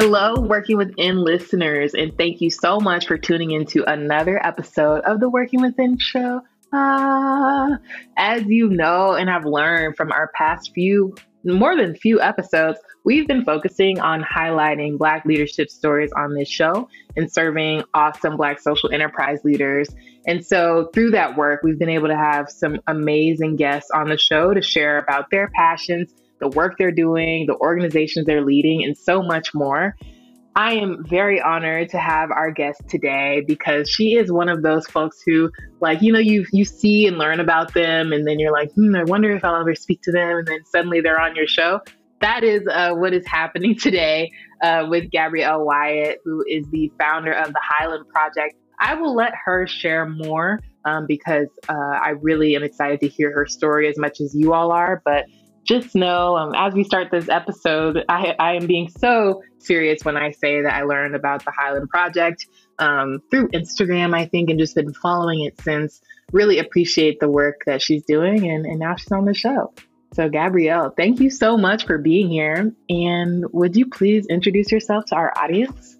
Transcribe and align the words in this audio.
Hello, 0.00 0.38
Working 0.38 0.76
Within 0.76 1.24
listeners, 1.24 1.92
and 1.92 2.16
thank 2.16 2.40
you 2.40 2.52
so 2.52 2.78
much 2.78 3.08
for 3.08 3.18
tuning 3.18 3.50
into 3.50 3.82
another 3.82 4.40
episode 4.46 5.00
of 5.00 5.18
the 5.18 5.28
Working 5.28 5.60
Within 5.60 5.98
show. 5.98 6.40
Uh, 6.72 7.70
as 8.16 8.44
you 8.46 8.68
know 8.68 9.14
and 9.14 9.28
have 9.28 9.44
learned 9.44 9.96
from 9.96 10.12
our 10.12 10.30
past 10.36 10.70
few, 10.72 11.16
more 11.42 11.76
than 11.76 11.96
few 11.96 12.20
episodes, 12.20 12.78
we've 13.04 13.26
been 13.26 13.44
focusing 13.44 13.98
on 13.98 14.22
highlighting 14.22 14.98
Black 14.98 15.24
leadership 15.24 15.68
stories 15.68 16.12
on 16.12 16.32
this 16.32 16.48
show 16.48 16.88
and 17.16 17.28
serving 17.32 17.82
awesome 17.92 18.36
Black 18.36 18.60
social 18.60 18.92
enterprise 18.92 19.40
leaders. 19.42 19.88
And 20.28 20.46
so, 20.46 20.90
through 20.94 21.10
that 21.10 21.36
work, 21.36 21.64
we've 21.64 21.78
been 21.78 21.88
able 21.88 22.06
to 22.06 22.16
have 22.16 22.48
some 22.48 22.78
amazing 22.86 23.56
guests 23.56 23.90
on 23.92 24.08
the 24.08 24.16
show 24.16 24.54
to 24.54 24.62
share 24.62 24.98
about 24.98 25.32
their 25.32 25.50
passions, 25.56 26.14
the 26.40 26.48
work 26.48 26.76
they're 26.78 26.92
doing, 26.92 27.46
the 27.46 27.56
organizations 27.56 28.26
they're 28.26 28.44
leading, 28.44 28.84
and 28.84 28.96
so 28.96 29.22
much 29.22 29.54
more. 29.54 29.94
I 30.56 30.72
am 30.72 31.04
very 31.04 31.40
honored 31.40 31.90
to 31.90 31.98
have 31.98 32.32
our 32.32 32.50
guest 32.50 32.82
today 32.88 33.44
because 33.46 33.88
she 33.88 34.16
is 34.16 34.32
one 34.32 34.48
of 34.48 34.62
those 34.62 34.86
folks 34.88 35.22
who, 35.24 35.50
like, 35.80 36.02
you 36.02 36.12
know, 36.12 36.18
you 36.18 36.46
you 36.52 36.64
see 36.64 37.06
and 37.06 37.16
learn 37.16 37.38
about 37.38 37.74
them, 37.74 38.12
and 38.12 38.26
then 38.26 38.40
you're 38.40 38.52
like, 38.52 38.72
hmm, 38.72 38.96
I 38.96 39.04
wonder 39.04 39.30
if 39.30 39.44
I'll 39.44 39.60
ever 39.60 39.74
speak 39.74 40.02
to 40.02 40.12
them, 40.12 40.38
and 40.38 40.46
then 40.48 40.64
suddenly 40.64 41.00
they're 41.00 41.20
on 41.20 41.36
your 41.36 41.46
show. 41.46 41.80
That 42.20 42.42
is 42.42 42.66
uh, 42.66 42.94
what 42.94 43.14
is 43.14 43.24
happening 43.26 43.76
today 43.80 44.32
uh, 44.62 44.86
with 44.88 45.10
Gabrielle 45.10 45.64
Wyatt, 45.64 46.18
who 46.24 46.44
is 46.48 46.66
the 46.70 46.90
founder 46.98 47.32
of 47.32 47.52
the 47.52 47.60
Highland 47.62 48.08
Project. 48.08 48.56
I 48.80 48.94
will 48.94 49.14
let 49.14 49.32
her 49.44 49.66
share 49.66 50.06
more 50.06 50.60
um, 50.84 51.06
because 51.06 51.48
uh, 51.68 51.72
I 51.72 52.10
really 52.20 52.54
am 52.56 52.62
excited 52.62 53.00
to 53.00 53.08
hear 53.08 53.32
her 53.32 53.46
story 53.46 53.88
as 53.88 53.98
much 53.98 54.20
as 54.20 54.34
you 54.34 54.52
all 54.52 54.72
are. 54.72 55.02
But 55.04 55.26
just 55.68 55.94
know 55.94 56.36
um, 56.36 56.54
as 56.56 56.72
we 56.72 56.82
start 56.82 57.10
this 57.10 57.28
episode, 57.28 58.02
I, 58.08 58.34
I, 58.38 58.54
am 58.54 58.66
being 58.66 58.88
so 58.88 59.42
serious 59.58 60.02
when 60.02 60.16
I 60.16 60.30
say 60.30 60.62
that 60.62 60.72
I 60.72 60.82
learned 60.84 61.14
about 61.14 61.44
the 61.44 61.50
Highland 61.50 61.90
Project 61.90 62.46
um, 62.78 63.20
through 63.30 63.48
Instagram, 63.48 64.16
I 64.16 64.24
think, 64.24 64.48
and 64.48 64.58
just 64.58 64.74
been 64.74 64.94
following 64.94 65.44
it 65.44 65.60
since. 65.60 66.00
Really 66.32 66.58
appreciate 66.58 67.20
the 67.20 67.28
work 67.28 67.62
that 67.66 67.82
she's 67.82 68.02
doing, 68.04 68.50
and, 68.50 68.64
and 68.64 68.78
now 68.78 68.96
she's 68.96 69.12
on 69.12 69.26
the 69.26 69.34
show. 69.34 69.72
So, 70.14 70.28
Gabrielle, 70.30 70.94
thank 70.96 71.20
you 71.20 71.28
so 71.28 71.58
much 71.58 71.86
for 71.86 71.98
being 71.98 72.30
here. 72.30 72.72
And 72.88 73.44
would 73.52 73.76
you 73.76 73.90
please 73.90 74.26
introduce 74.28 74.72
yourself 74.72 75.04
to 75.06 75.16
our 75.16 75.32
audience? 75.36 75.98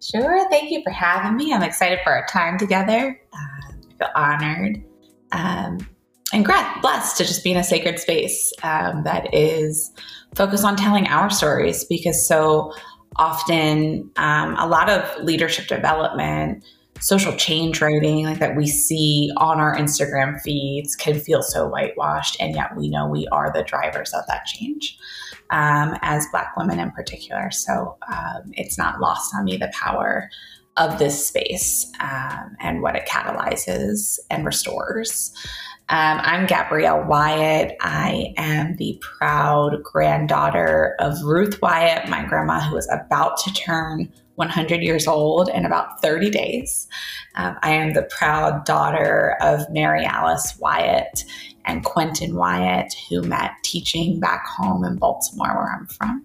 Sure. 0.00 0.48
Thank 0.50 0.70
you 0.70 0.82
for 0.82 0.90
having 0.90 1.36
me. 1.36 1.52
I'm 1.52 1.62
excited 1.62 2.00
for 2.04 2.12
our 2.12 2.26
time 2.26 2.58
together. 2.58 3.20
Uh, 3.32 3.36
I 3.36 3.98
feel 3.98 4.08
honored. 4.14 4.84
Um, 5.32 5.93
and 6.34 6.44
blessed 6.82 7.16
to 7.16 7.24
just 7.24 7.44
be 7.44 7.52
in 7.52 7.56
a 7.56 7.64
sacred 7.64 7.98
space 7.98 8.52
um, 8.62 9.04
that 9.04 9.32
is 9.32 9.92
focused 10.34 10.64
on 10.64 10.76
telling 10.76 11.06
our 11.06 11.30
stories 11.30 11.84
because 11.84 12.26
so 12.26 12.72
often 13.16 14.10
um, 14.16 14.56
a 14.58 14.66
lot 14.66 14.90
of 14.90 15.22
leadership 15.22 15.68
development 15.68 16.64
social 17.00 17.32
change 17.36 17.80
writing 17.80 18.24
like 18.24 18.38
that 18.38 18.56
we 18.56 18.66
see 18.66 19.30
on 19.36 19.60
our 19.60 19.76
instagram 19.76 20.40
feeds 20.40 20.96
can 20.96 21.18
feel 21.20 21.42
so 21.42 21.68
whitewashed 21.68 22.36
and 22.40 22.54
yet 22.54 22.76
we 22.76 22.88
know 22.88 23.06
we 23.06 23.26
are 23.28 23.52
the 23.52 23.62
drivers 23.62 24.12
of 24.12 24.24
that 24.26 24.44
change 24.44 24.98
um, 25.50 25.96
as 26.02 26.26
black 26.32 26.56
women 26.56 26.80
in 26.80 26.90
particular. 26.90 27.50
So 27.50 27.96
um, 28.12 28.52
it's 28.52 28.78
not 28.78 29.00
lost 29.00 29.34
on 29.34 29.44
me 29.44 29.56
the 29.56 29.70
power 29.72 30.30
of 30.76 30.98
this 30.98 31.26
space 31.26 31.90
um, 32.00 32.56
and 32.60 32.82
what 32.82 32.96
it 32.96 33.06
catalyzes 33.06 34.18
and 34.30 34.44
restores 34.44 35.32
um, 35.90 36.18
I'm 36.22 36.46
Gabrielle 36.46 37.04
Wyatt. 37.04 37.76
I 37.82 38.32
am 38.38 38.76
the 38.76 38.98
proud 39.02 39.82
granddaughter 39.82 40.96
of 40.98 41.22
Ruth 41.22 41.60
Wyatt, 41.60 42.08
my 42.08 42.24
grandma, 42.24 42.60
who 42.60 42.78
is 42.78 42.88
about 42.90 43.36
to 43.40 43.52
turn 43.52 44.10
100 44.36 44.82
years 44.82 45.06
old 45.06 45.50
in 45.50 45.66
about 45.66 46.00
30 46.00 46.30
days. 46.30 46.88
Um, 47.34 47.58
I 47.62 47.72
am 47.72 47.92
the 47.92 48.04
proud 48.04 48.64
daughter 48.64 49.36
of 49.42 49.68
Mary 49.70 50.06
Alice 50.06 50.56
Wyatt 50.58 51.22
and 51.66 51.84
Quentin 51.84 52.34
Wyatt, 52.34 52.94
who 53.10 53.20
met 53.20 53.50
teaching 53.62 54.18
back 54.18 54.46
home 54.46 54.84
in 54.84 54.96
Baltimore, 54.96 55.54
where 55.54 55.76
I'm 55.78 55.86
from. 55.86 56.24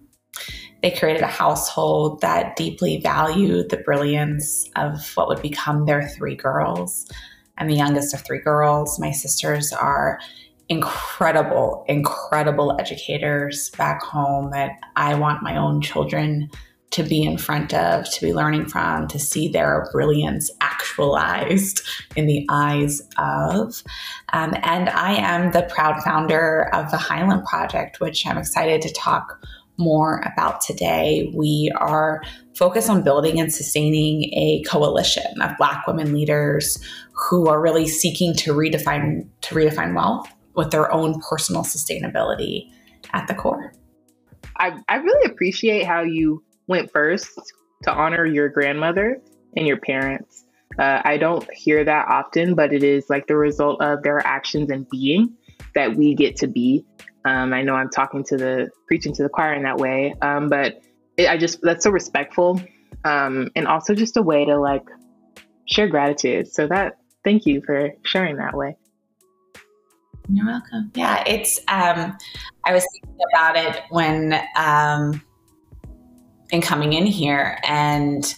They 0.82 0.90
created 0.90 1.22
a 1.22 1.26
household 1.26 2.20
that 2.22 2.56
deeply 2.56 3.00
valued 3.00 3.70
the 3.70 3.76
brilliance 3.78 4.68
of 4.76 5.14
what 5.14 5.28
would 5.28 5.42
become 5.42 5.84
their 5.84 6.08
three 6.08 6.34
girls. 6.34 7.10
I'm 7.58 7.68
the 7.68 7.74
youngest 7.74 8.14
of 8.14 8.22
three 8.22 8.40
girls. 8.40 8.98
My 8.98 9.10
sisters 9.10 9.72
are 9.72 10.18
incredible, 10.70 11.84
incredible 11.88 12.76
educators 12.80 13.70
back 13.70 14.02
home 14.02 14.50
that 14.52 14.78
I 14.96 15.14
want 15.14 15.42
my 15.42 15.56
own 15.56 15.82
children 15.82 16.48
to 16.92 17.02
be 17.02 17.22
in 17.22 17.38
front 17.38 17.72
of, 17.72 18.10
to 18.10 18.20
be 18.20 18.32
learning 18.32 18.66
from, 18.66 19.06
to 19.08 19.18
see 19.18 19.48
their 19.48 19.88
brilliance 19.92 20.50
actualized 20.60 21.82
in 22.16 22.26
the 22.26 22.46
eyes 22.48 23.00
of. 23.16 23.82
Um, 24.32 24.54
and 24.62 24.88
I 24.88 25.14
am 25.14 25.52
the 25.52 25.62
proud 25.62 26.02
founder 26.02 26.68
of 26.72 26.90
the 26.90 26.96
Highland 26.96 27.44
Project, 27.44 28.00
which 28.00 28.26
I'm 28.26 28.38
excited 28.38 28.82
to 28.82 28.92
talk 28.92 29.40
more 29.80 30.22
about 30.32 30.60
today. 30.60 31.32
We 31.34 31.72
are 31.76 32.22
focused 32.54 32.88
on 32.88 33.02
building 33.02 33.40
and 33.40 33.52
sustaining 33.52 34.24
a 34.34 34.62
coalition 34.68 35.40
of 35.40 35.56
Black 35.56 35.86
women 35.86 36.12
leaders 36.12 36.78
who 37.12 37.48
are 37.48 37.60
really 37.60 37.88
seeking 37.88 38.34
to 38.36 38.52
redefine 38.52 39.26
to 39.40 39.54
redefine 39.54 39.94
wealth 39.94 40.28
with 40.54 40.70
their 40.70 40.92
own 40.92 41.20
personal 41.20 41.62
sustainability 41.62 42.70
at 43.12 43.26
the 43.26 43.34
core. 43.34 43.72
I, 44.56 44.78
I 44.88 44.96
really 44.96 45.30
appreciate 45.30 45.86
how 45.86 46.02
you 46.02 46.44
went 46.66 46.92
first 46.92 47.30
to 47.84 47.92
honor 47.92 48.26
your 48.26 48.48
grandmother 48.48 49.20
and 49.56 49.66
your 49.66 49.78
parents. 49.78 50.44
Uh, 50.78 51.00
I 51.04 51.16
don't 51.16 51.48
hear 51.52 51.82
that 51.84 52.08
often, 52.08 52.54
but 52.54 52.72
it 52.72 52.84
is 52.84 53.08
like 53.08 53.26
the 53.26 53.36
result 53.36 53.80
of 53.80 54.02
their 54.02 54.24
actions 54.24 54.70
and 54.70 54.88
being 54.88 55.34
that 55.74 55.96
we 55.96 56.14
get 56.14 56.36
to 56.36 56.46
be. 56.46 56.84
Um, 57.24 57.52
I 57.52 57.62
know 57.62 57.74
I'm 57.74 57.90
talking 57.90 58.24
to 58.24 58.36
the 58.36 58.70
preaching 58.86 59.12
to 59.14 59.22
the 59.22 59.28
choir 59.28 59.54
in 59.54 59.62
that 59.64 59.76
way, 59.76 60.14
um, 60.22 60.48
but 60.48 60.82
it, 61.16 61.28
I 61.28 61.36
just 61.36 61.60
that's 61.62 61.84
so 61.84 61.90
respectful, 61.90 62.60
um, 63.04 63.50
and 63.54 63.66
also 63.66 63.94
just 63.94 64.16
a 64.16 64.22
way 64.22 64.44
to 64.44 64.58
like 64.58 64.84
share 65.66 65.88
gratitude. 65.88 66.52
So 66.52 66.66
that 66.68 66.98
thank 67.24 67.46
you 67.46 67.62
for 67.64 67.90
sharing 68.02 68.36
that 68.36 68.56
way. 68.56 68.76
You're 70.32 70.46
welcome. 70.46 70.92
Yeah, 70.94 71.24
it's. 71.26 71.58
Um, 71.68 72.16
I 72.64 72.72
was 72.72 72.86
thinking 72.92 73.18
about 73.32 73.56
it 73.56 73.82
when 73.90 74.40
um, 74.56 75.22
in 76.50 76.60
coming 76.60 76.92
in 76.92 77.04
here, 77.04 77.58
and 77.64 78.34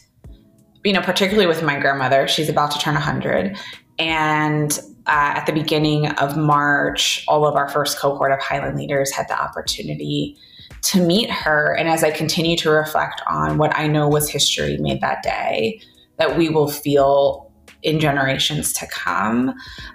you 0.84 0.92
know, 0.92 1.02
particularly 1.02 1.46
with 1.46 1.62
my 1.62 1.78
grandmother, 1.78 2.26
she's 2.26 2.48
about 2.48 2.70
to 2.72 2.78
turn 2.78 2.94
100, 2.94 3.58
and 3.98 4.80
uh, 5.06 5.34
at 5.36 5.46
the 5.46 5.52
beginning 5.52 6.08
of 6.12 6.36
March, 6.36 7.24
all 7.28 7.46
of 7.46 7.56
our 7.56 7.68
first 7.68 7.98
cohort 7.98 8.32
of 8.32 8.40
Highland 8.40 8.76
leaders 8.76 9.10
had 9.12 9.28
the 9.28 9.40
opportunity 9.40 10.36
to 10.82 11.04
meet 11.04 11.30
her. 11.30 11.74
And 11.76 11.88
as 11.88 12.04
I 12.04 12.10
continue 12.10 12.56
to 12.58 12.70
reflect 12.70 13.20
on 13.26 13.58
what 13.58 13.76
I 13.76 13.86
know 13.86 14.08
was 14.08 14.28
history 14.28 14.76
made 14.78 15.00
that 15.00 15.22
day, 15.22 15.80
that 16.18 16.36
we 16.36 16.48
will 16.48 16.68
feel 16.68 17.50
in 17.82 17.98
generations 17.98 18.72
to 18.74 18.86
come. 18.86 19.52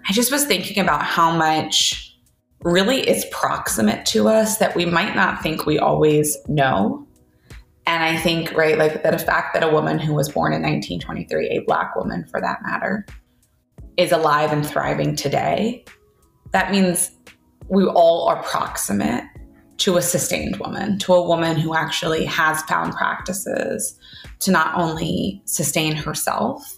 I 0.10 0.14
just 0.14 0.32
was 0.32 0.46
thinking 0.46 0.80
about 0.80 1.04
how 1.04 1.36
much 1.36 2.18
really 2.64 3.08
is 3.08 3.26
proximate 3.32 4.06
to 4.08 4.28
us 4.28 4.58
that 4.58 4.76
we 4.76 4.86
might 4.86 5.16
not 5.16 5.42
think 5.42 5.66
we 5.66 5.80
always 5.80 6.38
know. 6.48 7.06
And 7.86 8.04
I 8.04 8.18
think, 8.18 8.52
right, 8.54 8.78
like 8.78 9.04
that 9.04 9.12
the 9.12 9.24
fact 9.24 9.54
that 9.54 9.64
a 9.64 9.70
woman 9.70 10.00
who 10.00 10.14
was 10.14 10.30
born 10.30 10.52
in 10.52 10.62
1923, 10.62 11.50
a 11.50 11.60
Black 11.66 11.96
woman 11.96 12.26
for 12.30 12.42
that 12.42 12.60
matter, 12.64 13.06
is 13.98 14.12
alive 14.12 14.52
and 14.52 14.66
thriving 14.66 15.16
today, 15.16 15.84
that 16.52 16.72
means 16.72 17.12
we 17.70 17.86
all 17.86 18.28
are 18.28 18.42
proximate 18.44 19.24
to 19.78 19.98
a 19.98 20.02
sustained 20.02 20.58
woman, 20.58 20.98
to 21.00 21.14
a 21.14 21.22
woman 21.22 21.58
who 21.58 21.76
actually 21.76 22.26
has 22.26 22.62
found 22.64 22.94
practices 22.94 24.00
to 24.40 24.52
not 24.52 24.76
only 24.76 25.42
sustain 25.46 25.96
herself, 25.96 26.78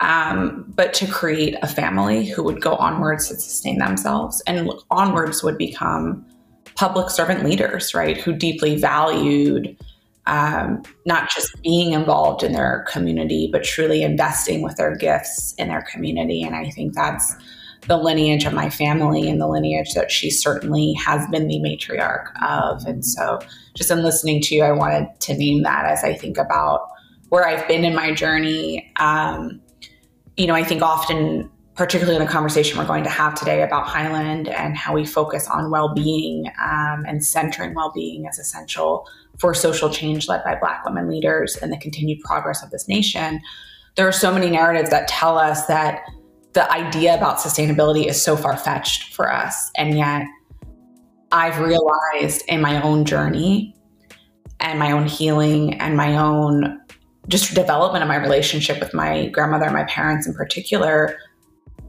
um, 0.00 0.64
but 0.74 0.92
to 0.94 1.06
create 1.06 1.56
a 1.62 1.68
family 1.68 2.26
who 2.26 2.42
would 2.42 2.60
go 2.60 2.74
onwards 2.76 3.28
to 3.28 3.36
sustain 3.36 3.78
themselves 3.78 4.42
and 4.46 4.68
onwards 4.90 5.44
would 5.44 5.56
become 5.56 6.26
public 6.74 7.10
servant 7.10 7.44
leaders, 7.44 7.94
right? 7.94 8.16
Who 8.16 8.32
deeply 8.32 8.76
valued 8.76 9.76
um, 10.26 10.82
not 11.04 11.30
just 11.30 11.60
being 11.62 11.92
involved 11.92 12.42
in 12.42 12.52
their 12.52 12.84
community, 12.88 13.48
but 13.50 13.64
truly 13.64 14.02
investing 14.02 14.62
with 14.62 14.76
their 14.76 14.94
gifts 14.96 15.54
in 15.58 15.68
their 15.68 15.82
community. 15.82 16.42
And 16.42 16.54
I 16.54 16.70
think 16.70 16.94
that's 16.94 17.34
the 17.88 17.96
lineage 17.96 18.44
of 18.44 18.52
my 18.52 18.70
family 18.70 19.28
and 19.28 19.40
the 19.40 19.48
lineage 19.48 19.94
that 19.94 20.10
she 20.10 20.30
certainly 20.30 20.92
has 20.94 21.26
been 21.28 21.48
the 21.48 21.58
matriarch 21.58 22.30
of. 22.40 22.84
And 22.86 23.04
so, 23.04 23.40
just 23.74 23.90
in 23.90 24.02
listening 24.02 24.40
to 24.42 24.54
you, 24.54 24.62
I 24.62 24.72
wanted 24.72 25.08
to 25.20 25.34
name 25.34 25.62
that 25.64 25.86
as 25.86 26.04
I 26.04 26.14
think 26.14 26.38
about 26.38 26.88
where 27.30 27.46
I've 27.46 27.66
been 27.66 27.84
in 27.84 27.94
my 27.94 28.12
journey. 28.12 28.92
Um, 29.00 29.60
you 30.36 30.46
know, 30.46 30.54
I 30.54 30.62
think 30.62 30.82
often 30.82 31.50
particularly 31.74 32.16
in 32.16 32.24
the 32.24 32.30
conversation 32.30 32.78
we're 32.78 32.86
going 32.86 33.04
to 33.04 33.10
have 33.10 33.34
today 33.34 33.62
about 33.62 33.86
Highland 33.86 34.48
and 34.48 34.76
how 34.76 34.92
we 34.92 35.06
focus 35.06 35.48
on 35.48 35.70
well 35.70 35.94
being 35.94 36.46
um, 36.62 37.04
and 37.06 37.24
centering 37.24 37.74
well 37.74 37.90
being 37.94 38.26
as 38.28 38.38
essential 38.38 39.08
for 39.42 39.52
social 39.54 39.90
change 39.90 40.28
led 40.28 40.44
by 40.44 40.54
Black 40.54 40.84
women 40.84 41.10
leaders 41.10 41.56
and 41.56 41.72
the 41.72 41.76
continued 41.76 42.20
progress 42.20 42.62
of 42.62 42.70
this 42.70 42.86
nation, 42.86 43.40
there 43.96 44.06
are 44.06 44.12
so 44.12 44.32
many 44.32 44.48
narratives 44.48 44.88
that 44.90 45.08
tell 45.08 45.36
us 45.36 45.66
that 45.66 46.02
the 46.52 46.70
idea 46.70 47.16
about 47.16 47.38
sustainability 47.38 48.06
is 48.06 48.22
so 48.22 48.36
far 48.36 48.56
fetched 48.56 49.12
for 49.12 49.32
us. 49.32 49.72
And 49.76 49.98
yet, 49.98 50.22
I've 51.32 51.58
realized 51.58 52.44
in 52.46 52.60
my 52.60 52.80
own 52.82 53.04
journey 53.04 53.74
and 54.60 54.78
my 54.78 54.92
own 54.92 55.08
healing 55.08 55.74
and 55.80 55.96
my 55.96 56.16
own 56.16 56.80
just 57.26 57.52
development 57.52 58.02
of 58.02 58.08
my 58.08 58.16
relationship 58.16 58.78
with 58.78 58.94
my 58.94 59.26
grandmother 59.30 59.64
and 59.64 59.74
my 59.74 59.84
parents 59.84 60.24
in 60.24 60.34
particular, 60.34 61.16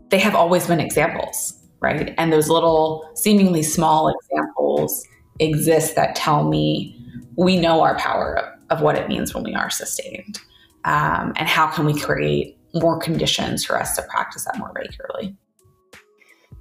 they 0.10 0.18
have 0.18 0.34
always 0.34 0.66
been 0.66 0.80
examples, 0.80 1.54
right? 1.82 2.16
And 2.18 2.34
those 2.34 2.50
little 2.50 3.08
seemingly 3.14 3.62
small 3.62 4.10
examples 4.10 5.06
exist 5.40 5.96
that 5.96 6.16
tell 6.16 6.50
me 6.50 7.00
we 7.38 7.58
know 7.58 7.82
our 7.82 7.98
power 7.98 8.58
of 8.70 8.82
what 8.82 8.96
it 8.98 9.08
means 9.08 9.34
when 9.34 9.44
we 9.44 9.54
are 9.54 9.70
sustained. 9.70 10.40
Um, 10.86 11.34
and 11.38 11.48
how 11.48 11.68
can 11.68 11.86
we 11.86 12.00
create 12.00 12.58
more 12.74 13.00
conditions 13.00 13.66
for 13.66 13.80
us 13.80 13.96
to 13.96 14.02
practice 14.04 14.46
that 14.46 14.58
more 14.58 14.72
regularly? 14.76 15.36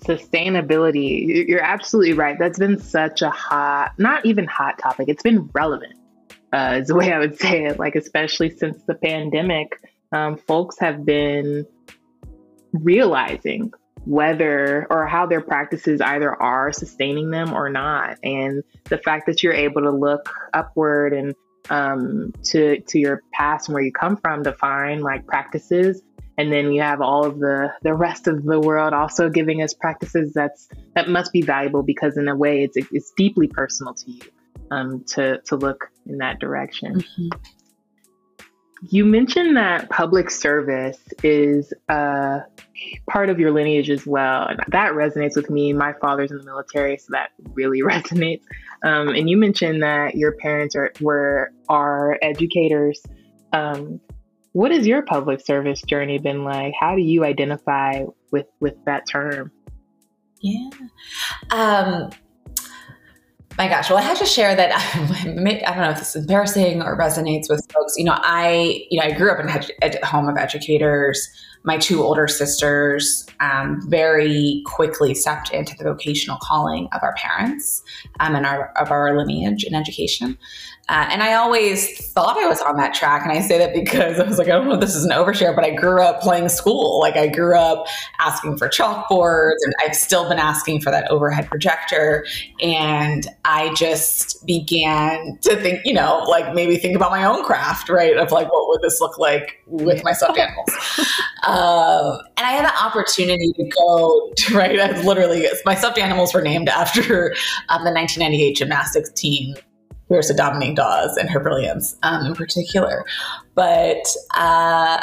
Sustainability, 0.04 1.46
you're 1.48 1.62
absolutely 1.62 2.12
right. 2.12 2.36
That's 2.38 2.58
been 2.58 2.78
such 2.78 3.22
a 3.22 3.30
hot, 3.30 3.92
not 3.98 4.24
even 4.26 4.46
hot 4.46 4.78
topic, 4.78 5.08
it's 5.08 5.22
been 5.22 5.48
relevant, 5.52 5.94
uh, 6.52 6.78
is 6.80 6.88
the 6.88 6.94
way 6.94 7.12
I 7.12 7.18
would 7.18 7.38
say 7.38 7.64
it. 7.64 7.78
Like, 7.78 7.94
especially 7.94 8.50
since 8.50 8.82
the 8.86 8.94
pandemic, 8.94 9.78
um, 10.12 10.36
folks 10.36 10.78
have 10.80 11.04
been 11.04 11.66
realizing 12.72 13.72
whether 14.04 14.86
or 14.90 15.06
how 15.06 15.26
their 15.26 15.40
practices 15.40 16.00
either 16.00 16.34
are 16.34 16.72
sustaining 16.72 17.30
them 17.30 17.52
or 17.52 17.68
not. 17.68 18.18
And 18.22 18.62
the 18.84 18.98
fact 18.98 19.26
that 19.26 19.42
you're 19.42 19.52
able 19.52 19.82
to 19.82 19.90
look 19.90 20.28
upward 20.52 21.12
and 21.12 21.34
um, 21.70 22.32
to 22.44 22.80
to 22.80 22.98
your 22.98 23.22
past 23.32 23.68
and 23.68 23.74
where 23.74 23.82
you 23.82 23.92
come 23.92 24.16
from 24.16 24.44
to 24.44 24.52
find 24.52 25.02
like 25.02 25.26
practices, 25.26 26.02
and 26.36 26.52
then 26.52 26.72
you 26.72 26.82
have 26.82 27.00
all 27.00 27.24
of 27.24 27.38
the 27.38 27.72
the 27.82 27.94
rest 27.94 28.26
of 28.26 28.42
the 28.44 28.58
world 28.58 28.92
also 28.92 29.28
giving 29.28 29.62
us 29.62 29.72
practices 29.74 30.32
that's 30.34 30.68
that 30.94 31.08
must 31.08 31.32
be 31.32 31.42
valuable 31.42 31.82
because 31.82 32.16
in 32.16 32.28
a 32.28 32.34
way 32.34 32.64
it's 32.64 32.76
it's 32.90 33.12
deeply 33.16 33.46
personal 33.46 33.94
to 33.94 34.10
you 34.10 34.20
um, 34.72 35.04
to 35.04 35.40
to 35.42 35.56
look 35.56 35.90
in 36.06 36.18
that 36.18 36.40
direction. 36.40 36.96
Mm-hmm. 36.96 37.28
You 38.88 39.04
mentioned 39.04 39.56
that 39.56 39.88
public 39.90 40.28
service 40.30 40.98
is 41.22 41.72
a 41.88 42.40
part 43.08 43.30
of 43.30 43.38
your 43.38 43.52
lineage 43.52 43.90
as 43.90 44.06
well. 44.06 44.46
And 44.48 44.60
that 44.68 44.92
resonates 44.92 45.36
with 45.36 45.50
me. 45.50 45.72
My 45.72 45.92
father's 46.00 46.30
in 46.30 46.38
the 46.38 46.44
military, 46.44 46.96
so 46.96 47.06
that 47.10 47.30
really 47.54 47.80
resonates. 47.82 48.42
Um, 48.84 49.08
and 49.08 49.30
you 49.30 49.36
mentioned 49.36 49.82
that 49.82 50.16
your 50.16 50.32
parents 50.32 50.74
are 50.74 50.92
were 51.00 51.52
are 51.68 52.18
educators. 52.22 53.00
Um, 53.52 54.00
what 54.52 54.70
has 54.72 54.86
your 54.86 55.02
public 55.02 55.44
service 55.44 55.80
journey 55.82 56.18
been 56.18 56.44
like? 56.44 56.74
How 56.78 56.94
do 56.96 57.02
you 57.02 57.24
identify 57.24 58.04
with 58.30 58.46
with 58.60 58.74
that 58.84 59.08
term? 59.08 59.52
Yeah. 60.40 60.70
Um, 61.50 62.10
my 63.58 63.68
gosh, 63.68 63.90
well, 63.90 63.98
I 63.98 64.02
have 64.02 64.18
to 64.18 64.26
share 64.26 64.54
that 64.54 64.72
I 64.94 65.24
don't 65.24 65.82
know 65.82 65.90
if 65.90 65.98
this 65.98 66.14
is 66.14 66.22
embarrassing 66.22 66.82
or 66.82 66.96
resonates 66.96 67.48
with 67.48 67.66
folks. 67.72 67.94
You 67.96 68.04
know, 68.04 68.16
I 68.16 68.84
you 68.90 69.00
know 69.00 69.06
I 69.06 69.12
grew 69.12 69.30
up 69.30 69.40
in 69.40 69.48
a 69.82 70.06
home 70.06 70.28
of 70.28 70.36
educators. 70.36 71.28
My 71.64 71.78
two 71.78 72.02
older 72.02 72.26
sisters 72.26 73.24
um, 73.38 73.80
very 73.88 74.62
quickly 74.66 75.14
stepped 75.14 75.52
into 75.52 75.76
the 75.78 75.84
vocational 75.84 76.38
calling 76.42 76.88
of 76.92 77.04
our 77.04 77.14
parents 77.14 77.82
um, 78.18 78.34
and 78.34 78.46
our 78.46 78.72
of 78.76 78.90
our 78.90 79.16
lineage 79.16 79.64
in 79.64 79.74
education. 79.74 80.38
Uh, 80.92 81.08
and 81.10 81.22
I 81.22 81.32
always 81.32 82.06
thought 82.08 82.36
I 82.36 82.46
was 82.46 82.60
on 82.60 82.76
that 82.76 82.92
track. 82.92 83.22
And 83.22 83.32
I 83.32 83.40
say 83.40 83.56
that 83.56 83.72
because 83.72 84.20
I 84.20 84.24
was 84.24 84.36
like, 84.36 84.48
I 84.48 84.50
don't 84.50 84.68
know 84.68 84.74
if 84.74 84.80
this 84.80 84.94
is 84.94 85.06
an 85.06 85.10
overshare, 85.10 85.56
but 85.56 85.64
I 85.64 85.70
grew 85.70 86.02
up 86.02 86.20
playing 86.20 86.50
school. 86.50 87.00
Like 87.00 87.16
I 87.16 87.28
grew 87.28 87.56
up 87.56 87.86
asking 88.18 88.58
for 88.58 88.68
chalkboards 88.68 89.56
and 89.64 89.72
I've 89.82 89.96
still 89.96 90.28
been 90.28 90.38
asking 90.38 90.82
for 90.82 90.90
that 90.90 91.10
overhead 91.10 91.48
projector. 91.48 92.26
And 92.60 93.26
I 93.46 93.72
just 93.72 94.44
began 94.46 95.38
to 95.40 95.56
think, 95.56 95.80
you 95.86 95.94
know, 95.94 96.26
like 96.28 96.52
maybe 96.54 96.76
think 96.76 96.94
about 96.94 97.10
my 97.10 97.24
own 97.24 97.42
craft, 97.42 97.88
right? 97.88 98.14
Of 98.18 98.30
like, 98.30 98.52
what 98.52 98.68
would 98.68 98.82
this 98.82 99.00
look 99.00 99.16
like 99.16 99.62
with 99.66 100.04
my 100.04 100.12
stuffed 100.12 100.38
animals? 100.38 100.68
um, 101.44 102.18
and 102.36 102.46
I 102.46 102.52
had 102.52 102.66
the 102.66 102.84
opportunity 102.84 103.50
to 103.54 103.64
go, 103.64 104.30
to, 104.36 104.54
right? 104.58 104.78
I 104.78 105.00
literally, 105.00 105.46
my 105.64 105.74
stuffed 105.74 105.96
animals 105.96 106.34
were 106.34 106.42
named 106.42 106.68
after 106.68 107.30
um, 107.70 107.82
the 107.82 107.92
1998 107.92 108.56
gymnastics 108.56 109.10
team 109.12 109.54
Marisa 110.12 110.36
Dominique 110.36 110.76
Dawes 110.76 111.16
and 111.16 111.30
her 111.30 111.40
brilliance 111.40 111.96
um, 112.02 112.26
in 112.26 112.34
particular. 112.34 113.04
But 113.54 114.06
uh, 114.34 115.02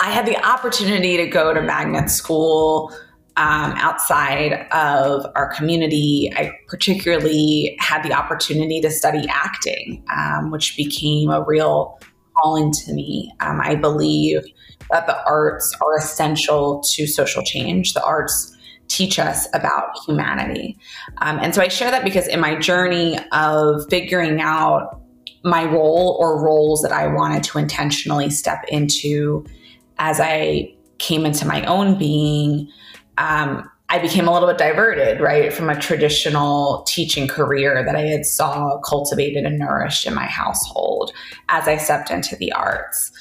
I 0.00 0.10
had 0.10 0.26
the 0.26 0.36
opportunity 0.44 1.16
to 1.16 1.26
go 1.26 1.54
to 1.54 1.62
magnet 1.62 2.10
school 2.10 2.92
um, 3.36 3.72
outside 3.76 4.66
of 4.70 5.26
our 5.34 5.52
community. 5.54 6.30
I 6.36 6.52
particularly 6.68 7.76
had 7.80 8.02
the 8.02 8.12
opportunity 8.12 8.80
to 8.80 8.90
study 8.90 9.26
acting, 9.28 10.04
um, 10.16 10.50
which 10.50 10.76
became 10.76 11.30
a 11.30 11.42
real 11.42 11.98
calling 12.36 12.72
to 12.72 12.92
me. 12.92 13.32
Um, 13.40 13.60
I 13.60 13.74
believe 13.76 14.42
that 14.90 15.06
the 15.06 15.16
arts 15.24 15.74
are 15.80 15.96
essential 15.96 16.82
to 16.92 17.06
social 17.06 17.42
change. 17.42 17.94
The 17.94 18.04
arts 18.04 18.53
teach 18.88 19.18
us 19.18 19.48
about 19.54 19.96
humanity. 20.06 20.76
Um, 21.18 21.38
and 21.40 21.54
so 21.54 21.62
I 21.62 21.68
share 21.68 21.90
that 21.90 22.04
because 22.04 22.26
in 22.28 22.40
my 22.40 22.54
journey 22.56 23.18
of 23.32 23.82
figuring 23.88 24.40
out 24.40 25.00
my 25.42 25.64
role 25.64 26.16
or 26.20 26.42
roles 26.42 26.82
that 26.82 26.92
I 26.92 27.06
wanted 27.06 27.44
to 27.44 27.58
intentionally 27.58 28.30
step 28.30 28.64
into 28.68 29.44
as 29.98 30.20
I 30.20 30.74
came 30.98 31.26
into 31.26 31.46
my 31.46 31.64
own 31.66 31.98
being, 31.98 32.68
um, 33.18 33.68
I 33.90 33.98
became 33.98 34.26
a 34.26 34.32
little 34.32 34.48
bit 34.48 34.58
diverted, 34.58 35.20
right, 35.20 35.52
from 35.52 35.68
a 35.68 35.78
traditional 35.78 36.82
teaching 36.88 37.28
career 37.28 37.84
that 37.84 37.94
I 37.94 38.00
had 38.00 38.24
saw 38.24 38.78
cultivated 38.78 39.44
and 39.44 39.58
nourished 39.58 40.06
in 40.06 40.14
my 40.14 40.24
household 40.24 41.12
as 41.48 41.68
I 41.68 41.76
stepped 41.76 42.10
into 42.10 42.34
the 42.36 42.50
arts. 42.52 43.12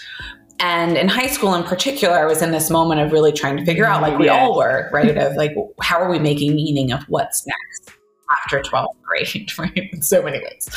And 0.60 0.98
in 0.98 1.08
high 1.08 1.28
school 1.28 1.54
in 1.56 1.64
particular, 1.64 2.16
I 2.16 2.26
was 2.26 2.42
in 2.42 2.52
this 2.52 2.70
moment 2.70 3.02
of 3.02 3.12
really 3.12 3.32
trying 3.32 3.58
to 3.58 3.66
figure 3.66 3.86
out, 3.86 4.02
like 4.02 4.18
we 4.18 4.30
all 4.30 4.58
were, 4.58 4.90
right? 4.94 5.18
Of 5.18 5.36
like, 5.36 5.56
how 5.82 6.00
are 6.00 6.10
we 6.10 6.20
making 6.20 6.56
meaning 6.56 6.92
of 6.92 7.04
what's 7.04 7.46
next 7.46 7.98
after 8.32 8.62
12th 8.62 8.96
grade, 9.02 9.52
right? 9.58 9.90
In 9.92 10.02
so 10.02 10.22
many 10.22 10.40
ways. 10.40 10.70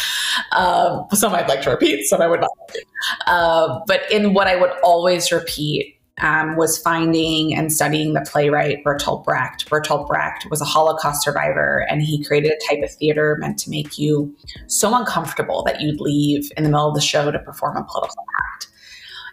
Um, 0.52 1.06
some 1.12 1.34
I'd 1.34 1.48
like 1.48 1.62
to 1.62 1.70
repeat, 1.70 2.06
some 2.06 2.20
I 2.20 2.26
would 2.26 2.40
not. 2.40 2.50
Uh, 3.26 3.80
but 3.86 4.10
in 4.10 4.34
what 4.34 4.46
I 4.46 4.56
would 4.56 4.72
always 4.82 5.30
repeat 5.30 5.96
um, 6.22 6.56
was 6.56 6.78
finding 6.78 7.54
and 7.54 7.72
studying 7.72 8.14
the 8.14 8.22
playwright 8.22 8.82
Bertolt 8.84 9.24
Brecht. 9.24 9.68
Bertolt 9.68 10.08
Brecht 10.08 10.46
was 10.50 10.60
a 10.60 10.64
Holocaust 10.64 11.22
survivor, 11.22 11.86
and 11.90 12.02
he 12.02 12.24
created 12.24 12.52
a 12.52 12.74
type 12.74 12.82
of 12.82 12.90
theater 12.90 13.36
meant 13.38 13.58
to 13.58 13.70
make 13.70 13.98
you 13.98 14.34
so 14.66 14.94
uncomfortable 14.94 15.62
that 15.64 15.80
you'd 15.80 16.00
leave 16.00 16.50
in 16.56 16.64
the 16.64 16.70
middle 16.70 16.88
of 16.88 16.94
the 16.94 17.00
show 17.00 17.30
to 17.30 17.38
perform 17.38 17.76
a 17.76 17.84
political 17.84 18.24
act. 18.54 18.65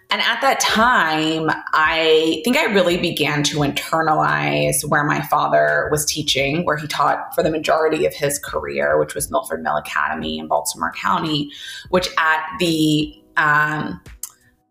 And 0.10 0.22
at 0.22 0.42
that 0.42 0.60
time, 0.60 1.50
I 1.74 2.42
think 2.44 2.56
I 2.56 2.66
really 2.66 2.98
began 2.98 3.42
to 3.44 3.58
internalize 3.58 4.88
where 4.88 5.04
my 5.04 5.22
father 5.24 5.88
was 5.92 6.06
teaching, 6.06 6.66
where 6.66 6.78
he 6.78 6.86
taught 6.88 7.34
for 7.34 7.42
the 7.42 7.50
majority 7.50 8.06
of 8.06 8.14
his 8.14 8.38
career, 8.38 9.00
which 9.00 9.16
was 9.16 9.32
Milford 9.32 9.64
Mill 9.64 9.76
Academy 9.76 10.38
in 10.38 10.48
Baltimore 10.48 10.94
County, 10.96 11.52
which 11.90 12.10
at 12.20 12.46
the 12.60 13.20
um, 13.38 14.00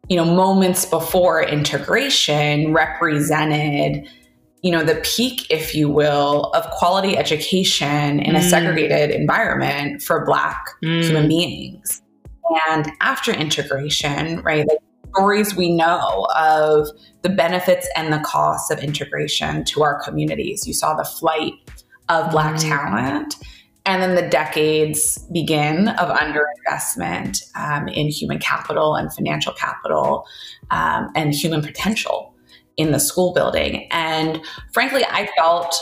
you 0.09 0.17
know 0.17 0.25
moments 0.25 0.85
before 0.85 1.43
integration 1.43 2.73
represented 2.73 4.07
you 4.63 4.71
know 4.71 4.85
the 4.85 4.97
peak 5.05 5.47
if 5.51 5.75
you 5.75 5.89
will 5.89 6.51
of 6.55 6.69
quality 6.71 7.17
education 7.17 8.21
in 8.21 8.35
mm. 8.35 8.39
a 8.39 8.43
segregated 8.43 9.11
environment 9.11 10.03
for 10.03 10.25
black 10.25 10.67
mm. 10.85 11.03
human 11.03 11.29
beings 11.29 12.03
and 12.69 12.91
after 13.01 13.33
integration 13.33 14.41
right 14.43 14.67
like 14.69 14.79
stories 15.15 15.55
we 15.55 15.75
know 15.75 16.27
of 16.37 16.89
the 17.23 17.29
benefits 17.29 17.89
and 17.97 18.13
the 18.13 18.21
costs 18.21 18.71
of 18.71 18.79
integration 18.81 19.65
to 19.65 19.83
our 19.83 20.03
communities. 20.03 20.67
You 20.67 20.75
saw 20.75 20.95
the 20.95 21.05
flight 21.05 21.53
of 22.09 22.31
Black 22.31 22.57
mm-hmm. 22.57 22.69
talent. 22.69 23.37
And 23.85 24.01
then 24.01 24.15
the 24.15 24.29
decades 24.29 25.19
begin 25.33 25.89
of 25.89 26.17
underinvestment 26.17 27.43
um, 27.57 27.89
in 27.89 28.09
human 28.09 28.39
capital 28.39 28.95
and 28.95 29.13
financial 29.13 29.53
capital 29.53 30.25
um, 30.71 31.11
and 31.17 31.35
human 31.35 31.63
potential 31.63 32.33
in 32.77 32.93
the 32.93 33.01
school 33.01 33.33
building. 33.33 33.89
And 33.91 34.41
frankly, 34.73 35.05
I 35.09 35.29
felt 35.37 35.75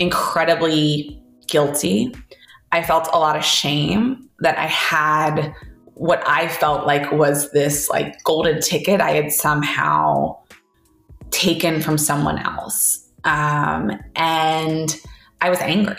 incredibly 0.00 1.22
guilty. 1.46 2.12
I 2.72 2.82
felt 2.82 3.08
a 3.12 3.18
lot 3.18 3.36
of 3.36 3.44
shame 3.44 4.28
that 4.40 4.58
I 4.58 4.66
had 4.66 5.54
what 5.94 6.22
I 6.26 6.48
felt 6.48 6.86
like 6.86 7.10
was 7.12 7.50
this 7.52 7.88
like 7.88 8.22
golden 8.24 8.60
ticket 8.60 9.00
I 9.00 9.12
had 9.12 9.32
somehow 9.32 10.36
taken 11.30 11.80
from 11.80 11.98
someone 11.98 12.38
else. 12.38 13.08
Um, 13.24 13.92
and 14.16 14.96
I 15.40 15.50
was 15.50 15.58
angry. 15.60 15.96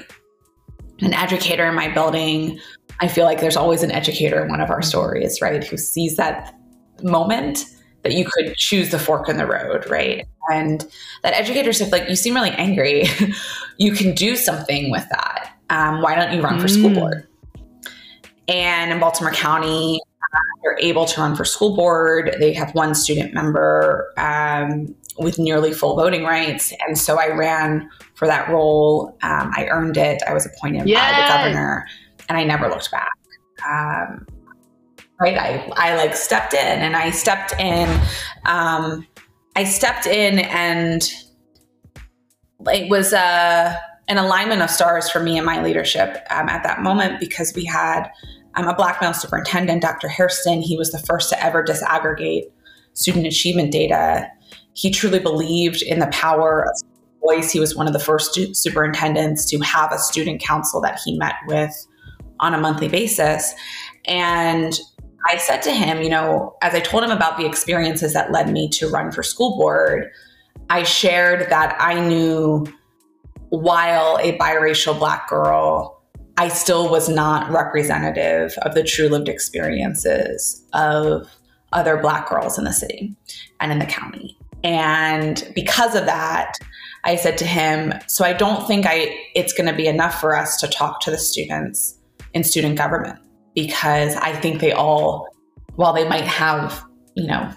An 0.99 1.13
educator 1.13 1.65
in 1.65 1.75
my 1.75 1.89
building, 1.89 2.59
I 2.99 3.07
feel 3.07 3.25
like 3.25 3.41
there's 3.41 3.57
always 3.57 3.83
an 3.83 3.91
educator 3.91 4.43
in 4.43 4.49
one 4.49 4.61
of 4.61 4.69
our 4.69 4.81
stories, 4.81 5.41
right? 5.41 5.63
Who 5.63 5.77
sees 5.77 6.15
that 6.17 6.55
moment 7.03 7.65
that 8.03 8.13
you 8.13 8.25
could 8.25 8.55
choose 8.55 8.91
the 8.91 8.99
fork 8.99 9.27
in 9.27 9.37
the 9.37 9.47
road, 9.47 9.89
right? 9.89 10.25
And 10.51 10.85
that 11.23 11.33
educator 11.33 11.73
said, 11.73 11.91
like, 11.91 12.07
you 12.07 12.15
seem 12.15 12.35
really 12.35 12.51
angry. 12.51 13.05
you 13.77 13.91
can 13.93 14.13
do 14.13 14.35
something 14.35 14.91
with 14.91 15.05
that. 15.09 15.53
Um, 15.69 16.01
why 16.01 16.15
don't 16.15 16.33
you 16.33 16.41
run 16.41 16.59
for 16.59 16.67
school 16.67 16.91
mm. 16.91 16.95
board? 16.95 17.27
And 18.47 18.91
in 18.91 18.99
Baltimore 18.99 19.33
County, 19.33 19.99
uh, 20.33 20.39
they're 20.63 20.77
able 20.79 21.05
to 21.05 21.21
run 21.21 21.35
for 21.35 21.45
school 21.45 21.75
board. 21.75 22.35
They 22.39 22.53
have 22.53 22.73
one 22.75 22.93
student 22.93 23.33
member 23.33 24.13
um, 24.17 24.93
with 25.17 25.39
nearly 25.39 25.73
full 25.73 25.95
voting 25.95 26.23
rights. 26.23 26.73
And 26.87 26.97
so 26.97 27.19
I 27.19 27.29
ran 27.29 27.89
for 28.15 28.27
that 28.27 28.49
role. 28.49 29.17
Um, 29.23 29.51
I 29.55 29.67
earned 29.69 29.97
it. 29.97 30.21
I 30.27 30.33
was 30.33 30.45
appointed 30.45 30.87
yes. 30.87 31.11
by 31.11 31.21
the 31.21 31.27
governor, 31.27 31.87
and 32.29 32.37
I 32.37 32.43
never 32.43 32.69
looked 32.69 32.91
back. 32.91 33.11
Um, 33.67 34.27
right? 35.19 35.37
I, 35.37 35.71
I 35.75 35.95
like 35.95 36.15
stepped 36.15 36.53
in 36.53 36.59
and 36.59 36.95
I 36.95 37.09
stepped 37.11 37.53
in. 37.59 37.89
Um, 38.45 39.07
I 39.55 39.63
stepped 39.63 40.07
in 40.07 40.39
and 40.39 41.09
it 42.67 42.89
was 42.89 43.13
a, 43.13 43.19
uh, 43.19 43.75
an 44.07 44.17
alignment 44.19 44.61
of 44.61 44.69
stars 44.69 45.09
for 45.09 45.19
me 45.19 45.35
and 45.35 45.45
my 45.45 45.63
leadership 45.63 46.23
um, 46.29 46.47
at 46.47 46.61
that 46.61 46.83
moment 46.83 47.19
because 47.19 47.53
we 47.55 47.65
had 47.65 48.07
um, 48.55 48.67
a 48.67 48.75
black 48.75 49.01
male 49.01 49.13
superintendent, 49.13 49.81
Dr. 49.81 50.07
Hairston. 50.07 50.61
He 50.61 50.77
was 50.77 50.91
the 50.91 50.99
first 50.99 51.29
to 51.29 51.43
ever 51.43 51.63
disaggregate 51.63 52.43
student 52.93 53.27
achievement 53.27 53.71
data. 53.71 54.29
He 54.73 54.91
truly 54.91 55.19
believed 55.19 55.81
in 55.81 55.99
the 55.99 56.07
power 56.07 56.65
of 56.65 56.75
voice. 57.25 57.51
He 57.51 57.59
was 57.59 57.75
one 57.75 57.87
of 57.87 57.93
the 57.93 57.99
first 57.99 58.39
superintendents 58.55 59.49
to 59.49 59.59
have 59.59 59.91
a 59.91 59.99
student 59.99 60.41
council 60.41 60.81
that 60.81 60.99
he 61.03 61.17
met 61.17 61.35
with 61.47 61.73
on 62.39 62.53
a 62.53 62.57
monthly 62.57 62.87
basis. 62.87 63.53
And 64.05 64.79
I 65.27 65.37
said 65.37 65.61
to 65.63 65.71
him, 65.71 66.01
you 66.01 66.09
know, 66.09 66.55
as 66.61 66.73
I 66.73 66.79
told 66.79 67.03
him 67.03 67.11
about 67.11 67.37
the 67.37 67.45
experiences 67.45 68.13
that 68.13 68.31
led 68.31 68.49
me 68.49 68.69
to 68.69 68.87
run 68.87 69.11
for 69.11 69.23
school 69.23 69.57
board, 69.57 70.11
I 70.69 70.83
shared 70.83 71.49
that 71.49 71.75
I 71.79 71.99
knew 72.05 72.65
while 73.49 74.17
a 74.21 74.37
biracial 74.37 74.97
black 74.97 75.29
girl, 75.29 75.94
I 76.37 76.49
still 76.49 76.89
was 76.89 77.07
not 77.07 77.49
representative 77.49 78.53
of 78.63 78.73
the 78.73 78.83
true 78.83 79.07
lived 79.07 79.29
experiences 79.29 80.63
of 80.73 81.29
other 81.71 81.97
black 81.97 82.29
girls 82.29 82.57
in 82.57 82.65
the 82.65 82.73
city 82.73 83.15
and 83.59 83.71
in 83.71 83.79
the 83.79 83.85
county. 83.85 84.37
And 84.63 85.49
because 85.55 85.95
of 85.95 86.05
that, 86.05 86.53
I 87.03 87.15
said 87.15 87.37
to 87.37 87.45
him, 87.45 87.93
so 88.07 88.25
I 88.25 88.33
don't 88.33 88.67
think 88.67 88.85
I 88.87 89.15
it's 89.35 89.53
going 89.53 89.69
to 89.69 89.75
be 89.75 89.87
enough 89.87 90.19
for 90.19 90.35
us 90.35 90.59
to 90.61 90.67
talk 90.67 91.01
to 91.01 91.11
the 91.11 91.17
students 91.17 91.97
in 92.33 92.43
student 92.43 92.77
government 92.77 93.19
because 93.53 94.15
I 94.15 94.33
think 94.33 94.59
they 94.59 94.71
all, 94.71 95.27
while 95.75 95.93
they 95.93 96.07
might 96.07 96.25
have, 96.25 96.83
you 97.15 97.27
know, 97.27 97.51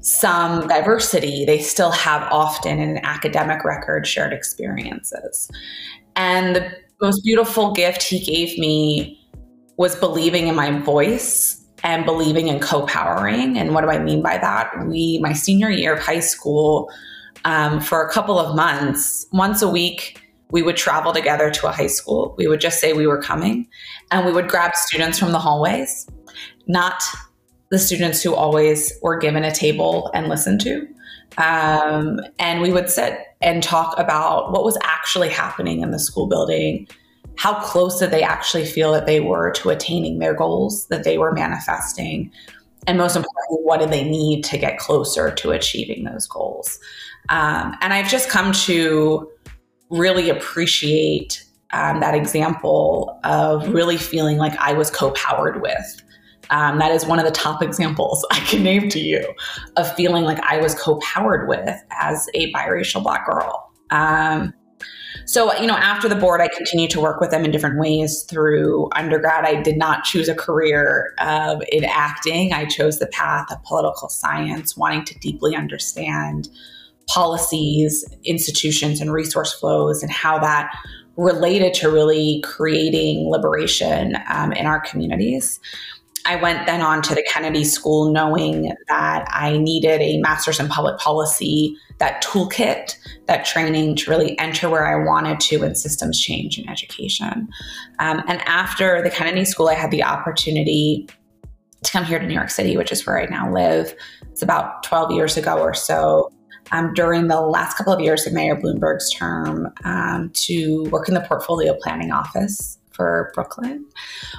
some 0.00 0.66
diversity, 0.66 1.44
they 1.44 1.58
still 1.58 1.90
have 1.90 2.22
often 2.32 2.80
an 2.80 2.98
academic 3.04 3.64
record 3.64 4.06
shared 4.06 4.32
experiences. 4.32 5.50
And 6.16 6.56
the 6.56 6.72
most 7.00 7.24
beautiful 7.24 7.72
gift 7.72 8.02
he 8.02 8.20
gave 8.20 8.58
me 8.58 9.18
was 9.76 9.96
believing 9.96 10.46
in 10.46 10.54
my 10.54 10.78
voice 10.80 11.64
and 11.82 12.04
believing 12.04 12.48
in 12.48 12.60
co-powering. 12.60 13.56
And 13.56 13.72
what 13.72 13.80
do 13.82 13.88
I 13.88 13.98
mean 13.98 14.22
by 14.22 14.36
that? 14.38 14.70
We, 14.86 15.18
my 15.22 15.32
senior 15.32 15.70
year 15.70 15.94
of 15.94 16.00
high 16.00 16.20
school, 16.20 16.90
um, 17.44 17.80
for 17.80 18.06
a 18.06 18.12
couple 18.12 18.38
of 18.38 18.54
months, 18.54 19.26
once 19.32 19.62
a 19.62 19.68
week, 19.68 20.22
we 20.50 20.62
would 20.62 20.76
travel 20.76 21.12
together 21.12 21.50
to 21.50 21.68
a 21.68 21.72
high 21.72 21.86
school. 21.86 22.34
We 22.36 22.46
would 22.46 22.60
just 22.60 22.80
say 22.80 22.92
we 22.92 23.06
were 23.06 23.22
coming 23.22 23.66
and 24.10 24.26
we 24.26 24.32
would 24.32 24.48
grab 24.48 24.74
students 24.74 25.18
from 25.18 25.32
the 25.32 25.38
hallways, 25.38 26.06
not 26.66 27.02
the 27.70 27.78
students 27.78 28.22
who 28.22 28.34
always 28.34 28.92
were 29.00 29.16
given 29.16 29.44
a 29.44 29.54
table 29.54 30.10
and 30.12 30.28
listened 30.28 30.60
to. 30.62 30.86
Um, 31.40 32.20
and 32.38 32.60
we 32.60 32.72
would 32.72 32.90
sit 32.90 33.18
and 33.40 33.62
talk 33.62 33.98
about 33.98 34.52
what 34.52 34.64
was 34.64 34.76
actually 34.82 35.30
happening 35.30 35.80
in 35.80 35.90
the 35.90 35.98
school 35.98 36.26
building. 36.26 36.86
How 37.36 37.58
close 37.60 37.98
did 37.98 38.10
they 38.10 38.22
actually 38.22 38.66
feel 38.66 38.92
that 38.92 39.06
they 39.06 39.20
were 39.20 39.50
to 39.52 39.70
attaining 39.70 40.18
their 40.18 40.34
goals 40.34 40.86
that 40.88 41.04
they 41.04 41.16
were 41.16 41.32
manifesting? 41.32 42.30
And 42.86 42.98
most 42.98 43.16
importantly, 43.16 43.58
what 43.62 43.80
did 43.80 43.90
they 43.90 44.04
need 44.04 44.44
to 44.44 44.58
get 44.58 44.78
closer 44.78 45.30
to 45.30 45.50
achieving 45.50 46.04
those 46.04 46.26
goals? 46.26 46.78
Um, 47.28 47.74
and 47.80 47.94
I've 47.94 48.08
just 48.08 48.28
come 48.28 48.52
to 48.52 49.30
really 49.90 50.28
appreciate 50.28 51.44
um, 51.72 52.00
that 52.00 52.14
example 52.14 53.18
of 53.24 53.68
really 53.68 53.96
feeling 53.96 54.36
like 54.38 54.58
I 54.58 54.72
was 54.72 54.90
co 54.90 55.12
powered 55.12 55.62
with. 55.62 56.02
Um, 56.50 56.78
that 56.78 56.90
is 56.92 57.06
one 57.06 57.18
of 57.18 57.24
the 57.24 57.30
top 57.30 57.62
examples 57.62 58.26
I 58.30 58.40
can 58.40 58.62
name 58.62 58.88
to 58.90 58.98
you 58.98 59.34
of 59.76 59.92
feeling 59.94 60.24
like 60.24 60.40
I 60.40 60.58
was 60.58 60.74
co 60.74 60.98
powered 60.98 61.48
with 61.48 61.80
as 61.90 62.28
a 62.34 62.52
biracial 62.52 63.02
Black 63.02 63.26
girl. 63.26 63.70
Um, 63.90 64.52
so, 65.26 65.54
you 65.58 65.66
know, 65.66 65.76
after 65.76 66.08
the 66.08 66.16
board, 66.16 66.40
I 66.40 66.48
continued 66.48 66.90
to 66.90 67.00
work 67.00 67.20
with 67.20 67.30
them 67.30 67.44
in 67.44 67.50
different 67.50 67.78
ways 67.78 68.24
through 68.28 68.88
undergrad. 68.96 69.44
I 69.44 69.62
did 69.62 69.76
not 69.76 70.04
choose 70.04 70.28
a 70.28 70.34
career 70.34 71.14
in 71.70 71.84
acting, 71.84 72.52
I 72.52 72.64
chose 72.64 72.98
the 72.98 73.06
path 73.06 73.50
of 73.52 73.62
political 73.62 74.08
science, 74.08 74.76
wanting 74.76 75.04
to 75.04 75.18
deeply 75.20 75.54
understand 75.54 76.48
policies, 77.06 78.04
institutions, 78.24 79.00
and 79.00 79.12
resource 79.12 79.52
flows, 79.52 80.02
and 80.02 80.12
how 80.12 80.38
that 80.38 80.72
related 81.16 81.74
to 81.74 81.90
really 81.90 82.40
creating 82.44 83.30
liberation 83.30 84.16
um, 84.28 84.52
in 84.52 84.66
our 84.66 84.80
communities. 84.80 85.60
I 86.26 86.36
went 86.36 86.66
then 86.66 86.80
on 86.80 87.02
to 87.02 87.14
the 87.14 87.26
Kennedy 87.28 87.64
School 87.64 88.12
knowing 88.12 88.74
that 88.88 89.26
I 89.30 89.58
needed 89.58 90.00
a 90.00 90.18
master's 90.18 90.60
in 90.60 90.68
public 90.68 90.98
policy, 90.98 91.76
that 91.98 92.22
toolkit, 92.22 92.96
that 93.26 93.44
training 93.44 93.96
to 93.96 94.10
really 94.10 94.38
enter 94.38 94.68
where 94.68 94.86
I 94.86 95.04
wanted 95.04 95.40
to 95.40 95.62
in 95.62 95.74
systems 95.74 96.20
change 96.20 96.58
in 96.58 96.68
education. 96.68 97.48
Um, 97.98 98.22
and 98.26 98.40
after 98.42 99.02
the 99.02 99.10
Kennedy 99.10 99.44
School, 99.44 99.68
I 99.68 99.74
had 99.74 99.90
the 99.90 100.04
opportunity 100.04 101.08
to 101.82 101.92
come 101.92 102.04
here 102.04 102.18
to 102.18 102.26
New 102.26 102.34
York 102.34 102.50
City, 102.50 102.76
which 102.76 102.92
is 102.92 103.06
where 103.06 103.20
I 103.20 103.26
now 103.26 103.52
live. 103.52 103.94
It's 104.30 104.42
about 104.42 104.82
12 104.82 105.12
years 105.12 105.36
ago 105.36 105.58
or 105.58 105.74
so 105.74 106.30
um, 106.72 106.92
during 106.94 107.28
the 107.28 107.40
last 107.40 107.76
couple 107.76 107.92
of 107.92 108.00
years 108.00 108.26
of 108.26 108.32
Mayor 108.32 108.56
Bloomberg's 108.56 109.10
term 109.14 109.72
um, 109.84 110.30
to 110.34 110.84
work 110.90 111.08
in 111.08 111.14
the 111.14 111.20
portfolio 111.20 111.76
planning 111.80 112.12
office 112.12 112.78
for 113.00 113.30
Brooklyn, 113.34 113.86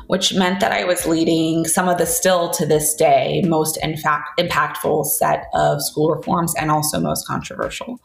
which 0.05 0.35
meant 0.35 0.59
that 0.59 0.71
I 0.71 0.83
was 0.83 1.07
leading 1.07 1.65
some 1.65 1.89
of 1.89 1.97
the 1.97 2.05
still 2.05 2.51
to 2.51 2.63
this 2.63 2.93
day 2.93 3.41
most 3.47 3.75
in 3.77 3.97
fact 3.97 4.39
impactful 4.39 5.07
set 5.07 5.45
of 5.55 5.81
school 5.81 6.11
reforms 6.11 6.53
and 6.53 6.69
also 6.69 6.99
most 6.99 7.25
controversial. 7.25 7.99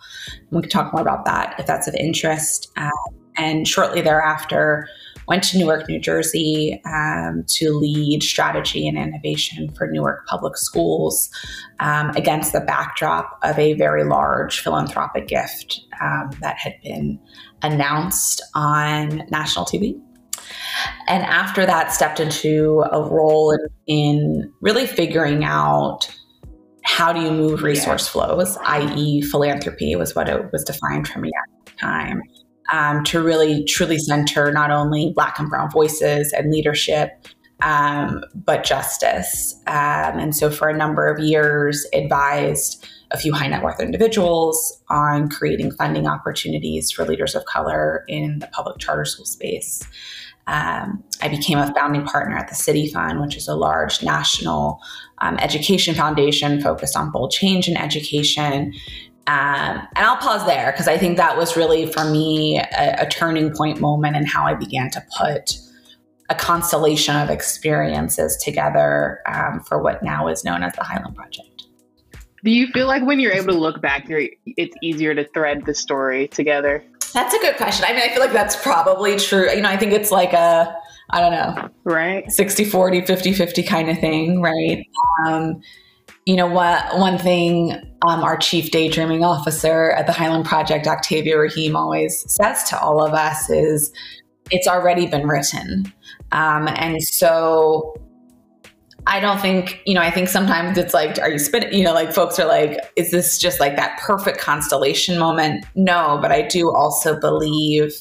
We 0.50 0.62
can 0.62 0.70
talk 0.70 0.94
more 0.94 1.02
about 1.02 1.26
that 1.26 1.56
if 1.58 1.66
that's 1.66 1.86
of 1.86 1.94
interest. 1.94 2.72
Uh, 2.74 2.88
and 3.36 3.68
shortly 3.68 4.00
thereafter, 4.00 4.88
went 5.28 5.42
to 5.42 5.58
Newark, 5.58 5.90
New 5.90 6.00
Jersey 6.00 6.80
um, 6.86 7.44
to 7.48 7.70
lead 7.72 8.22
strategy 8.22 8.88
and 8.88 8.96
innovation 8.96 9.70
for 9.74 9.86
Newark 9.88 10.26
Public 10.26 10.56
Schools 10.56 11.28
um, 11.80 12.10
against 12.10 12.54
the 12.54 12.60
backdrop 12.60 13.38
of 13.42 13.58
a 13.58 13.74
very 13.74 14.04
large 14.04 14.60
philanthropic 14.60 15.28
gift 15.28 15.82
um, 16.00 16.30
that 16.40 16.56
had 16.56 16.74
been 16.82 17.18
announced 17.62 18.42
on 18.54 19.22
national 19.30 19.66
TV. 19.66 20.00
And 21.08 21.22
after 21.24 21.66
that, 21.66 21.92
stepped 21.92 22.20
into 22.20 22.84
a 22.92 23.02
role 23.02 23.56
in, 23.86 24.52
really 24.60 24.86
figuring 24.86 25.44
out 25.44 26.12
how 26.84 27.12
do 27.12 27.20
you 27.20 27.30
move 27.30 27.62
resource 27.62 28.06
flows, 28.06 28.56
i.e., 28.64 29.22
philanthropy 29.22 29.96
was 29.96 30.14
what 30.14 30.28
it 30.28 30.52
was 30.52 30.62
defined 30.64 31.08
for 31.08 31.18
me 31.18 31.30
at 31.30 31.66
the 31.66 31.72
time 31.80 32.22
um, 32.72 33.04
to 33.04 33.22
really 33.22 33.64
truly 33.64 33.98
center 33.98 34.52
not 34.52 34.70
only 34.70 35.12
Black 35.14 35.38
and 35.38 35.48
Brown 35.48 35.70
voices 35.70 36.32
and 36.32 36.50
leadership, 36.50 37.10
um, 37.62 38.22
but 38.34 38.64
justice. 38.64 39.54
Um, 39.66 40.18
and 40.18 40.36
so, 40.36 40.50
for 40.50 40.68
a 40.68 40.76
number 40.76 41.06
of 41.06 41.18
years, 41.18 41.86
advised 41.92 42.86
a 43.12 43.18
few 43.18 43.32
high 43.32 43.46
net 43.46 43.62
worth 43.62 43.80
individuals 43.80 44.82
on 44.90 45.28
creating 45.28 45.70
funding 45.72 46.06
opportunities 46.06 46.90
for 46.90 47.04
leaders 47.04 47.34
of 47.34 47.44
color 47.46 48.04
in 48.08 48.40
the 48.40 48.48
public 48.48 48.78
charter 48.78 49.04
school 49.04 49.24
space. 49.24 49.82
Um, 50.46 51.02
I 51.22 51.28
became 51.28 51.58
a 51.58 51.72
founding 51.74 52.04
partner 52.04 52.36
at 52.36 52.48
the 52.48 52.54
City 52.54 52.88
Fund, 52.88 53.20
which 53.20 53.36
is 53.36 53.48
a 53.48 53.54
large 53.54 54.02
national 54.02 54.80
um, 55.18 55.36
education 55.38 55.94
foundation 55.94 56.60
focused 56.60 56.96
on 56.96 57.10
bold 57.10 57.32
change 57.32 57.68
in 57.68 57.76
education, 57.76 58.72
um, 59.28 59.88
and 59.96 60.06
I'll 60.06 60.18
pause 60.18 60.46
there 60.46 60.70
because 60.70 60.86
I 60.86 60.96
think 60.96 61.16
that 61.16 61.36
was 61.36 61.56
really 61.56 61.90
for 61.90 62.04
me 62.04 62.58
a, 62.58 62.96
a 63.00 63.08
turning 63.08 63.52
point 63.52 63.80
moment 63.80 64.14
in 64.14 64.24
how 64.24 64.44
I 64.44 64.54
began 64.54 64.88
to 64.90 65.02
put 65.18 65.58
a 66.28 66.34
constellation 66.34 67.16
of 67.16 67.28
experiences 67.28 68.36
together 68.36 69.20
um, 69.26 69.60
for 69.60 69.82
what 69.82 70.02
now 70.02 70.28
is 70.28 70.44
known 70.44 70.62
as 70.62 70.74
the 70.74 70.84
Highland 70.84 71.16
Project. 71.16 71.64
Do 72.44 72.52
you 72.52 72.68
feel 72.68 72.86
like 72.86 73.04
when 73.04 73.18
you're 73.18 73.32
able 73.32 73.54
to 73.54 73.58
look 73.58 73.80
back, 73.80 74.06
it's 74.08 74.76
easier 74.80 75.14
to 75.14 75.24
thread 75.24 75.64
the 75.66 75.74
story 75.74 76.28
together? 76.28 76.84
That's 77.12 77.34
a 77.34 77.38
good 77.38 77.56
question. 77.56 77.84
I 77.88 77.92
mean, 77.92 78.02
I 78.02 78.08
feel 78.08 78.20
like 78.20 78.32
that's 78.32 78.56
probably 78.56 79.16
true. 79.16 79.50
You 79.50 79.62
know, 79.62 79.68
I 79.68 79.76
think 79.76 79.92
it's 79.92 80.10
like 80.10 80.32
a, 80.32 80.76
I 81.10 81.20
don't 81.20 81.32
know, 81.32 81.68
right? 81.84 82.30
60 82.30 82.64
40, 82.64 83.02
50 83.06 83.32
50 83.32 83.62
kind 83.62 83.88
of 83.88 83.98
thing, 83.98 84.42
right? 84.42 84.84
Um, 85.26 85.60
you 86.26 86.34
know 86.34 86.46
what 86.46 86.98
one 86.98 87.18
thing 87.18 87.72
um, 88.02 88.22
our 88.22 88.36
chief 88.36 88.72
daydreaming 88.72 89.22
officer 89.24 89.92
at 89.92 90.06
the 90.06 90.12
highland 90.12 90.44
project 90.44 90.86
octavia 90.88 91.38
raheem 91.38 91.76
always 91.76 92.30
says 92.30 92.64
to 92.64 92.78
all 92.80 93.04
of 93.04 93.14
us 93.14 93.48
is 93.48 93.92
it's 94.50 94.66
already 94.66 95.06
been 95.06 95.26
written 95.26 95.92
um, 96.32 96.68
and 96.68 97.00
so 97.02 97.94
I 99.06 99.20
don't 99.20 99.40
think, 99.40 99.80
you 99.86 99.94
know, 99.94 100.00
I 100.00 100.10
think 100.10 100.28
sometimes 100.28 100.76
it's 100.76 100.92
like, 100.92 101.18
are 101.20 101.30
you 101.30 101.38
spinning? 101.38 101.72
You 101.72 101.84
know, 101.84 101.94
like 101.94 102.12
folks 102.12 102.38
are 102.40 102.46
like, 102.46 102.80
is 102.96 103.12
this 103.12 103.38
just 103.38 103.60
like 103.60 103.76
that 103.76 103.98
perfect 104.00 104.38
constellation 104.38 105.16
moment? 105.18 105.64
No, 105.76 106.18
but 106.20 106.32
I 106.32 106.42
do 106.42 106.72
also 106.72 107.18
believe 107.18 107.92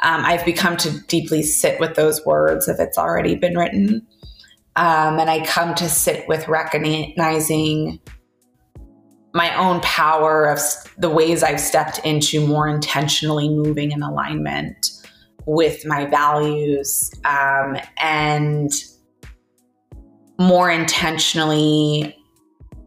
um, 0.00 0.24
I've 0.24 0.44
become 0.44 0.76
to 0.78 0.98
deeply 1.06 1.42
sit 1.42 1.78
with 1.78 1.94
those 1.94 2.24
words 2.26 2.66
if 2.66 2.80
it's 2.80 2.98
already 2.98 3.36
been 3.36 3.56
written. 3.56 4.04
Um, 4.76 5.20
and 5.20 5.30
I 5.30 5.44
come 5.46 5.74
to 5.76 5.88
sit 5.88 6.26
with 6.26 6.48
recognizing 6.48 8.00
my 9.34 9.54
own 9.56 9.80
power 9.80 10.46
of 10.46 10.58
the 10.98 11.10
ways 11.10 11.44
I've 11.44 11.60
stepped 11.60 12.00
into 12.00 12.44
more 12.44 12.68
intentionally 12.68 13.48
moving 13.48 13.92
in 13.92 14.02
alignment 14.02 14.90
with 15.46 15.86
my 15.86 16.06
values 16.06 17.12
um, 17.24 17.76
and 17.98 18.72
more 20.38 20.70
intentionally 20.70 22.16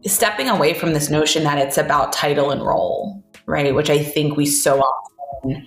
stepping 0.06 0.48
away 0.48 0.74
from 0.74 0.92
this 0.92 1.10
notion 1.10 1.44
that 1.44 1.58
it's 1.58 1.78
about 1.78 2.12
title 2.12 2.50
and 2.50 2.62
role, 2.62 3.22
right? 3.46 3.74
Which 3.74 3.90
I 3.90 4.02
think 4.02 4.36
we 4.36 4.46
so 4.46 4.80
often, 4.80 5.66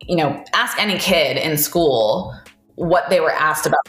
you 0.00 0.16
know, 0.16 0.42
ask 0.54 0.78
any 0.80 0.98
kid 0.98 1.36
in 1.36 1.56
school 1.56 2.34
what 2.76 3.10
they 3.10 3.20
were 3.20 3.32
asked 3.32 3.66
about 3.66 3.80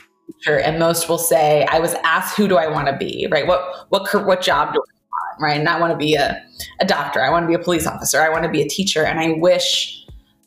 and 0.45 0.77
most 0.77 1.07
will 1.07 1.17
say, 1.17 1.65
"I 1.71 1.79
was 1.79 1.93
asked 2.03 2.35
who 2.35 2.49
do 2.49 2.57
I 2.57 2.67
want 2.67 2.87
to 2.87 2.97
be, 2.97 3.27
right? 3.31 3.47
What 3.47 3.87
what 3.89 4.25
what 4.25 4.41
job 4.41 4.73
do 4.73 4.79
I 4.79 4.93
want, 5.09 5.41
right? 5.41 5.57
And 5.57 5.69
I 5.69 5.79
want 5.79 5.91
to 5.91 5.97
be 5.97 6.15
a, 6.15 6.43
a 6.81 6.85
doctor. 6.85 7.21
I 7.21 7.29
want 7.29 7.43
to 7.43 7.47
be 7.47 7.53
a 7.53 7.59
police 7.59 7.87
officer. 7.87 8.19
I 8.19 8.27
want 8.27 8.43
to 8.43 8.49
be 8.49 8.61
a 8.61 8.67
teacher." 8.67 9.05
And 9.05 9.21
I 9.21 9.37
wish 9.39 10.03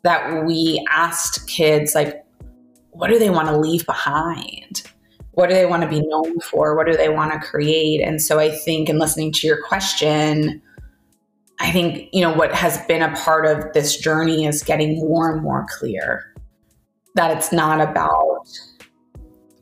that 0.07 0.45
we 0.45 0.85
asked 0.91 1.49
kids 1.49 1.95
like, 1.95 2.25
what 2.91 3.09
do 3.09 3.19
they 3.19 3.29
want 3.29 3.49
to 3.49 3.57
leave 3.57 3.85
behind? 3.87 4.85
What 5.37 5.51
do 5.51 5.55
they 5.55 5.67
want 5.67 5.83
to 5.83 5.89
be 5.89 6.01
known 6.01 6.41
for? 6.41 6.75
What 6.75 6.87
do 6.87 6.97
they 6.97 7.11
want 7.11 7.31
to 7.31 7.39
create? 7.39 8.01
And 8.01 8.23
so 8.23 8.39
I 8.39 8.49
think 8.49 8.89
in 8.89 8.99
listening 8.99 9.33
to 9.33 9.47
your 9.47 9.63
question, 9.63 10.63
I 11.61 11.71
think, 11.71 12.09
you 12.11 12.23
know, 12.23 12.33
what 12.33 12.55
has 12.55 12.79
been 12.87 13.03
a 13.03 13.15
part 13.17 13.45
of 13.45 13.71
this 13.75 13.99
journey 13.99 14.47
is 14.47 14.63
getting 14.63 14.99
more 14.99 15.31
and 15.31 15.43
more 15.43 15.67
clear 15.69 16.35
that 17.17 17.37
it's 17.37 17.53
not 17.53 17.83
about 17.83 18.49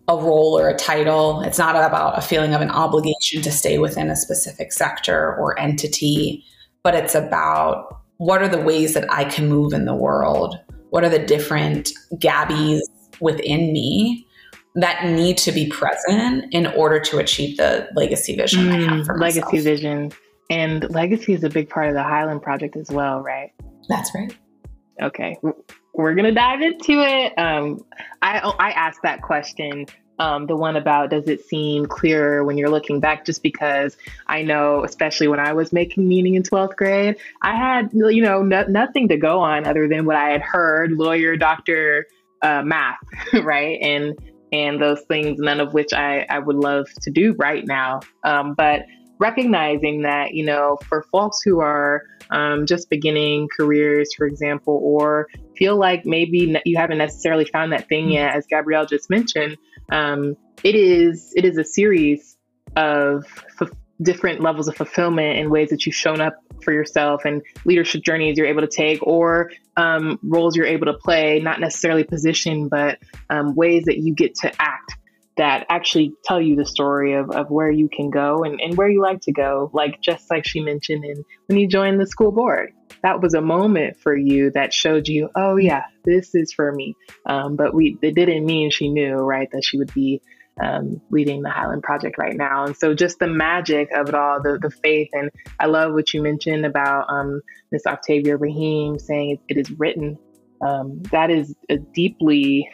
a 0.07 0.17
role 0.17 0.57
or 0.57 0.69
a 0.69 0.77
title. 0.77 1.41
It's 1.41 1.59
not 1.59 1.75
about 1.75 2.17
a 2.17 2.23
feeling 2.23 2.55
of 2.55 2.61
an 2.61 2.71
obligation 2.71 3.43
to 3.43 3.51
stay 3.51 3.79
within 3.79 4.11
a 4.11 4.17
specific 4.17 4.73
sector 4.73 5.35
or 5.35 5.59
entity, 5.59 6.45
but 6.85 6.95
it's 6.95 7.17
about 7.17 8.01
what 8.19 8.41
are 8.41 8.49
the 8.49 8.61
ways 8.61 8.95
that 8.95 9.13
I 9.13 9.25
can 9.25 9.49
move 9.49 9.73
in 9.73 9.87
the 9.87 9.95
world? 9.95 10.57
What 10.91 11.03
are 11.03 11.11
the 11.11 11.19
different 11.19 11.91
Gabbies 12.21 12.83
within 13.19 13.73
me 13.73 14.25
that 14.77 15.05
need 15.05 15.39
to 15.39 15.53
be 15.53 15.69
present 15.69 16.53
in 16.53 16.67
order 16.69 16.99
to 16.99 17.19
achieve 17.19 17.57
the 17.57 17.89
legacy 17.95 18.35
vision 18.35 18.65
mm, 18.65 18.73
I 18.73 18.97
have 18.97 19.07
for 19.07 19.17
myself. 19.17 19.53
Legacy 19.53 19.71
vision. 19.71 20.13
And 20.51 20.91
legacy 20.91 21.33
is 21.33 21.45
a 21.45 21.49
big 21.49 21.71
part 21.71 21.89
of 21.89 21.95
the 21.95 22.03
Highland 22.03 22.43
Project 22.43 22.77
as 22.77 22.91
well, 22.91 23.21
right? 23.21 23.53
That's 23.89 24.11
right. 24.15 24.37
Okay. 25.01 25.37
We're 25.95 26.15
going 26.15 26.27
to 26.27 26.33
dive 26.33 26.61
into 26.61 27.01
it. 27.01 27.39
Um, 27.39 27.85
I, 28.21 28.39
I 28.59 28.71
asked 28.73 29.03
that 29.03 29.23
question 29.23 29.87
um, 30.19 30.47
the 30.47 30.57
one 30.57 30.77
about 30.77 31.11
does 31.11 31.29
it 31.29 31.45
seem 31.45 31.87
clearer 31.87 32.45
when 32.45 32.57
you're 32.57 32.71
looking 32.71 33.01
back 33.01 33.25
just 33.25 33.43
because 33.43 33.97
i 34.27 34.43
know 34.43 34.85
especially 34.85 35.27
when 35.27 35.41
i 35.41 35.53
was 35.53 35.73
making 35.73 36.07
meaning 36.07 36.35
in 36.35 36.43
12th 36.43 36.77
grade 36.77 37.17
i 37.43 37.55
had 37.55 37.91
you 37.93 38.23
know 38.23 38.43
no, 38.43 38.65
nothing 38.65 39.09
to 39.09 39.17
go 39.17 39.41
on 39.41 39.67
other 39.67 39.89
than 39.89 40.05
what 40.05 40.17
i 40.17 40.31
had 40.31 40.41
heard 40.41 40.93
lawyer 40.93 41.37
doctor 41.37 42.07
uh, 42.43 42.63
math 42.63 42.99
right 43.43 43.79
and 43.83 44.15
and 44.55 44.81
those 44.81 45.01
things, 45.09 45.41
none 45.41 45.59
of 45.59 45.75
which 45.75 45.93
I, 45.93 46.25
I 46.31 46.39
would 46.39 46.55
love 46.55 46.87
to 47.03 47.11
do 47.11 47.35
right 47.39 47.67
now. 47.67 48.01
Um, 48.23 48.55
but 48.55 48.83
recognizing 49.19 50.03
that, 50.03 50.33
you 50.33 50.45
know, 50.45 50.79
for 50.89 51.03
folks 51.11 51.39
who 51.45 51.61
are 51.61 52.03
um, 52.31 52.65
just 52.65 52.89
beginning 52.89 53.49
careers, 53.59 54.15
for 54.17 54.27
example, 54.27 54.81
or 54.81 55.27
feel 55.57 55.77
like 55.77 56.07
maybe 56.07 56.57
you 56.65 56.77
haven't 56.77 56.99
necessarily 56.99 57.47
found 57.47 57.73
that 57.73 57.89
thing 57.89 58.11
yet, 58.11 58.37
as 58.37 58.47
Gabrielle 58.47 58.87
just 58.87 59.11
mentioned, 59.11 59.57
um, 59.91 60.37
it 60.63 60.77
is 60.77 61.33
it 61.35 61.45
is 61.45 61.59
a 61.59 61.65
series 61.65 62.37
of 62.77 63.25
f- 63.61 63.71
different 64.05 64.41
levels 64.41 64.69
of 64.69 64.77
fulfillment 64.77 65.39
and 65.39 65.51
ways 65.51 65.71
that 65.71 65.87
you've 65.87 65.95
shown 65.95 66.21
up 66.21 66.37
for 66.63 66.73
yourself 66.73 67.25
and 67.25 67.43
leadership 67.65 68.03
journeys 68.03 68.39
you're 68.39 68.47
able 68.47 68.61
to 68.61 68.69
take 68.69 69.03
or 69.03 69.51
um, 69.77 70.19
roles 70.23 70.57
you're 70.57 70.67
able 70.67 70.87
to 70.87 70.95
play, 70.95 71.41
not 71.41 71.61
necessarily 71.61 72.05
position, 72.05 72.69
but 72.69 72.99
um, 73.31 73.55
ways 73.55 73.85
that 73.85 73.99
you 73.99 74.15
get 74.15 74.35
to 74.37 74.53
act 74.61 74.97
that 75.37 75.67
actually 75.69 76.13
tell 76.25 76.41
you 76.41 76.55
the 76.55 76.65
story 76.65 77.15
of, 77.15 77.31
of 77.31 77.51
where 77.51 77.71
you 77.71 77.89
can 77.89 78.09
go 78.11 78.45
and, 78.45 78.61
and 78.61 78.77
where 78.77 78.89
you 78.89 79.03
like 79.03 79.21
to 79.23 79.33
go. 79.33 79.71
Like 79.73 80.01
just 80.01 80.31
like 80.31 80.47
she 80.47 80.61
mentioned 80.61 81.05
in 81.05 81.25
when 81.47 81.59
you 81.59 81.67
joined 81.67 82.01
the 82.01 82.07
school 82.07 82.31
board. 82.31 82.73
That 83.03 83.21
was 83.21 83.35
a 83.35 83.41
moment 83.41 83.99
for 83.99 84.17
you 84.17 84.51
that 84.53 84.73
showed 84.73 85.09
you, 85.09 85.29
oh 85.35 85.57
yeah, 85.57 85.83
this 86.05 86.35
is 86.35 86.53
for 86.53 86.73
me. 86.73 86.97
Um, 87.27 87.57
but 87.57 87.75
we 87.75 87.99
it 88.01 88.15
didn't 88.15 88.47
mean 88.47 88.71
she 88.71 88.89
knew, 88.89 89.17
right, 89.17 89.49
that 89.53 89.65
she 89.65 89.77
would 89.77 89.93
be 89.93 90.23
um, 90.63 91.01
leading 91.11 91.43
the 91.43 91.51
Highland 91.51 91.83
Project 91.83 92.17
right 92.19 92.37
now. 92.37 92.65
And 92.65 92.77
so 92.77 92.95
just 92.95 93.19
the 93.19 93.27
magic 93.27 93.89
of 93.95 94.09
it 94.09 94.15
all, 94.15 94.41
the, 94.41 94.59
the 94.61 94.71
faith. 94.71 95.09
And 95.13 95.31
I 95.59 95.67
love 95.67 95.95
what 95.95 96.15
you 96.15 96.23
mentioned 96.23 96.65
about 96.65 97.07
um, 97.09 97.41
Miss 97.73 97.87
Octavia 97.87 98.37
Raheem 98.37 98.99
saying 98.99 99.31
it, 99.31 99.41
it 99.49 99.61
is 99.61 99.71
written. 99.73 100.19
Um, 100.61 101.03
that 101.11 101.31
is 101.31 101.55
a 101.69 101.77
deeply 101.77 102.69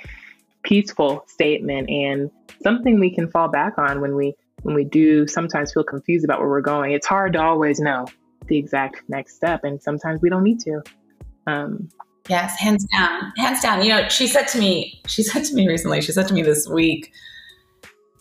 peaceful 0.62 1.24
statement 1.26 1.88
and 1.88 2.30
something 2.62 3.00
we 3.00 3.14
can 3.14 3.28
fall 3.30 3.48
back 3.48 3.78
on 3.78 4.00
when 4.00 4.14
we 4.14 4.34
when 4.62 4.74
we 4.74 4.84
do 4.84 5.26
sometimes 5.26 5.72
feel 5.72 5.84
confused 5.84 6.24
about 6.24 6.40
where 6.40 6.48
we're 6.48 6.60
going. 6.60 6.92
It's 6.92 7.06
hard 7.06 7.32
to 7.32 7.40
always 7.40 7.80
know 7.80 8.06
the 8.46 8.58
exact 8.58 9.02
next 9.08 9.36
step, 9.36 9.64
and 9.64 9.80
sometimes 9.82 10.20
we 10.20 10.28
don't 10.28 10.44
need 10.44 10.60
to. 10.60 10.82
Um, 11.46 11.88
yes, 12.28 12.58
hands 12.58 12.86
down, 12.92 13.32
hands 13.36 13.60
down. 13.60 13.82
You 13.82 13.88
know, 13.88 14.08
she 14.08 14.26
said 14.26 14.48
to 14.48 14.58
me, 14.58 15.00
she 15.06 15.22
said 15.22 15.44
to 15.44 15.54
me 15.54 15.66
recently, 15.66 16.02
she 16.02 16.12
said 16.12 16.28
to 16.28 16.34
me 16.34 16.42
this 16.42 16.68
week, 16.68 17.10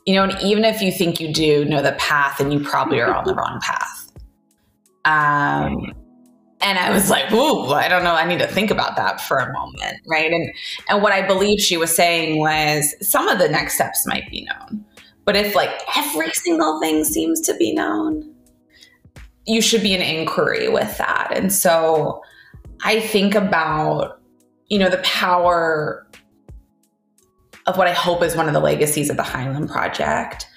you 0.05 0.15
know, 0.15 0.23
and 0.23 0.41
even 0.41 0.65
if 0.65 0.81
you 0.81 0.91
think 0.91 1.19
you 1.19 1.33
do 1.33 1.65
know 1.65 1.81
the 1.81 1.93
path, 1.93 2.39
and 2.39 2.53
you 2.53 2.59
probably 2.59 2.99
are 2.99 3.13
on 3.13 3.25
the 3.25 3.35
wrong 3.35 3.59
path. 3.61 4.11
Um, 5.05 5.93
and 6.61 6.77
I 6.77 6.91
was 6.91 7.09
like, 7.09 7.31
"Ooh, 7.31 7.67
I 7.67 7.87
don't 7.87 8.03
know. 8.03 8.15
I 8.15 8.25
need 8.25 8.39
to 8.39 8.47
think 8.47 8.69
about 8.69 8.95
that 8.97 9.21
for 9.21 9.37
a 9.37 9.51
moment, 9.53 9.97
right?" 10.07 10.31
And 10.31 10.51
and 10.89 11.01
what 11.01 11.13
I 11.13 11.25
believe 11.25 11.59
she 11.59 11.77
was 11.77 11.95
saying 11.95 12.39
was 12.39 12.95
some 13.01 13.27
of 13.27 13.39
the 13.39 13.47
next 13.47 13.75
steps 13.75 14.05
might 14.05 14.29
be 14.29 14.45
known, 14.45 14.83
but 15.25 15.35
if 15.35 15.55
like 15.55 15.71
every 15.95 16.31
single 16.31 16.79
thing 16.81 17.03
seems 17.05 17.39
to 17.41 17.55
be 17.55 17.73
known, 17.73 18.33
you 19.45 19.61
should 19.61 19.81
be 19.81 19.93
an 19.95 20.01
inquiry 20.01 20.67
with 20.67 20.97
that. 20.97 21.31
And 21.31 21.53
so 21.53 22.21
I 22.83 22.99
think 22.99 23.35
about 23.35 24.19
you 24.67 24.79
know 24.79 24.89
the 24.89 24.97
power 24.97 26.05
of 27.69 27.77
what 27.77 27.87
I 27.87 27.93
hope 27.93 28.23
is 28.23 28.35
one 28.35 28.47
of 28.47 28.53
the 28.53 28.59
legacies 28.59 29.11
of 29.11 29.15
the 29.15 29.23
Highland 29.23 29.69
Project 29.69 30.47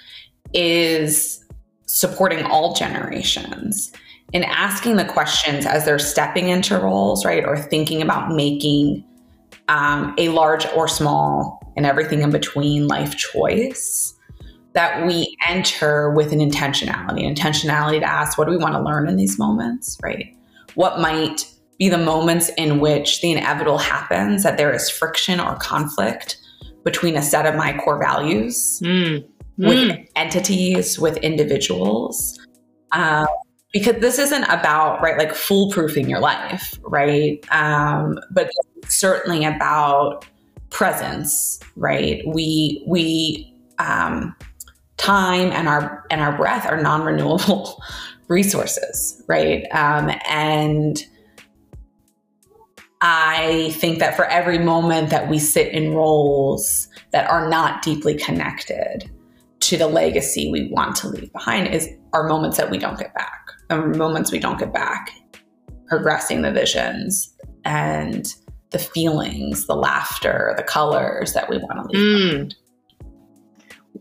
is 0.54 1.44
supporting 1.84 2.42
all 2.46 2.74
generations 2.74 3.92
and 4.32 4.46
asking 4.46 4.96
the 4.96 5.04
questions 5.04 5.66
as 5.66 5.84
they're 5.84 5.98
stepping 5.98 6.48
into 6.48 6.78
roles, 6.78 7.26
right? 7.26 7.44
Or 7.44 7.58
thinking 7.58 8.00
about 8.00 8.32
making 8.32 9.04
um, 9.68 10.14
a 10.16 10.30
large 10.30 10.66
or 10.68 10.88
small 10.88 11.60
and 11.76 11.84
everything 11.84 12.22
in 12.22 12.30
between 12.30 12.88
life 12.88 13.14
choice 13.14 14.14
that 14.72 15.06
we 15.06 15.36
enter 15.46 16.12
with 16.12 16.32
an 16.32 16.38
intentionality, 16.38 17.26
an 17.26 17.34
intentionality 17.34 18.00
to 18.00 18.08
ask, 18.08 18.38
what 18.38 18.46
do 18.46 18.52
we 18.52 18.56
want 18.56 18.72
to 18.72 18.80
learn 18.80 19.06
in 19.06 19.16
these 19.16 19.38
moments, 19.38 19.98
right? 20.02 20.34
What 20.76 20.98
might 20.98 21.46
be 21.78 21.90
the 21.90 21.98
moments 21.98 22.50
in 22.56 22.80
which 22.80 23.20
the 23.20 23.32
inevitable 23.32 23.76
happens, 23.76 24.44
that 24.44 24.56
there 24.56 24.72
is 24.72 24.88
friction 24.88 25.40
or 25.40 25.56
conflict 25.56 26.38
between 26.84 27.16
a 27.16 27.22
set 27.22 27.46
of 27.46 27.54
my 27.54 27.76
core 27.78 27.98
values 27.98 28.80
mm. 28.84 29.24
with 29.58 29.78
mm. 29.78 30.08
entities, 30.16 30.98
with 30.98 31.16
individuals. 31.18 32.38
Um, 32.92 33.26
because 33.72 33.96
this 34.00 34.18
isn't 34.18 34.44
about, 34.44 35.00
right, 35.02 35.16
like 35.16 35.30
foolproofing 35.30 36.08
your 36.08 36.20
life, 36.20 36.78
right? 36.82 37.42
Um, 37.50 38.18
but 38.30 38.50
certainly 38.86 39.44
about 39.46 40.26
presence, 40.68 41.58
right? 41.76 42.22
We, 42.26 42.84
we, 42.86 43.54
um, 43.78 44.36
time 45.02 45.50
and 45.50 45.68
our 45.68 46.04
and 46.10 46.20
our 46.20 46.36
breath 46.36 46.64
are 46.64 46.80
non-renewable 46.80 47.82
resources, 48.28 49.22
right? 49.26 49.64
Um, 49.72 50.12
and 50.28 51.04
I 53.04 53.74
think 53.78 53.98
that 53.98 54.14
for 54.14 54.26
every 54.26 54.58
moment 54.58 55.10
that 55.10 55.28
we 55.28 55.40
sit 55.40 55.72
in 55.72 55.92
roles 55.92 56.88
that 57.10 57.28
are 57.28 57.48
not 57.48 57.82
deeply 57.82 58.14
connected 58.14 59.10
to 59.60 59.76
the 59.76 59.88
legacy 59.88 60.50
we 60.52 60.68
want 60.70 60.94
to 60.96 61.08
leave 61.08 61.32
behind 61.32 61.74
is 61.74 61.88
our 62.12 62.28
moments 62.28 62.56
that 62.58 62.70
we 62.70 62.78
don't 62.78 62.98
get 62.98 63.12
back. 63.14 63.40
Are 63.70 63.88
moments 63.88 64.30
we 64.30 64.38
don't 64.38 64.58
get 64.58 64.72
back 64.72 65.10
progressing 65.88 66.42
the 66.42 66.52
visions 66.52 67.34
and 67.64 68.34
the 68.70 68.78
feelings, 68.78 69.66
the 69.66 69.74
laughter, 69.74 70.54
the 70.56 70.62
colors 70.62 71.32
that 71.34 71.50
we 71.50 71.58
want 71.58 71.90
to 71.90 71.96
leave 71.96 72.06
mm. 72.06 72.30
behind. 72.30 72.54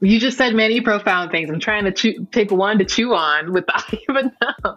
You 0.03 0.19
just 0.19 0.37
said 0.37 0.55
many 0.55 0.81
profound 0.81 1.29
things. 1.29 1.49
I'm 1.49 1.59
trying 1.59 1.85
to 1.85 1.91
chew, 1.91 2.25
pick 2.31 2.51
one 2.51 2.79
to 2.79 2.85
chew 2.85 3.13
on 3.13 3.53
without 3.53 3.83
even 4.09 4.31
know. 4.41 4.75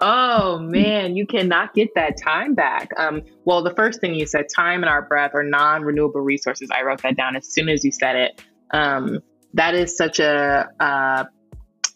Oh 0.00 0.58
man, 0.58 1.14
you 1.14 1.26
cannot 1.26 1.74
get 1.74 1.94
that 1.94 2.16
time 2.20 2.54
back. 2.54 2.88
Um, 2.96 3.22
well, 3.44 3.62
the 3.62 3.74
first 3.74 4.00
thing 4.00 4.14
you 4.14 4.26
said, 4.26 4.46
time 4.54 4.82
and 4.82 4.90
our 4.90 5.02
breath 5.02 5.30
are 5.34 5.44
non-renewable 5.44 6.20
resources. 6.20 6.70
I 6.76 6.82
wrote 6.82 7.02
that 7.02 7.16
down 7.16 7.36
as 7.36 7.52
soon 7.52 7.68
as 7.68 7.84
you 7.84 7.92
said 7.92 8.16
it. 8.16 8.42
Um, 8.72 9.20
that 9.52 9.74
is 9.74 9.96
such 9.96 10.18
a, 10.18 10.68
uh, 10.80 11.24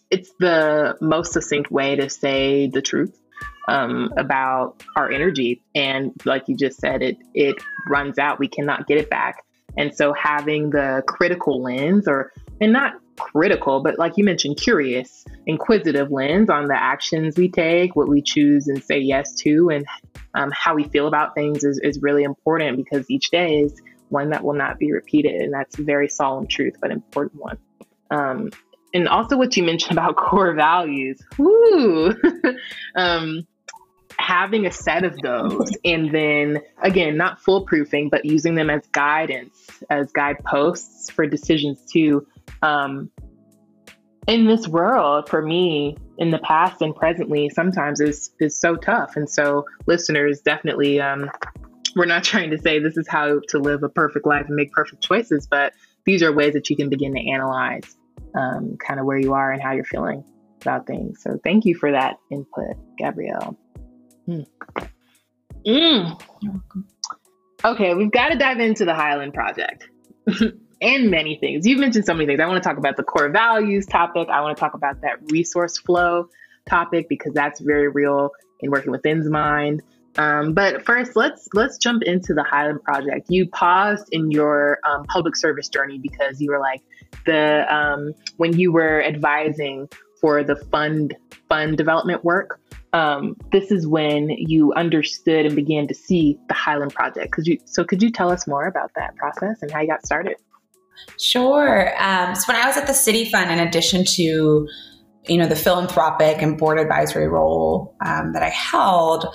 it's 0.09 0.31
the 0.39 0.97
most 1.01 1.33
succinct 1.33 1.69
way 1.69 1.97
to 1.97 2.09
say 2.09 2.67
the 2.67 2.81
truth 2.81 3.19
um, 3.67 4.11
about 4.17 4.83
our 4.95 5.11
energy. 5.11 5.61
And 5.75 6.13
like 6.25 6.47
you 6.47 6.55
just 6.55 6.79
said, 6.79 7.01
it 7.01 7.17
it 7.33 7.55
runs 7.87 8.17
out. 8.17 8.39
We 8.39 8.47
cannot 8.47 8.87
get 8.87 8.97
it 8.97 9.09
back. 9.09 9.43
And 9.77 9.95
so 9.95 10.13
having 10.13 10.71
the 10.71 11.03
critical 11.07 11.61
lens 11.61 12.07
or 12.07 12.31
and 12.61 12.73
not 12.73 12.93
critical, 13.17 13.81
but 13.81 13.99
like 13.99 14.13
you 14.17 14.23
mentioned, 14.23 14.57
curious, 14.57 15.25
inquisitive 15.45 16.11
lens 16.11 16.49
on 16.49 16.67
the 16.67 16.75
actions 16.75 17.37
we 17.37 17.49
take, 17.49 17.95
what 17.95 18.07
we 18.07 18.21
choose 18.21 18.67
and 18.67 18.83
say 18.83 18.99
yes 18.99 19.33
to, 19.35 19.69
and 19.69 19.85
um, 20.33 20.51
how 20.53 20.73
we 20.73 20.83
feel 20.85 21.07
about 21.07 21.35
things 21.35 21.63
is, 21.63 21.79
is 21.83 22.01
really 22.01 22.23
important 22.23 22.77
because 22.77 23.09
each 23.09 23.29
day 23.29 23.59
is 23.59 23.81
one 24.09 24.29
that 24.31 24.43
will 24.43 24.53
not 24.53 24.79
be 24.79 24.91
repeated. 24.91 25.41
And 25.41 25.53
that's 25.53 25.77
a 25.77 25.83
very 25.83 26.09
solemn 26.09 26.47
truth, 26.47 26.75
but 26.81 26.91
important 26.91 27.41
one. 27.41 27.57
Um, 28.11 28.49
and 28.93 29.07
also 29.07 29.37
what 29.37 29.55
you 29.55 29.63
mentioned 29.63 29.91
about 29.97 30.15
core 30.15 30.53
values. 30.53 31.21
Woo! 31.37 32.13
um, 32.95 33.47
having 34.17 34.65
a 34.65 34.71
set 34.71 35.05
of 35.05 35.17
those 35.21 35.71
and 35.85 36.13
then 36.13 36.59
again 36.81 37.15
not 37.15 37.41
foolproofing 37.41 38.11
but 38.11 38.25
using 38.25 38.53
them 38.53 38.69
as 38.69 38.85
guidance 38.87 39.57
as 39.89 40.11
guideposts 40.11 41.09
for 41.09 41.25
decisions 41.25 41.81
too 41.89 42.27
um, 42.61 43.11
in 44.27 44.45
this 44.45 44.67
world 44.67 45.29
for 45.29 45.41
me 45.41 45.97
in 46.17 46.31
the 46.31 46.39
past 46.39 46.81
and 46.81 46.95
presently 46.95 47.49
sometimes 47.49 47.99
is 47.99 48.31
is 48.39 48.59
so 48.59 48.75
tough. 48.75 49.15
And 49.15 49.29
so 49.29 49.65
listeners 49.87 50.41
definitely 50.41 50.99
um, 50.99 51.29
we're 51.95 52.05
not 52.05 52.23
trying 52.31 52.51
to 52.51 52.57
say 52.57 52.79
this 52.79 52.97
is 52.97 53.07
how 53.07 53.39
to 53.49 53.59
live 53.59 53.83
a 53.83 53.89
perfect 53.89 54.25
life 54.25 54.45
and 54.47 54.55
make 54.55 54.71
perfect 54.71 55.01
choices 55.03 55.47
but 55.49 55.73
these 56.05 56.23
are 56.23 56.33
ways 56.33 56.53
that 56.53 56.69
you 56.69 56.75
can 56.75 56.89
begin 56.89 57.13
to 57.13 57.29
analyze 57.29 57.95
um, 58.35 58.77
kind 58.77 58.99
of 58.99 59.05
where 59.05 59.17
you 59.17 59.33
are 59.33 59.51
and 59.51 59.61
how 59.61 59.71
you're 59.71 59.83
feeling 59.83 60.23
about 60.61 60.87
things. 60.87 61.21
So 61.21 61.39
thank 61.43 61.65
you 61.65 61.75
for 61.75 61.91
that 61.91 62.17
input 62.31 62.77
gabrielle. 62.97 63.57
Mm. 64.27 64.45
Mm. 65.65 66.21
Okay, 67.63 67.93
we've 67.93 68.11
got 68.11 68.29
to 68.29 68.37
dive 68.37 68.59
into 68.59 68.85
the 68.85 68.93
Highland 68.93 69.33
Project 69.33 69.89
and 70.81 71.09
many 71.09 71.37
things. 71.37 71.65
You've 71.65 71.79
mentioned 71.79 72.05
so 72.05 72.13
many 72.13 72.25
things. 72.25 72.39
I 72.39 72.45
want 72.47 72.61
to 72.61 72.67
talk 72.67 72.77
about 72.77 72.97
the 72.97 73.03
core 73.03 73.29
values 73.29 73.85
topic. 73.85 74.29
I 74.29 74.41
want 74.41 74.55
to 74.55 74.59
talk 74.59 74.73
about 74.73 75.01
that 75.01 75.19
resource 75.31 75.77
flow 75.77 76.29
topic 76.67 77.07
because 77.09 77.33
that's 77.33 77.59
very 77.59 77.87
real 77.87 78.31
in 78.59 78.71
working 78.71 78.91
with 78.91 79.05
N's 79.05 79.29
mind. 79.29 79.81
Um, 80.17 80.53
but 80.53 80.85
first, 80.85 81.15
let's 81.15 81.47
let's 81.53 81.77
jump 81.77 82.03
into 82.03 82.33
the 82.33 82.43
Highland 82.43 82.83
Project. 82.83 83.27
You 83.29 83.47
paused 83.47 84.07
in 84.11 84.31
your 84.31 84.79
um, 84.83 85.05
public 85.05 85.35
service 85.35 85.69
journey 85.69 85.99
because 85.99 86.41
you 86.41 86.51
were 86.51 86.59
like 86.59 86.81
the 87.25 87.65
um, 87.73 88.13
when 88.37 88.57
you 88.57 88.71
were 88.71 89.03
advising 89.03 89.87
for 90.19 90.43
the 90.43 90.55
fund 90.55 91.15
fund 91.47 91.77
development 91.77 92.23
work 92.25 92.59
um, 92.93 93.35
this 93.51 93.71
is 93.71 93.85
when 93.85 94.29
you 94.29 94.73
understood 94.73 95.45
and 95.45 95.55
began 95.55 95.87
to 95.87 95.93
see 95.93 96.39
the 96.47 96.53
Highland 96.53 96.93
Project. 96.93 97.31
Could 97.31 97.47
you 97.47 97.59
so 97.65 97.83
could 97.83 98.01
you 98.01 98.11
tell 98.11 98.31
us 98.31 98.47
more 98.47 98.65
about 98.65 98.91
that 98.95 99.15
process 99.15 99.61
and 99.61 99.69
how 99.69 99.81
you 99.81 99.87
got 99.87 100.05
started? 100.05 100.35
Sure. 101.19 101.93
Um, 102.01 102.35
so 102.35 102.51
when 102.51 102.61
I 102.61 102.67
was 102.67 102.77
at 102.77 102.87
the 102.87 102.93
City 102.93 103.29
Fund, 103.29 103.51
in 103.51 103.59
addition 103.59 104.05
to 104.05 104.67
you 105.27 105.37
know 105.37 105.47
the 105.47 105.55
philanthropic 105.55 106.41
and 106.41 106.57
board 106.57 106.79
advisory 106.79 107.27
role 107.27 107.95
um, 108.05 108.33
that 108.33 108.41
I 108.41 108.49
held, 108.49 109.25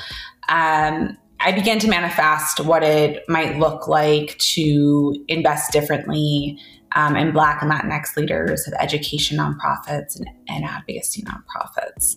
um, 0.48 1.16
I 1.40 1.53
began 1.53 1.79
to 1.81 1.88
manifest 1.88 2.61
what 2.61 2.83
it 2.83 3.22
might 3.29 3.59
look 3.59 3.87
like 3.87 4.38
to 4.38 5.14
invest 5.29 5.72
differently 5.72 6.59
um, 6.94 7.16
and 7.16 7.33
Black 7.33 7.61
and 7.61 7.70
Latinx 7.70 8.16
leaders 8.16 8.66
of 8.66 8.74
education 8.81 9.38
nonprofits 9.38 10.18
and, 10.18 10.29
and 10.48 10.64
advocacy 10.64 11.22
nonprofits. 11.22 12.16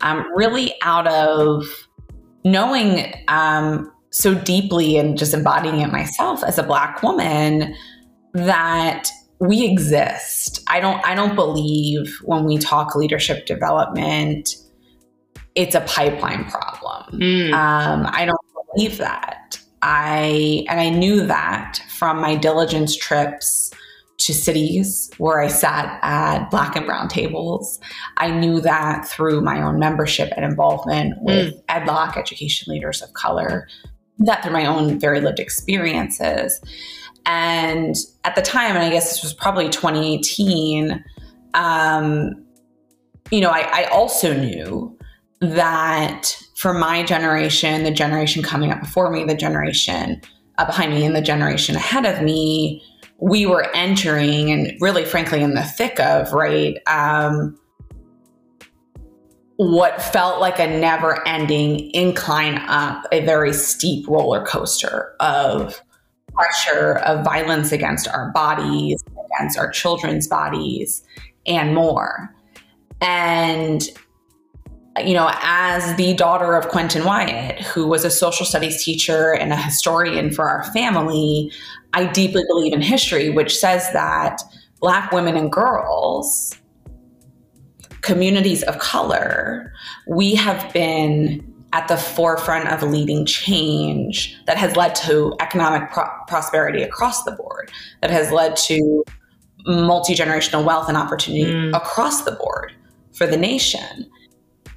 Um, 0.00 0.24
really, 0.34 0.74
out 0.82 1.06
of 1.08 1.64
knowing 2.44 3.12
um, 3.28 3.92
so 4.10 4.34
deeply 4.34 4.96
and 4.96 5.18
just 5.18 5.34
embodying 5.34 5.80
it 5.80 5.90
myself 5.90 6.44
as 6.44 6.58
a 6.58 6.62
Black 6.62 7.02
woman 7.02 7.74
that 8.34 9.08
we 9.40 9.64
exist. 9.64 10.62
I 10.66 10.80
don't. 10.80 11.04
I 11.06 11.14
don't 11.14 11.34
believe 11.34 12.18
when 12.22 12.44
we 12.44 12.58
talk 12.58 12.96
leadership 12.96 13.46
development, 13.46 14.56
it's 15.54 15.74
a 15.74 15.80
pipeline 15.82 16.44
problem. 16.46 17.20
Mm. 17.20 17.52
Um, 17.52 18.08
I 18.12 18.24
don't 18.24 18.38
believe 18.74 18.98
that. 18.98 19.60
I 19.82 20.64
and 20.68 20.80
I 20.80 20.88
knew 20.90 21.26
that 21.26 21.80
from 21.88 22.20
my 22.20 22.34
diligence 22.34 22.96
trips 22.96 23.72
to 24.18 24.34
cities 24.34 25.10
where 25.18 25.40
I 25.40 25.46
sat 25.46 26.00
at 26.02 26.50
black 26.50 26.74
and 26.74 26.84
brown 26.84 27.08
tables. 27.08 27.78
I 28.16 28.30
knew 28.30 28.60
that 28.60 29.06
through 29.06 29.40
my 29.42 29.62
own 29.62 29.78
membership 29.78 30.32
and 30.36 30.44
involvement 30.44 31.14
with 31.22 31.54
mm. 31.54 31.64
EdLoC, 31.66 32.16
education 32.16 32.72
leaders 32.72 33.00
of 33.00 33.12
color, 33.12 33.68
that 34.18 34.42
through 34.42 34.52
my 34.52 34.66
own 34.66 34.98
very 34.98 35.20
lived 35.20 35.38
experiences. 35.38 36.60
And 37.26 37.94
at 38.24 38.34
the 38.34 38.42
time, 38.42 38.76
and 38.76 38.84
I 38.84 38.90
guess 38.90 39.10
this 39.10 39.22
was 39.22 39.34
probably 39.34 39.68
2018, 39.68 41.04
um, 41.54 42.44
you 43.30 43.40
know, 43.40 43.50
I, 43.50 43.82
I 43.82 43.84
also 43.84 44.34
knew 44.34 44.96
that 45.40 46.36
for 46.56 46.74
my 46.74 47.02
generation, 47.02 47.84
the 47.84 47.90
generation 47.90 48.42
coming 48.42 48.72
up 48.72 48.80
before 48.80 49.10
me, 49.10 49.24
the 49.24 49.34
generation 49.34 50.20
behind 50.56 50.94
me, 50.94 51.04
and 51.04 51.14
the 51.14 51.22
generation 51.22 51.76
ahead 51.76 52.04
of 52.04 52.22
me, 52.22 52.82
we 53.18 53.46
were 53.46 53.66
entering 53.74 54.50
and 54.50 54.72
really 54.80 55.04
frankly 55.04 55.42
in 55.42 55.54
the 55.54 55.62
thick 55.62 55.98
of 56.00 56.32
right 56.32 56.78
um, 56.86 57.58
what 59.56 60.00
felt 60.00 60.40
like 60.40 60.60
a 60.60 60.66
never 60.66 61.26
ending 61.26 61.90
incline 61.92 62.58
up 62.68 63.04
a 63.10 63.24
very 63.24 63.52
steep 63.52 64.06
roller 64.08 64.44
coaster 64.44 65.14
of 65.18 65.82
pressure 66.38 66.98
of 66.98 67.24
violence 67.24 67.72
against 67.72 68.08
our 68.08 68.30
bodies 68.30 69.02
against 69.38 69.58
our 69.58 69.70
children's 69.70 70.26
bodies 70.26 71.02
and 71.46 71.74
more. 71.74 72.34
And 73.00 73.82
you 75.04 75.14
know, 75.14 75.30
as 75.42 75.94
the 75.96 76.14
daughter 76.14 76.56
of 76.56 76.68
Quentin 76.70 77.04
Wyatt, 77.04 77.60
who 77.60 77.86
was 77.86 78.04
a 78.04 78.10
social 78.10 78.44
studies 78.44 78.82
teacher 78.82 79.32
and 79.32 79.52
a 79.52 79.56
historian 79.56 80.32
for 80.32 80.48
our 80.48 80.64
family, 80.72 81.52
I 81.92 82.06
deeply 82.06 82.42
believe 82.48 82.72
in 82.72 82.80
history, 82.80 83.30
which 83.30 83.56
says 83.56 83.88
that 83.92 84.42
Black 84.80 85.12
women 85.12 85.36
and 85.36 85.52
girls, 85.52 86.56
communities 88.00 88.64
of 88.64 88.80
color, 88.80 89.72
we 90.08 90.34
have 90.34 90.72
been 90.72 91.47
at 91.72 91.88
the 91.88 91.96
forefront 91.96 92.68
of 92.68 92.82
leading 92.82 93.26
change 93.26 94.36
that 94.46 94.56
has 94.56 94.74
led 94.76 94.94
to 94.94 95.34
economic 95.40 95.90
pro- 95.90 96.08
prosperity 96.26 96.82
across 96.82 97.24
the 97.24 97.32
board, 97.32 97.70
that 98.00 98.10
has 98.10 98.32
led 98.32 98.56
to 98.56 99.04
multi 99.66 100.14
generational 100.14 100.64
wealth 100.64 100.88
and 100.88 100.96
opportunity 100.96 101.44
mm. 101.52 101.76
across 101.76 102.22
the 102.24 102.32
board 102.32 102.72
for 103.12 103.26
the 103.26 103.36
nation. 103.36 104.08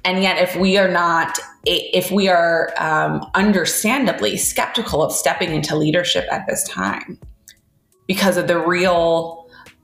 And 0.04 0.22
yet, 0.22 0.36
if 0.36 0.56
we 0.56 0.76
are 0.76 0.88
not, 0.88 1.38
if 1.64 2.10
we 2.10 2.28
are 2.28 2.72
um, 2.76 3.24
understandably 3.34 4.36
skeptical 4.36 5.02
of 5.02 5.12
stepping 5.12 5.54
into 5.54 5.76
leadership 5.76 6.26
at 6.30 6.46
this 6.48 6.66
time 6.68 7.18
because 8.08 8.36
of 8.36 8.48
the 8.48 8.58
real 8.58 9.41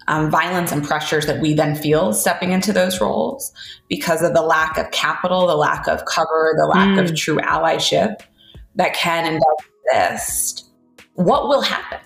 um, 0.09 0.31
violence 0.31 0.73
and 0.73 0.83
pressures 0.83 1.27
that 1.27 1.41
we 1.41 1.55
then 1.55 1.77
feel 1.77 2.13
stepping 2.13 2.51
into 2.51 2.73
those 2.73 3.01
roles, 3.01 3.53
because 3.89 4.23
of 4.23 4.35
the 4.35 4.43
lack 4.43 4.77
of 4.79 4.91
capital, 4.91 5.47
the 5.47 5.55
lack 5.55 5.87
of 5.87 6.05
cover, 6.07 6.55
the 6.59 6.67
lack 6.67 6.89
mm. 6.89 7.05
of 7.05 7.15
true 7.15 7.37
allyship 7.37 8.17
that 8.75 8.95
can 8.95 9.27
and 9.27 9.41
does 9.41 10.17
exist, 10.17 10.71
what 11.15 11.49
will 11.49 11.61
happen? 11.61 12.01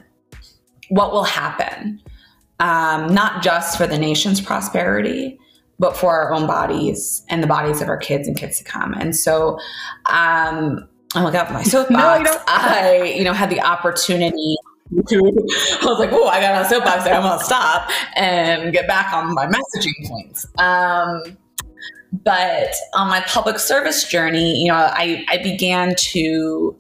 What 0.89 1.13
will 1.13 1.25
happen? 1.25 2.03
Um, 2.59 3.13
not 3.15 3.43
just 3.43 3.79
for 3.79 3.87
the 3.87 3.99
nation's 3.99 4.41
prosperity, 4.41 5.39
but 5.79 5.97
for 5.97 6.13
our 6.13 6.33
own 6.33 6.47
bodies 6.47 7.25
and 7.29 7.43
the 7.43 7.47
bodies 7.47 7.81
of 7.81 7.89
our 7.89 7.97
kids 7.97 8.29
and 8.29 8.37
kids 8.37 8.59
to 8.59 8.65
come. 8.65 8.95
And 8.95 9.17
so, 9.17 9.59
um, 10.07 10.89
I 11.15 11.23
look 11.23 11.35
up 11.35 11.51
my 11.51 11.63
soapbox. 11.63 12.31
no, 12.31 12.43
I, 12.47 13.15
you 13.17 13.25
know, 13.25 13.33
had 13.33 13.51
the 13.51 13.61
opportunity 13.61 14.57
I 14.99 15.87
was 15.87 15.99
like, 15.99 16.13
oh, 16.13 16.27
I 16.29 16.41
got 16.41 16.55
on 16.55 16.63
a 16.63 16.69
soapbox 16.69 17.05
there. 17.05 17.15
I'm 17.15 17.23
going 17.23 17.39
to 17.39 17.45
stop 17.45 17.91
and 18.15 18.73
get 18.73 18.87
back 18.87 19.13
on 19.13 19.35
my 19.35 19.47
messaging 19.47 20.09
points. 20.09 20.47
Um, 20.59 21.39
but 22.13 22.75
on 22.95 23.09
my 23.09 23.21
public 23.21 23.59
service 23.59 24.07
journey, 24.07 24.61
you 24.61 24.69
know, 24.69 24.75
I, 24.75 25.25
I 25.29 25.39
began 25.39 25.95
to 26.13 26.79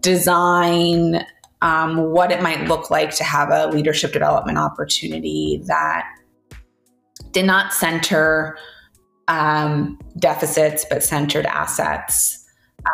design 0.00 1.24
um, 1.62 2.10
what 2.10 2.32
it 2.32 2.42
might 2.42 2.66
look 2.66 2.90
like 2.90 3.14
to 3.16 3.24
have 3.24 3.50
a 3.50 3.68
leadership 3.68 4.12
development 4.12 4.58
opportunity 4.58 5.62
that 5.66 6.04
did 7.30 7.46
not 7.46 7.72
center 7.72 8.58
um, 9.28 9.98
deficits, 10.18 10.84
but 10.90 11.04
centered 11.04 11.46
assets 11.46 12.44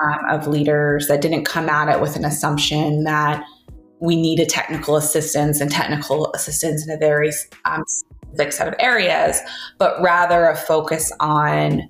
um, 0.03 0.19
of 0.29 0.47
leaders 0.47 1.09
that 1.09 1.23
didn't 1.23 1.45
come 1.45 1.71
at 1.71 1.89
it 1.89 2.03
with 2.03 2.17
an 2.17 2.27
assumption 2.27 3.05
that 3.05 3.43
we 4.01 4.17
needed 4.17 4.49
technical 4.49 4.97
assistance 4.97 5.61
and 5.61 5.71
technical 5.71 6.33
assistance 6.35 6.87
in 6.87 6.93
a 6.93 6.97
very 6.97 7.31
um, 7.65 7.85
specific 7.87 8.53
set 8.53 8.69
of 8.69 8.75
areas, 8.79 9.41
but 9.79 10.01
rather 10.01 10.47
a 10.47 10.57
focus 10.57 11.13
on 11.21 11.89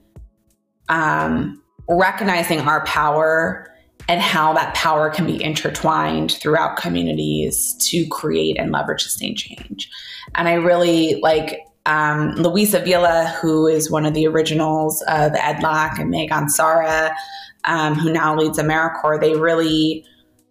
um, 0.88 1.62
recognizing 1.88 2.60
our 2.60 2.84
power 2.84 3.64
and 4.08 4.22
how 4.22 4.54
that 4.54 4.74
power 4.74 5.10
can 5.10 5.26
be 5.26 5.42
intertwined 5.42 6.32
throughout 6.32 6.76
communities 6.76 7.76
to 7.80 8.06
create 8.08 8.56
and 8.58 8.72
leverage 8.72 9.02
sustained 9.02 9.36
change. 9.36 9.90
And 10.34 10.48
I 10.48 10.54
really 10.54 11.20
like 11.20 11.60
um, 11.84 12.34
Luisa 12.36 12.80
Villa, 12.80 13.34
who 13.40 13.66
is 13.66 13.90
one 13.90 14.06
of 14.06 14.14
the 14.14 14.26
originals 14.26 15.02
of 15.08 15.32
EdLoC, 15.32 15.98
and 15.98 16.10
Megan 16.10 16.48
Sara, 16.48 17.14
um, 17.64 17.94
who 17.94 18.12
now 18.12 18.36
leads 18.36 18.58
AmeriCorps. 18.58 19.20
They 19.20 19.34
really 19.34 20.04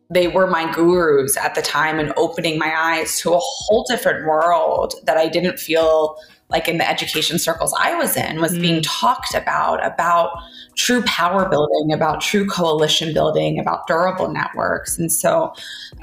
they 0.10 0.28
were 0.28 0.48
my 0.48 0.72
gurus 0.74 1.36
at 1.38 1.56
the 1.56 1.62
time 1.62 2.00
and 2.00 2.14
opening 2.16 2.58
my 2.58 2.74
eyes 2.76 3.20
to 3.20 3.34
a 3.34 3.40
whole 3.40 3.86
different 3.90 4.26
world 4.26 4.94
that 5.04 5.18
I 5.18 5.28
didn't 5.28 5.60
feel 5.60 6.18
like 6.50 6.70
in 6.70 6.78
the 6.78 6.90
education 6.90 7.38
circles 7.40 7.76
I 7.78 7.96
was 7.96 8.16
in 8.16 8.40
was 8.40 8.54
mm. 8.54 8.62
being 8.62 8.82
talked 8.82 9.36
about 9.36 9.86
about 9.86 10.32
true 10.76 11.02
power 11.04 11.50
building, 11.50 11.92
about 11.92 12.22
true 12.22 12.48
coalition 12.48 13.14
building, 13.14 13.60
about 13.60 13.88
durable 13.88 14.30
networks. 14.30 14.98
And 14.98 15.12
so 15.12 15.54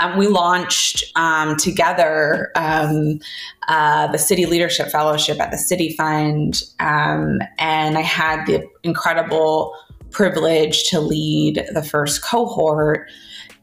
um, 0.00 0.18
we 0.18 0.26
launched 0.26 1.04
um, 1.14 1.56
together 1.56 2.50
um, 2.56 3.20
uh, 3.68 4.08
the 4.08 4.18
City 4.18 4.46
Leadership 4.46 4.88
Fellowship 4.88 5.40
at 5.40 5.52
the 5.52 5.58
City 5.58 5.94
Fund. 5.96 6.62
Um, 6.80 7.38
and 7.58 7.96
I 7.96 8.02
had 8.02 8.44
the 8.46 8.68
incredible 8.82 9.74
privilege 10.10 10.90
to 10.90 11.00
lead 11.00 11.64
the 11.72 11.82
first 11.82 12.22
cohort. 12.22 13.08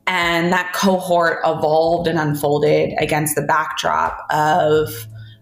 And 0.07 0.51
that 0.51 0.73
cohort 0.73 1.39
evolved 1.45 2.07
and 2.07 2.19
unfolded 2.19 2.93
against 2.97 3.35
the 3.35 3.41
backdrop 3.41 4.25
of 4.29 4.89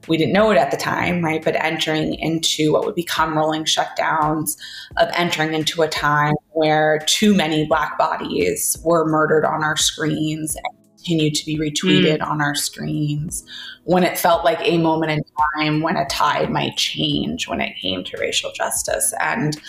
we 0.07 0.17
didn't 0.17 0.33
know 0.33 0.51
it 0.51 0.57
at 0.57 0.71
the 0.71 0.77
time, 0.77 1.23
right? 1.23 1.43
But 1.43 1.55
entering 1.55 2.15
into 2.15 2.73
what 2.73 2.85
would 2.85 2.95
become 2.95 3.37
rolling 3.37 3.63
shutdowns, 3.63 4.57
of 4.97 5.09
entering 5.13 5.53
into 5.53 5.83
a 5.83 5.87
time 5.87 6.33
where 6.51 6.99
too 7.05 7.35
many 7.35 7.67
Black 7.67 7.97
bodies 7.97 8.75
were 8.83 9.07
murdered 9.07 9.45
on 9.45 9.63
our 9.63 9.77
screens 9.77 10.55
and 10.55 10.78
continued 10.99 11.33
to 11.35 11.45
be 11.45 11.57
retweeted 11.57 12.19
mm. 12.19 12.27
on 12.27 12.41
our 12.41 12.55
screens, 12.55 13.43
when 13.85 14.03
it 14.03 14.17
felt 14.17 14.43
like 14.43 14.59
a 14.61 14.77
moment 14.77 15.11
in 15.11 15.23
time 15.55 15.81
when 15.81 15.95
a 15.95 16.05
tide 16.07 16.51
might 16.51 16.75
change 16.77 17.47
when 17.47 17.61
it 17.61 17.75
came 17.81 18.03
to 18.03 18.17
racial 18.17 18.51
justice. 18.51 19.13
And 19.19 19.59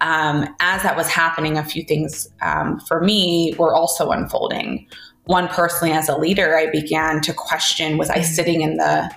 um, 0.00 0.54
as 0.60 0.82
that 0.82 0.96
was 0.96 1.08
happening, 1.08 1.58
a 1.58 1.64
few 1.64 1.82
things 1.82 2.28
um, 2.42 2.78
for 2.80 3.00
me 3.00 3.54
were 3.58 3.74
also 3.74 4.10
unfolding. 4.10 4.86
One, 5.24 5.48
personally, 5.48 5.92
as 5.92 6.08
a 6.08 6.16
leader, 6.16 6.56
I 6.56 6.70
began 6.70 7.20
to 7.22 7.32
question 7.32 7.98
was 7.98 8.10
I 8.10 8.18
mm. 8.18 8.24
sitting 8.24 8.60
in 8.60 8.76
the 8.76 9.10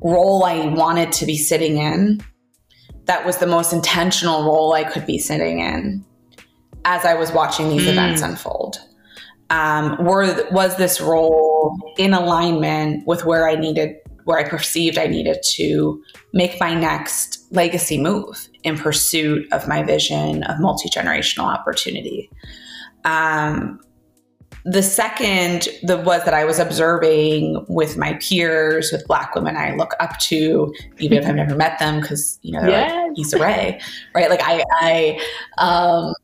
role 0.00 0.44
I 0.44 0.66
wanted 0.66 1.12
to 1.12 1.26
be 1.26 1.38
sitting 1.38 1.78
in. 1.78 2.20
That 3.04 3.24
was 3.24 3.38
the 3.38 3.46
most 3.46 3.72
intentional 3.72 4.42
role 4.42 4.72
I 4.72 4.84
could 4.84 5.06
be 5.06 5.18
sitting 5.18 5.60
in 5.60 6.04
as 6.84 7.04
I 7.04 7.14
was 7.14 7.32
watching 7.32 7.68
these 7.68 7.86
mm. 7.86 7.92
events 7.92 8.20
unfold. 8.20 8.78
Um, 9.50 10.04
were, 10.04 10.46
was 10.50 10.76
this 10.76 11.00
role 11.00 11.78
in 11.98 12.12
alignment 12.12 13.06
with 13.06 13.24
where 13.24 13.48
I 13.48 13.54
needed, 13.54 13.96
where 14.24 14.38
I 14.38 14.48
perceived 14.48 14.98
I 14.98 15.06
needed 15.06 15.38
to 15.54 16.02
make 16.32 16.58
my 16.58 16.74
next 16.74 17.46
legacy 17.52 18.00
move 18.00 18.48
in 18.64 18.76
pursuit 18.76 19.46
of 19.52 19.68
my 19.68 19.82
vision 19.82 20.42
of 20.44 20.58
multi 20.58 20.88
generational 20.88 21.44
opportunity? 21.44 22.30
Um, 23.04 23.80
the 24.66 24.82
second 24.82 25.68
the 25.84 25.96
was 25.98 26.24
that 26.24 26.34
I 26.34 26.44
was 26.44 26.58
observing 26.58 27.64
with 27.68 27.96
my 27.96 28.14
peers, 28.14 28.90
with 28.90 29.06
Black 29.06 29.32
women 29.36 29.56
I 29.56 29.76
look 29.76 29.94
up 30.00 30.18
to, 30.18 30.74
even 30.98 31.18
if 31.18 31.26
I've 31.26 31.36
never 31.36 31.54
met 31.54 31.78
them, 31.78 32.00
because 32.00 32.40
you 32.42 32.52
know 32.52 32.62
they're 32.62 32.70
yes. 32.70 33.08
like 33.08 33.18
Issa 33.18 33.38
Rae, 33.38 33.80
right? 34.12 34.28
Like 34.28 34.42
I, 34.42 34.64
I, 34.80 35.20
um, 35.58 36.14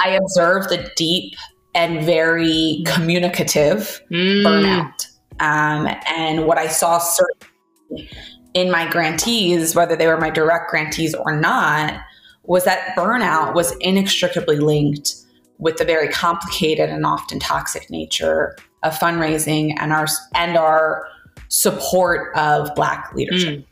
I 0.00 0.10
observed 0.10 0.68
the 0.68 0.90
deep 0.96 1.34
and 1.74 2.04
very 2.04 2.82
communicative 2.86 4.02
mm. 4.10 4.42
burnout, 4.44 5.06
um, 5.40 5.88
and 6.06 6.46
what 6.46 6.58
I 6.58 6.68
saw 6.68 6.98
certainly 6.98 8.10
in 8.54 8.70
my 8.70 8.90
grantees, 8.90 9.74
whether 9.74 9.96
they 9.96 10.06
were 10.06 10.18
my 10.18 10.30
direct 10.30 10.70
grantees 10.70 11.14
or 11.14 11.34
not, 11.34 12.00
was 12.44 12.64
that 12.64 12.94
burnout 12.96 13.54
was 13.54 13.74
inextricably 13.80 14.58
linked 14.58 15.14
with 15.58 15.76
the 15.76 15.84
very 15.84 16.08
complicated 16.08 16.90
and 16.90 17.06
often 17.06 17.38
toxic 17.38 17.88
nature 17.88 18.56
of 18.82 18.92
fundraising 18.98 19.74
and 19.78 19.92
our 19.92 20.06
and 20.34 20.56
our 20.56 21.06
support 21.48 22.36
of 22.36 22.74
black 22.74 23.12
leadership. 23.14 23.60
Mm. 23.60 23.66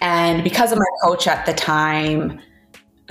And 0.00 0.44
because 0.44 0.72
of 0.72 0.78
my 0.78 0.84
coach 1.02 1.28
at 1.28 1.46
the 1.46 1.52
time, 1.52 2.40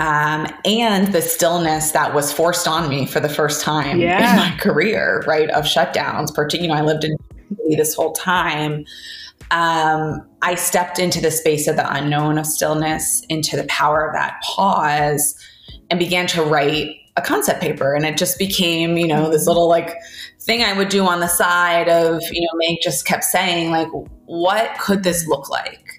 um, 0.01 0.47
and 0.65 1.13
the 1.13 1.21
stillness 1.21 1.91
that 1.91 2.15
was 2.15 2.33
forced 2.33 2.67
on 2.67 2.89
me 2.89 3.05
for 3.05 3.19
the 3.19 3.29
first 3.29 3.61
time 3.61 3.99
yeah. 4.01 4.31
in 4.31 4.35
my 4.35 4.57
career, 4.57 5.23
right, 5.27 5.47
of 5.51 5.65
shutdowns. 5.65 6.33
Particularly, 6.33 6.63
you 6.63 6.67
know, 6.69 6.73
I 6.73 6.81
lived 6.81 7.03
in 7.03 7.15
this 7.77 7.93
whole 7.93 8.11
time. 8.13 8.83
Um, 9.51 10.27
I 10.41 10.55
stepped 10.55 10.97
into 10.97 11.21
the 11.21 11.29
space 11.29 11.67
of 11.67 11.75
the 11.75 11.93
unknown 11.93 12.39
of 12.39 12.47
stillness, 12.47 13.23
into 13.29 13.55
the 13.55 13.65
power 13.65 14.07
of 14.07 14.13
that 14.15 14.41
pause, 14.41 15.35
and 15.91 15.99
began 15.99 16.25
to 16.27 16.41
write 16.41 16.95
a 17.15 17.21
concept 17.21 17.61
paper 17.61 17.93
and 17.93 18.05
it 18.05 18.15
just 18.17 18.39
became 18.39 18.97
you 18.97 19.05
know 19.05 19.29
this 19.29 19.45
little 19.45 19.67
like 19.67 19.97
thing 20.39 20.63
i 20.63 20.71
would 20.71 20.87
do 20.87 21.05
on 21.05 21.19
the 21.19 21.27
side 21.27 21.89
of 21.89 22.21
you 22.31 22.39
know 22.39 22.47
meg 22.53 22.77
just 22.81 23.05
kept 23.05 23.25
saying 23.25 23.69
like 23.69 23.89
what 24.27 24.73
could 24.79 25.03
this 25.03 25.27
look 25.27 25.49
like 25.49 25.90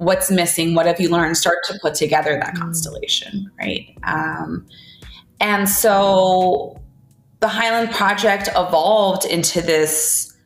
what's 0.00 0.30
missing 0.30 0.74
what 0.74 0.86
have 0.86 1.00
you 1.00 1.08
learned 1.08 1.36
start 1.36 1.58
to 1.64 1.78
put 1.80 1.94
together 1.94 2.38
that 2.42 2.54
mm. 2.54 2.58
constellation 2.58 3.50
right 3.58 3.96
um, 4.04 4.66
and 5.40 5.68
so 5.68 6.80
the 7.40 7.48
highland 7.48 7.90
project 7.90 8.48
evolved 8.56 9.24
into 9.24 9.60
this 9.60 10.36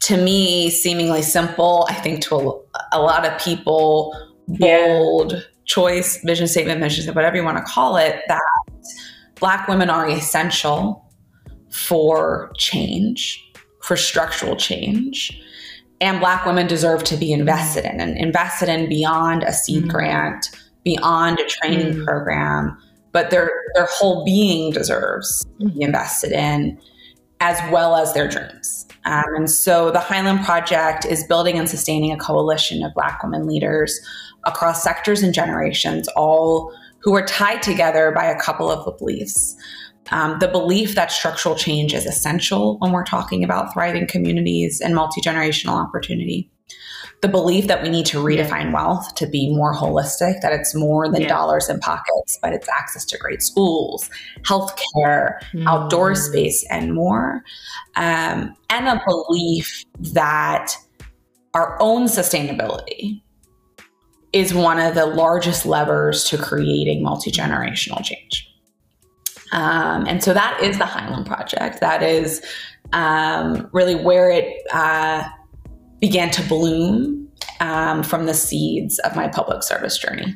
to 0.00 0.16
me 0.16 0.70
seemingly 0.70 1.22
simple 1.22 1.86
i 1.88 1.94
think 1.94 2.22
to 2.22 2.34
a, 2.36 2.60
a 2.92 3.00
lot 3.00 3.26
of 3.26 3.40
people 3.40 4.14
bold 4.46 5.32
yeah 5.32 5.40
choice, 5.70 6.20
vision 6.24 6.48
statement, 6.48 6.80
mission 6.80 7.02
statement, 7.02 7.14
whatever 7.14 7.36
you 7.36 7.44
want 7.44 7.56
to 7.56 7.62
call 7.62 7.96
it, 7.96 8.22
that 8.26 8.42
Black 9.36 9.68
women 9.68 9.88
are 9.88 10.08
essential 10.08 11.08
for 11.70 12.52
change, 12.56 13.50
for 13.82 13.96
structural 13.96 14.56
change. 14.56 15.40
And 16.00 16.20
Black 16.20 16.46
women 16.46 16.66
deserve 16.66 17.04
to 17.04 17.16
be 17.16 17.32
invested 17.32 17.84
in 17.84 18.00
and 18.00 18.16
invested 18.16 18.68
in 18.68 18.88
beyond 18.88 19.42
a 19.42 19.52
seed 19.52 19.82
mm-hmm. 19.82 19.90
grant, 19.90 20.50
beyond 20.84 21.38
a 21.38 21.44
training 21.44 21.94
mm-hmm. 21.94 22.04
program, 22.04 22.76
but 23.12 23.30
their, 23.30 23.50
their 23.74 23.86
whole 23.90 24.24
being 24.24 24.72
deserves 24.72 25.44
to 25.60 25.68
be 25.68 25.82
invested 25.82 26.32
in 26.32 26.78
as 27.40 27.58
well 27.70 27.96
as 27.96 28.12
their 28.14 28.28
dreams. 28.28 28.86
Um, 29.04 29.24
and 29.34 29.50
so 29.50 29.90
the 29.90 29.98
Highland 29.98 30.44
Project 30.44 31.04
is 31.06 31.24
building 31.24 31.58
and 31.58 31.68
sustaining 31.68 32.12
a 32.12 32.18
coalition 32.18 32.82
of 32.82 32.92
Black 32.94 33.22
women 33.22 33.46
leaders 33.46 33.98
across 34.44 34.82
sectors 34.82 35.22
and 35.22 35.34
generations, 35.34 36.08
all 36.16 36.72
who 37.00 37.14
are 37.14 37.24
tied 37.24 37.62
together 37.62 38.12
by 38.14 38.26
a 38.26 38.38
couple 38.38 38.70
of 38.70 38.98
beliefs. 38.98 39.56
Um, 40.10 40.38
the 40.38 40.48
belief 40.48 40.94
that 40.94 41.12
structural 41.12 41.54
change 41.54 41.94
is 41.94 42.06
essential 42.06 42.78
when 42.78 42.92
we're 42.92 43.04
talking 43.04 43.44
about 43.44 43.72
thriving 43.72 44.06
communities 44.06 44.80
and 44.80 44.94
multi 44.94 45.20
generational 45.20 45.74
opportunity. 45.74 46.50
The 47.22 47.28
belief 47.28 47.66
that 47.66 47.82
we 47.82 47.90
need 47.90 48.06
to 48.06 48.16
redefine 48.16 48.72
wealth 48.72 49.14
to 49.16 49.26
be 49.26 49.54
more 49.54 49.74
holistic, 49.74 50.40
that 50.40 50.52
it's 50.54 50.74
more 50.74 51.06
than 51.06 51.22
yeah. 51.22 51.28
dollars 51.28 51.68
in 51.68 51.78
pockets, 51.80 52.38
but 52.40 52.54
it's 52.54 52.68
access 52.68 53.04
to 53.06 53.18
great 53.18 53.42
schools, 53.42 54.08
healthcare, 54.42 55.38
mm. 55.52 55.66
outdoor 55.66 56.14
space, 56.14 56.64
and 56.70 56.94
more. 56.94 57.42
Um, 57.96 58.54
and 58.70 58.88
a 58.88 59.02
belief 59.06 59.84
that 60.14 60.74
our 61.52 61.76
own 61.80 62.04
sustainability 62.04 63.20
is 64.32 64.54
one 64.54 64.78
of 64.78 64.94
the 64.94 65.06
largest 65.06 65.66
levers 65.66 66.24
to 66.24 66.38
creating 66.38 67.02
multi 67.02 67.30
generational 67.30 68.02
change. 68.02 68.49
Um, 69.52 70.06
and 70.06 70.22
so 70.22 70.32
that 70.32 70.60
is 70.62 70.78
the 70.78 70.86
Highland 70.86 71.26
Project. 71.26 71.80
That 71.80 72.02
is 72.02 72.42
um, 72.92 73.68
really 73.72 73.94
where 73.94 74.30
it 74.30 74.62
uh, 74.72 75.24
began 76.00 76.30
to 76.30 76.42
bloom 76.48 77.28
um, 77.60 78.02
from 78.02 78.26
the 78.26 78.34
seeds 78.34 78.98
of 79.00 79.14
my 79.16 79.28
public 79.28 79.62
service 79.62 79.98
journey. 79.98 80.34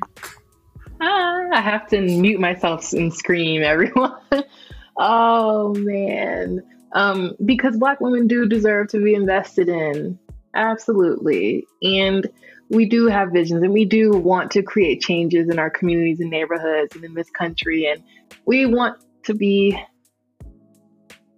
Ah, 1.00 1.48
I 1.52 1.60
have 1.60 1.86
to 1.88 2.00
mute 2.00 2.40
myself 2.40 2.92
and 2.92 3.12
scream, 3.12 3.62
everyone. 3.62 4.14
oh, 4.98 5.74
man. 5.74 6.62
Um, 6.92 7.34
because 7.44 7.76
Black 7.76 8.00
women 8.00 8.26
do 8.26 8.46
deserve 8.46 8.88
to 8.88 9.02
be 9.02 9.14
invested 9.14 9.68
in. 9.68 10.18
Absolutely. 10.54 11.66
And 11.82 12.28
we 12.70 12.86
do 12.86 13.06
have 13.08 13.32
visions 13.32 13.62
and 13.62 13.72
we 13.72 13.84
do 13.84 14.12
want 14.12 14.50
to 14.52 14.62
create 14.62 15.00
changes 15.00 15.48
in 15.48 15.58
our 15.58 15.70
communities 15.70 16.20
and 16.20 16.30
neighborhoods 16.30 16.94
and 16.94 17.04
in 17.04 17.14
this 17.14 17.30
country. 17.30 17.86
And 17.86 18.02
we 18.46 18.64
want 18.66 18.98
to 19.24 19.34
be 19.34 19.80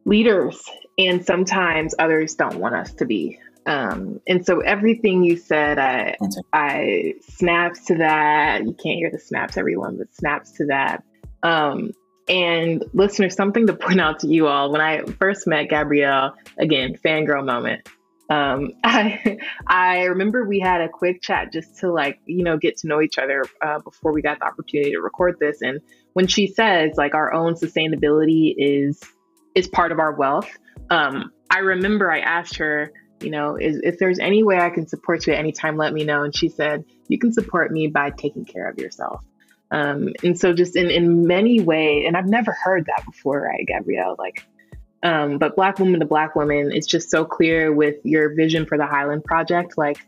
leaders. 0.05 0.63
And 0.99 1.25
sometimes 1.25 1.95
others 1.99 2.35
don't 2.35 2.59
want 2.59 2.75
us 2.75 2.93
to 2.95 3.05
be. 3.05 3.39
Um, 3.67 4.21
and 4.29 4.47
so 4.47 4.61
everything 4.61 5.25
you 5.25 5.37
said, 5.37 5.79
I 5.79 6.17
I 6.53 7.15
snaps 7.29 7.85
to 7.87 7.97
that. 7.97 8.65
You 8.65 8.73
can't 8.73 8.97
hear 8.97 9.11
the 9.11 9.19
snaps, 9.19 9.57
everyone, 9.57 9.99
but 9.99 10.15
snaps 10.15 10.53
to 10.53 10.67
that. 10.67 11.03
Um, 11.43 11.91
and 12.29 12.85
listeners, 12.93 13.35
something 13.35 13.67
to 13.67 13.75
point 13.75 14.01
out 14.01 14.21
to 14.21 14.29
you 14.29 14.47
all. 14.47 14.71
When 14.71 14.81
I 14.81 15.03
first 15.03 15.47
met 15.47 15.69
Gabrielle, 15.69 16.35
again, 16.59 16.97
fangirl 17.05 17.45
moment. 17.45 17.89
Um, 18.29 18.73
I 18.85 19.39
I 19.67 20.05
remember 20.05 20.45
we 20.45 20.61
had 20.61 20.81
a 20.81 20.89
quick 20.89 21.23
chat 21.23 21.53
just 21.53 21.79
to 21.79 21.93
like 21.93 22.19
you 22.27 22.45
know 22.45 22.57
get 22.57 22.79
to 22.79 22.89
know 22.89 23.01
each 23.01 23.19
other 23.19 23.45
uh, 23.63 23.79
before 23.81 24.13
we 24.13 24.23
got 24.23 24.39
the 24.39 24.47
opportunity 24.47 24.93
to 24.93 25.01
record 25.01 25.37
this. 25.41 25.63
And 25.63 25.81
when 26.13 26.27
she 26.27 26.47
says 26.47 26.93
like 26.97 27.15
our 27.15 27.33
own 27.33 27.55
sustainability 27.55 28.55
is 28.57 29.03
is 29.55 29.69
part 29.69 29.93
of 29.93 29.99
our 29.99 30.13
wealth, 30.13 30.51
um, 30.91 31.33
I 31.51 31.59
remember 31.59 32.11
I 32.11 32.21
asked 32.21 32.57
her 32.57 32.93
you 33.21 33.31
know, 33.31 33.57
is, 33.57 33.81
if 33.83 33.99
there's 33.99 34.19
any 34.19 34.43
way 34.43 34.59
I 34.59 34.71
can 34.71 34.87
support 34.87 35.27
you 35.27 35.33
at 35.33 35.39
any 35.39 35.53
time, 35.53 35.77
let 35.77 35.93
me 35.93 36.05
know. 36.05 36.23
And 36.23 36.37
she 36.37 36.49
said, 36.49 36.85
you 37.09 37.19
can 37.19 37.33
support 37.33 37.71
me 37.71 37.87
by 37.87 38.11
taking 38.11 38.45
care 38.45 38.69
of 38.69 38.79
yourself. 38.79 39.23
Um, 39.71 40.11
and 40.23 40.39
so 40.39 40.53
just 40.53 40.77
in, 40.77 40.91
in 40.91 41.27
many 41.27 41.61
ways, 41.61 42.05
and 42.07 42.17
I've 42.17 42.29
never 42.29 42.53
heard 42.53 42.87
that 42.87 43.05
before, 43.05 43.41
right, 43.41 43.67
Gabrielle? 43.67 44.17
Like, 44.19 44.47
um, 45.03 45.39
but 45.39 45.57
Black 45.57 45.79
woman 45.79 46.01
to 46.01 46.07
Black 46.07 46.35
woman, 46.35 46.71
it's 46.73 46.87
just 46.87 47.11
so 47.11 47.25
clear 47.25 47.73
with 47.73 47.97
your 48.05 48.35
vision 48.35 48.67
for 48.67 48.79
the 48.79 48.87
Highland 48.87 49.25
Project, 49.25 49.75
like 49.77 49.99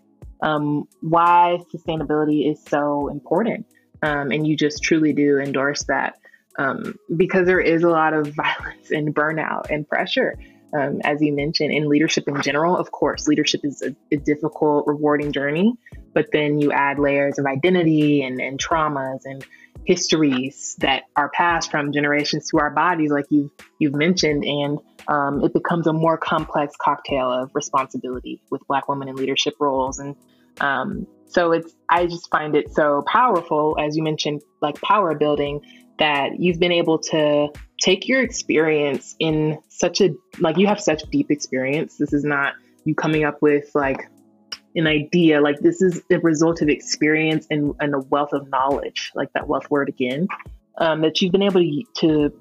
um, 0.42 0.88
why 1.00 1.58
sustainability 1.74 2.50
is 2.50 2.62
so 2.68 3.08
important. 3.08 3.66
Um, 4.02 4.30
and 4.30 4.46
you 4.46 4.56
just 4.56 4.82
truly 4.82 5.12
do 5.12 5.38
endorse 5.38 5.82
that 5.84 6.18
um, 6.58 6.94
because 7.16 7.46
there 7.46 7.60
is 7.60 7.82
a 7.82 7.88
lot 7.88 8.14
of 8.14 8.28
violence 8.34 8.90
and 8.90 9.14
burnout 9.14 9.70
and 9.70 9.88
pressure 9.88 10.36
um, 10.74 11.00
as 11.04 11.20
you 11.20 11.32
mentioned, 11.32 11.72
in 11.72 11.88
leadership 11.88 12.28
in 12.28 12.40
general. 12.42 12.76
Of 12.76 12.90
course, 12.90 13.26
leadership 13.26 13.62
is 13.64 13.82
a, 13.82 13.94
a, 14.12 14.18
difficult, 14.18 14.86
rewarding 14.86 15.32
journey, 15.32 15.74
but 16.12 16.26
then 16.32 16.60
you 16.60 16.72
add 16.72 16.98
layers 16.98 17.38
of 17.38 17.46
identity 17.46 18.22
and, 18.22 18.40
and 18.40 18.58
traumas 18.58 19.20
and 19.24 19.44
histories 19.84 20.76
that 20.80 21.04
are 21.16 21.30
passed 21.30 21.70
from 21.70 21.92
generations 21.92 22.50
to 22.50 22.58
our 22.58 22.70
bodies, 22.70 23.10
like 23.10 23.26
you've 23.30 23.50
you've 23.78 23.94
mentioned, 23.94 24.44
and 24.44 24.78
um, 25.08 25.42
it 25.42 25.52
becomes 25.52 25.86
a 25.86 25.92
more 25.92 26.16
complex 26.16 26.74
cocktail 26.80 27.30
of 27.30 27.50
responsibility 27.54 28.40
with 28.50 28.66
Black 28.68 28.88
women 28.88 29.08
in 29.08 29.16
leadership 29.16 29.54
roles, 29.58 29.98
and 29.98 30.16
um, 30.60 31.06
so 31.26 31.52
it's 31.52 31.72
I 31.88 32.06
just 32.06 32.30
find 32.30 32.54
it 32.54 32.72
so 32.74 33.04
powerful, 33.06 33.76
as 33.78 33.96
you 33.96 34.02
mentioned, 34.02 34.42
like 34.60 34.80
power 34.80 35.14
building 35.14 35.60
that 35.98 36.38
you've 36.38 36.60
been 36.60 36.72
able 36.72 36.98
to 36.98 37.48
take 37.80 38.08
your 38.08 38.22
experience 38.22 39.14
in 39.18 39.58
such 39.68 40.00
a 40.00 40.10
like 40.38 40.56
you 40.56 40.66
have 40.66 40.80
such 40.80 41.02
deep 41.10 41.30
experience. 41.30 41.96
This 41.96 42.12
is 42.12 42.24
not 42.24 42.54
you 42.84 42.94
coming 42.94 43.24
up 43.24 43.42
with 43.42 43.70
like 43.74 44.08
an 44.78 44.86
idea 44.86 45.40
like 45.40 45.58
this 45.60 45.82
is 45.82 46.02
a 46.10 46.18
result 46.20 46.62
of 46.62 46.68
experience 46.68 47.46
and, 47.50 47.74
and 47.80 47.94
a 47.94 47.98
wealth 47.98 48.32
of 48.32 48.48
knowledge 48.48 49.10
like 49.14 49.32
that 49.32 49.48
wealth 49.48 49.68
word 49.70 49.88
again 49.88 50.28
um, 50.78 51.02
that 51.02 51.20
you've 51.20 51.32
been 51.32 51.42
able 51.42 51.60
to, 51.60 51.84
to 51.96 52.32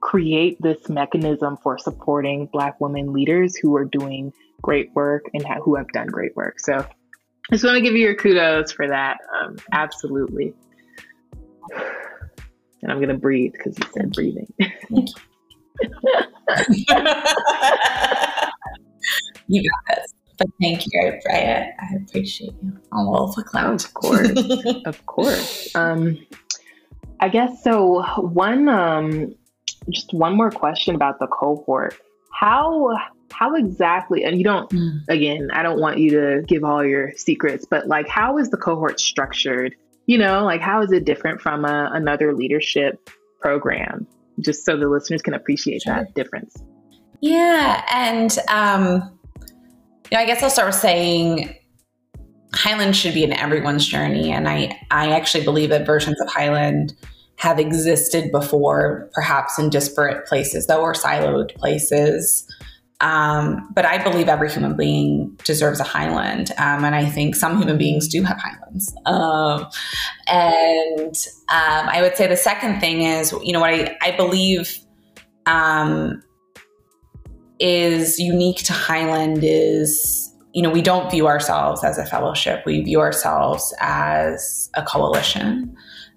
create 0.00 0.60
this 0.60 0.88
mechanism 0.88 1.56
for 1.62 1.78
supporting 1.78 2.46
black 2.46 2.80
women 2.80 3.12
leaders 3.12 3.56
who 3.56 3.76
are 3.76 3.84
doing 3.84 4.32
great 4.62 4.92
work 4.94 5.24
and 5.32 5.46
ha- 5.46 5.60
who 5.62 5.76
have 5.76 5.88
done 5.88 6.06
great 6.06 6.34
work 6.36 6.58
so 6.58 6.74
i 6.74 7.52
just 7.52 7.64
want 7.64 7.76
to 7.76 7.80
give 7.80 7.94
you 7.94 8.00
your 8.00 8.16
kudos 8.16 8.72
for 8.72 8.88
that 8.88 9.18
um, 9.40 9.56
absolutely 9.72 10.52
and 12.82 12.90
I'm 12.90 12.98
going 12.98 13.08
to 13.08 13.18
breathe 13.18 13.52
because 13.52 13.78
you 13.78 13.84
said 13.92 14.12
breathing. 14.12 14.52
you 19.48 19.70
got 19.70 19.96
this. 19.96 20.14
But 20.40 20.48
thank 20.60 20.84
you. 20.86 21.20
I, 21.30 21.70
I, 21.78 21.94
appreciate 21.96 22.54
you. 22.62 22.76
All 22.90 23.32
for 23.32 23.44
cloud. 23.44 23.84
Of 23.84 23.94
course. 23.94 24.32
of 24.86 25.06
course. 25.06 25.74
Um, 25.76 26.18
I 27.20 27.28
guess 27.28 27.62
so. 27.62 28.02
One, 28.20 28.68
um, 28.68 29.36
just 29.90 30.12
one 30.12 30.36
more 30.36 30.50
question 30.50 30.96
about 30.96 31.20
the 31.20 31.28
cohort. 31.28 31.94
How 32.32 32.98
how 33.32 33.54
exactly 33.54 34.24
and 34.24 34.38
you 34.38 34.42
don't 34.42 34.68
mm. 34.70 34.98
again 35.08 35.50
i 35.52 35.62
don't 35.62 35.78
want 35.78 35.98
you 35.98 36.10
to 36.10 36.42
give 36.48 36.64
all 36.64 36.84
your 36.84 37.12
secrets 37.14 37.64
but 37.64 37.86
like 37.86 38.08
how 38.08 38.38
is 38.38 38.50
the 38.50 38.56
cohort 38.56 38.98
structured 38.98 39.76
you 40.10 40.18
know, 40.18 40.44
like 40.44 40.60
how 40.60 40.82
is 40.82 40.90
it 40.90 41.04
different 41.04 41.40
from 41.40 41.64
a, 41.64 41.88
another 41.92 42.34
leadership 42.34 43.10
program? 43.40 44.08
Just 44.40 44.64
so 44.64 44.76
the 44.76 44.88
listeners 44.88 45.22
can 45.22 45.34
appreciate 45.34 45.82
sure. 45.82 45.94
that 45.94 46.14
difference. 46.14 46.60
Yeah. 47.20 47.84
And, 47.92 48.36
um, 48.48 49.19
you 50.10 50.16
know, 50.16 50.22
I 50.22 50.26
guess 50.26 50.42
I'll 50.42 50.50
start 50.50 50.68
with 50.68 50.76
saying 50.76 51.54
Highland 52.52 52.96
should 52.96 53.14
be 53.14 53.24
in 53.24 53.32
everyone's 53.32 53.86
journey. 53.86 54.32
And 54.32 54.48
I, 54.48 54.78
I 54.90 55.12
actually 55.12 55.44
believe 55.44 55.70
that 55.70 55.86
versions 55.86 56.20
of 56.20 56.28
Highland 56.28 56.94
have 57.36 57.58
existed 57.58 58.30
before, 58.32 59.08
perhaps 59.14 59.58
in 59.58 59.70
disparate 59.70 60.26
places, 60.26 60.66
though, 60.66 60.82
or 60.82 60.92
siloed 60.92 61.54
places. 61.54 62.46
Um, 63.00 63.66
but 63.72 63.86
I 63.86 64.02
believe 64.02 64.28
every 64.28 64.50
human 64.50 64.76
being 64.76 65.38
deserves 65.44 65.80
a 65.80 65.84
highland. 65.84 66.50
Um, 66.58 66.84
and 66.84 66.94
I 66.94 67.06
think 67.06 67.34
some 67.34 67.56
human 67.56 67.78
beings 67.78 68.08
do 68.08 68.22
have 68.24 68.38
highlands. 68.38 68.94
Um, 69.06 69.66
and 70.26 71.16
um, 71.48 71.88
I 71.88 72.02
would 72.02 72.16
say 72.16 72.26
the 72.26 72.36
second 72.36 72.80
thing 72.80 73.02
is, 73.02 73.32
you 73.42 73.52
know, 73.52 73.60
what 73.60 73.70
I, 73.70 73.96
I 74.02 74.14
believe 74.16 74.78
um, 75.46 76.22
is 77.60 78.18
unique 78.18 78.58
to 78.64 78.72
Highland 78.72 79.40
is, 79.42 80.32
you 80.52 80.62
know, 80.62 80.70
we 80.70 80.82
don't 80.82 81.10
view 81.10 81.26
ourselves 81.26 81.84
as 81.84 81.98
a 81.98 82.06
fellowship, 82.06 82.64
we 82.66 82.80
view 82.80 83.00
ourselves 83.00 83.74
as 83.80 84.70
a 84.74 84.82
coalition. 84.82 85.76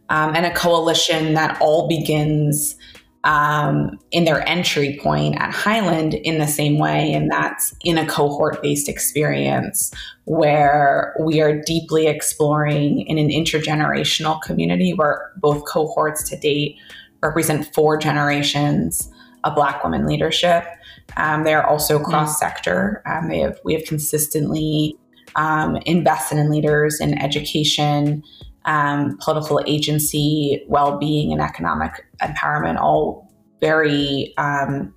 Um, 0.10 0.36
and 0.36 0.45
a 0.45 0.53
coalition 0.53 1.34
that 1.34 1.58
all 1.62 1.88
begins 1.88 2.75
um, 3.23 3.97
in 4.12 4.25
their 4.25 4.47
entry 4.47 4.99
point 5.01 5.36
at 5.39 5.53
Highland 5.53 6.13
in 6.13 6.39
the 6.39 6.47
same 6.47 6.77
way, 6.77 7.13
and 7.13 7.32
that's 7.32 7.73
in 7.84 7.97
a 7.97 8.06
cohort 8.06 8.62
based 8.62 8.89
experience 8.89 9.91
where 10.25 11.15
we 11.21 11.41
are 11.41 11.62
deeply 11.62 12.08
exploring 12.08 13.01
in 13.08 13.17
an 13.17 13.29
intergenerational 13.29 14.41
community 14.41 14.93
where 14.93 15.32
both 15.38 15.63
cohorts 15.65 16.29
to 16.29 16.38
date 16.38 16.75
represent 17.21 17.73
four 17.73 17.97
generations 17.97 19.10
of 19.45 19.56
Black 19.56 19.84
women 19.84 20.06
leadership. 20.06 20.65
Um, 21.18 21.44
they 21.44 21.54
are 21.54 21.66
also 21.66 21.98
mm-hmm. 21.98 22.10
cross 22.10 22.39
sector. 22.39 23.02
Um, 23.06 23.30
they 23.30 23.39
have 23.39 23.60
we 23.63 23.74
have 23.74 23.84
consistently 23.86 24.98
um, 25.36 25.78
invested 25.86 26.38
in 26.38 26.50
leaders 26.50 27.00
in 27.00 27.17
education, 27.17 28.23
um, 28.65 29.17
political 29.21 29.62
agency, 29.67 30.63
well 30.67 30.98
being, 30.98 31.32
and 31.32 31.42
economic 31.42 32.06
empowerment, 32.21 32.80
all 32.80 33.32
very 33.62 34.34
um, 34.38 34.94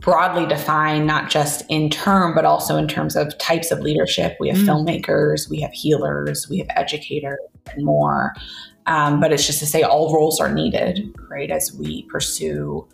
broadly 0.00 0.46
defined, 0.46 1.06
not 1.06 1.30
just 1.30 1.64
in 1.68 1.90
term, 1.90 2.34
but 2.34 2.44
also 2.44 2.76
in 2.76 2.86
terms 2.86 3.16
of 3.16 3.36
types 3.38 3.70
of 3.70 3.80
leadership. 3.80 4.36
We 4.38 4.48
have 4.48 4.58
mm. 4.58 4.66
filmmakers, 4.66 5.50
we 5.50 5.60
have 5.60 5.72
healers, 5.72 6.48
we 6.48 6.58
have 6.58 6.68
educators, 6.76 7.38
and 7.72 7.84
more. 7.84 8.34
Um, 8.86 9.20
but 9.20 9.32
it's 9.32 9.46
just 9.46 9.58
to 9.58 9.66
say 9.66 9.82
all 9.82 10.14
roles 10.14 10.40
are 10.40 10.52
needed, 10.52 11.14
right, 11.30 11.50
as 11.50 11.74
we 11.78 12.04
pursue 12.04 12.88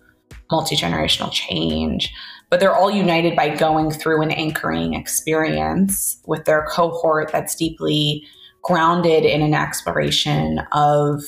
multi 0.51 0.77
generational 0.77 1.33
change. 1.33 2.13
But 2.51 2.61
they're 2.61 2.75
all 2.75 2.91
united 2.91 3.35
by 3.35 3.55
going 3.55 3.91
through 3.91 4.23
an 4.23 4.31
anchoring 4.31 4.95
experience 4.95 6.19
with 6.27 6.45
their 6.45 6.67
cohort 6.71 7.31
that's 7.33 7.55
deeply 7.55 8.25
grounded 8.63 9.25
in 9.25 9.43
an 9.43 9.55
exploration 9.55 10.61
of 10.73 11.23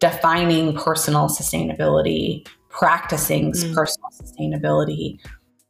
defining 0.00 0.76
personal 0.76 1.28
sustainability, 1.28 2.46
practicing 2.68 3.52
mm. 3.52 3.74
personal 3.74 4.10
sustainability, 4.12 5.18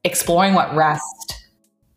exploring 0.05 0.55
what 0.55 0.75
rest 0.75 1.47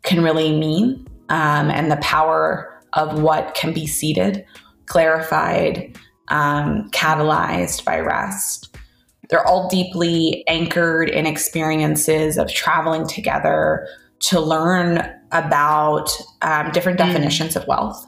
can 0.04 0.24
really 0.24 0.58
mean 0.58 1.06
um, 1.30 1.70
and 1.70 1.92
the 1.92 1.98
power 1.98 2.82
of 2.94 3.22
what 3.22 3.56
can 3.56 3.74
be 3.74 3.88
seeded 3.88 4.46
clarified, 4.86 5.98
um, 6.30 6.90
catalyzed 6.92 7.84
by 7.86 8.00
rest. 8.00 8.67
They're 9.30 9.46
all 9.46 9.68
deeply 9.68 10.44
anchored 10.48 11.10
in 11.10 11.26
experiences 11.26 12.38
of 12.38 12.52
traveling 12.54 13.08
together 13.08 13.88
to 14.20 14.40
learn 14.40 15.10
about 15.32 16.10
um, 16.42 16.72
different 16.72 17.00
mm. 17.00 17.06
definitions 17.06 17.56
of 17.56 17.68
wealth 17.68 18.06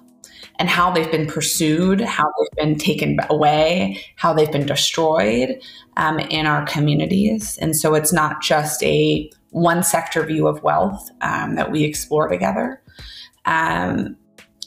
and 0.60 0.70
how 0.70 0.92
they've 0.92 1.12
been 1.12 1.28
pursued, 1.28 2.02
how 2.02 2.26
they've 2.26 2.66
been 2.66 2.78
taken 2.78 3.18
away, 3.30 4.04
how 4.16 4.34
they've 4.34 4.52
been 4.52 4.66
destroyed 4.66 5.60
um, 5.98 6.20
in 6.20 6.46
our 6.46 6.66
communities. 6.66 7.58
And 7.62 7.76
so 7.76 7.96
it's 7.96 8.12
not 8.12 8.42
just 8.42 8.84
a 8.84 9.30
one 9.52 9.84
sector 9.84 10.24
view 10.26 10.48
of 10.48 10.62
wealth 10.62 11.10
um, 11.22 11.56
that 11.56 11.72
we 11.72 11.84
explore 11.84 12.28
together. 12.28 12.82
Um, 13.46 14.18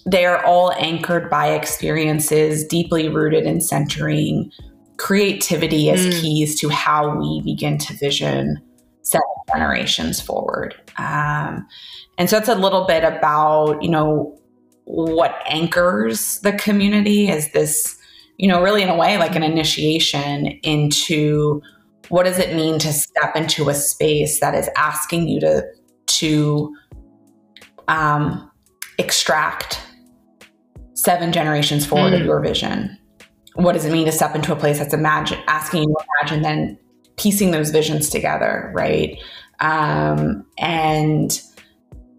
they 0.07 0.24
are 0.24 0.44
all 0.44 0.72
anchored 0.72 1.30
by 1.30 1.50
experiences 1.50 2.64
deeply 2.64 3.09
rooted 3.09 3.44
in 3.44 3.61
centering 3.61 4.50
creativity 4.99 5.90
as 5.90 6.07
mm. 6.07 6.20
keys 6.20 6.59
to 6.61 6.68
how 6.68 7.18
we 7.18 7.43
begin 7.43 7.78
to 7.78 7.95
vision 7.95 8.61
seven 9.03 9.24
generations 9.53 10.20
forward. 10.20 10.74
Um, 10.97 11.66
and 12.18 12.30
so 12.30 12.38
it's 12.38 12.49
a 12.49 12.55
little 12.55 12.86
bit 12.86 13.05
about, 13.05 13.82
you 13.82 13.90
know, 13.90 14.38
what 14.84 15.40
anchors 15.47 16.40
the 16.40 16.53
community 16.53 17.28
is 17.28 17.53
this, 17.53 17.97
you 18.36 18.49
know, 18.49 18.62
really 18.62 18.82
in 18.82 18.88
a 18.88 18.97
way 18.97 19.18
like 19.18 19.34
an 19.34 19.43
initiation 19.43 20.47
into 20.62 21.62
what 22.09 22.24
does 22.24 22.38
it 22.38 22.55
mean 22.55 22.78
to 22.78 22.93
step 22.93 23.36
into 23.36 23.68
a 23.68 23.74
space 23.74 24.40
that 24.40 24.55
is 24.55 24.68
asking 24.76 25.28
you 25.28 25.40
to 25.40 25.62
to 26.07 26.74
um, 27.88 28.51
extract 28.99 29.80
seven 30.95 31.32
generations 31.32 31.86
forward 31.86 32.12
mm. 32.12 32.20
of 32.20 32.26
your 32.26 32.40
vision? 32.40 32.99
What 33.55 33.72
does 33.72 33.84
it 33.84 33.92
mean 33.92 34.07
to 34.07 34.12
step 34.12 34.34
into 34.34 34.53
a 34.53 34.57
place 34.57 34.78
that's 34.78 34.94
imagine 34.94 35.38
asking 35.46 35.82
you 35.82 35.88
to 35.88 36.05
imagine 36.20 36.42
then 36.42 36.78
piecing 37.16 37.50
those 37.50 37.70
visions 37.70 38.09
together, 38.09 38.70
right? 38.74 39.18
Um, 39.61 40.46
and 40.59 41.40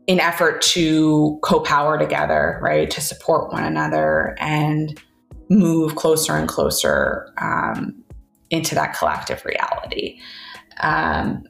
in 0.07 0.19
effort 0.19 0.61
to 0.61 1.39
co-power 1.43 1.97
together, 1.97 2.59
right, 2.61 2.89
to 2.91 3.01
support 3.01 3.51
one 3.51 3.63
another 3.63 4.35
and 4.39 5.01
move 5.49 5.95
closer 5.95 6.35
and 6.35 6.47
closer 6.47 7.33
um, 7.37 8.03
into 8.49 8.75
that 8.75 8.95
collective 8.97 9.43
reality. 9.45 10.19
Um, 10.81 11.43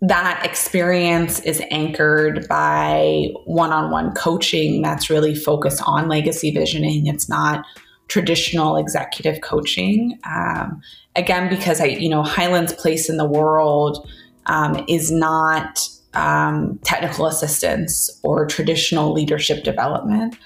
that 0.00 0.44
experience 0.44 1.40
is 1.40 1.60
anchored 1.70 2.46
by 2.48 3.28
one-on-one 3.46 4.14
coaching 4.14 4.80
that's 4.80 5.10
really 5.10 5.34
focused 5.34 5.82
on 5.84 6.08
legacy 6.08 6.52
visioning. 6.52 7.06
It's 7.08 7.28
not 7.28 7.64
traditional 8.08 8.76
executive 8.76 9.40
coaching. 9.42 10.18
Um, 10.24 10.80
again, 11.14 11.48
because 11.48 11.80
I, 11.80 11.86
you 11.86 12.08
know, 12.08 12.22
Highland's 12.22 12.72
place 12.72 13.08
in 13.08 13.16
the 13.16 13.26
world 13.26 14.08
um, 14.46 14.84
is 14.88 15.10
not 15.10 15.86
um, 16.14 16.78
technical 16.84 17.26
assistance 17.26 18.10
or 18.24 18.46
traditional 18.46 19.12
leadership 19.12 19.62
development. 19.62 20.36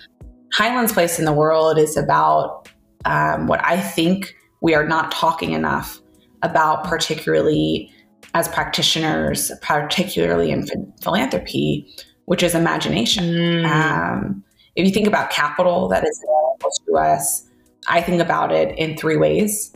Highland's 0.53 0.93
place 0.93 1.19
in 1.19 1.25
the 1.25 1.33
world 1.33 1.79
is 1.79 1.97
about 1.97 2.69
um, 3.05 3.47
what 3.47 3.65
I 3.65 3.81
think 3.81 4.35
we 4.61 4.75
are 4.75 4.87
not 4.87 5.11
talking 5.13 5.53
enough 5.53 6.01
about, 6.43 6.85
particularly 6.85 7.91
as 8.35 8.49
practitioners, 8.49 9.51
particularly 9.63 10.51
in 10.51 10.67
philanthropy, 11.01 11.87
which 12.27 12.43
is 12.43 12.55
imagination. 12.55 13.25
Mm. 13.25 13.65
Um, 13.67 14.45
if 14.75 14.87
you 14.87 14.93
think 14.93 15.07
about 15.07 15.31
capital 15.31 15.89
that 15.89 16.05
is 16.05 16.25
available 16.25 16.71
to 16.87 16.97
us, 16.97 17.49
I 17.89 18.01
think 18.01 18.21
about 18.21 18.53
it 18.53 18.77
in 18.79 18.97
three 18.97 19.17
ways. 19.17 19.73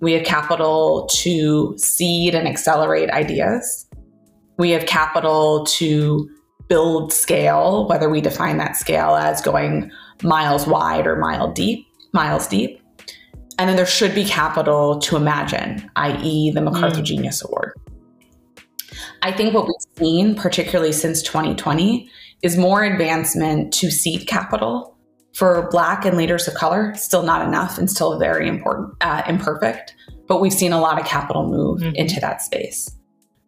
We 0.00 0.12
have 0.12 0.24
capital 0.24 1.08
to 1.12 1.76
seed 1.78 2.34
and 2.34 2.46
accelerate 2.46 3.10
ideas. 3.10 3.86
We 4.58 4.70
have 4.70 4.86
capital 4.86 5.64
to 5.66 6.28
build 6.68 7.12
scale, 7.12 7.86
whether 7.88 8.08
we 8.08 8.20
define 8.20 8.58
that 8.58 8.76
scale 8.76 9.14
as 9.14 9.40
going 9.40 9.90
miles 10.22 10.66
wide 10.66 11.06
or 11.06 11.16
mile 11.16 11.52
deep, 11.52 11.86
miles 12.12 12.46
deep. 12.46 12.80
And 13.58 13.68
then 13.68 13.76
there 13.76 13.86
should 13.86 14.14
be 14.14 14.24
capital 14.24 14.98
to 15.00 15.16
imagine, 15.16 15.90
i.e., 15.96 16.50
the 16.50 16.60
MacArthur 16.60 17.00
mm. 17.00 17.04
Genius 17.04 17.42
Award. 17.42 17.72
I 19.22 19.32
think 19.32 19.54
what 19.54 19.66
we've 19.66 19.96
seen, 19.98 20.34
particularly 20.34 20.92
since 20.92 21.22
2020, 21.22 22.10
is 22.42 22.56
more 22.56 22.84
advancement 22.84 23.72
to 23.74 23.90
seed 23.90 24.26
capital 24.26 24.95
for 25.36 25.68
Black 25.70 26.06
and 26.06 26.16
leaders 26.16 26.48
of 26.48 26.54
color. 26.54 26.94
Still 26.94 27.22
not 27.22 27.46
enough 27.46 27.76
and 27.76 27.90
still 27.90 28.18
very 28.18 28.48
important, 28.48 28.94
uh, 29.02 29.20
imperfect, 29.28 29.94
but 30.26 30.40
we've 30.40 30.52
seen 30.52 30.72
a 30.72 30.80
lot 30.80 30.98
of 30.98 31.06
capital 31.06 31.46
move 31.46 31.80
mm-hmm. 31.80 31.94
into 31.94 32.18
that 32.20 32.40
space. 32.40 32.90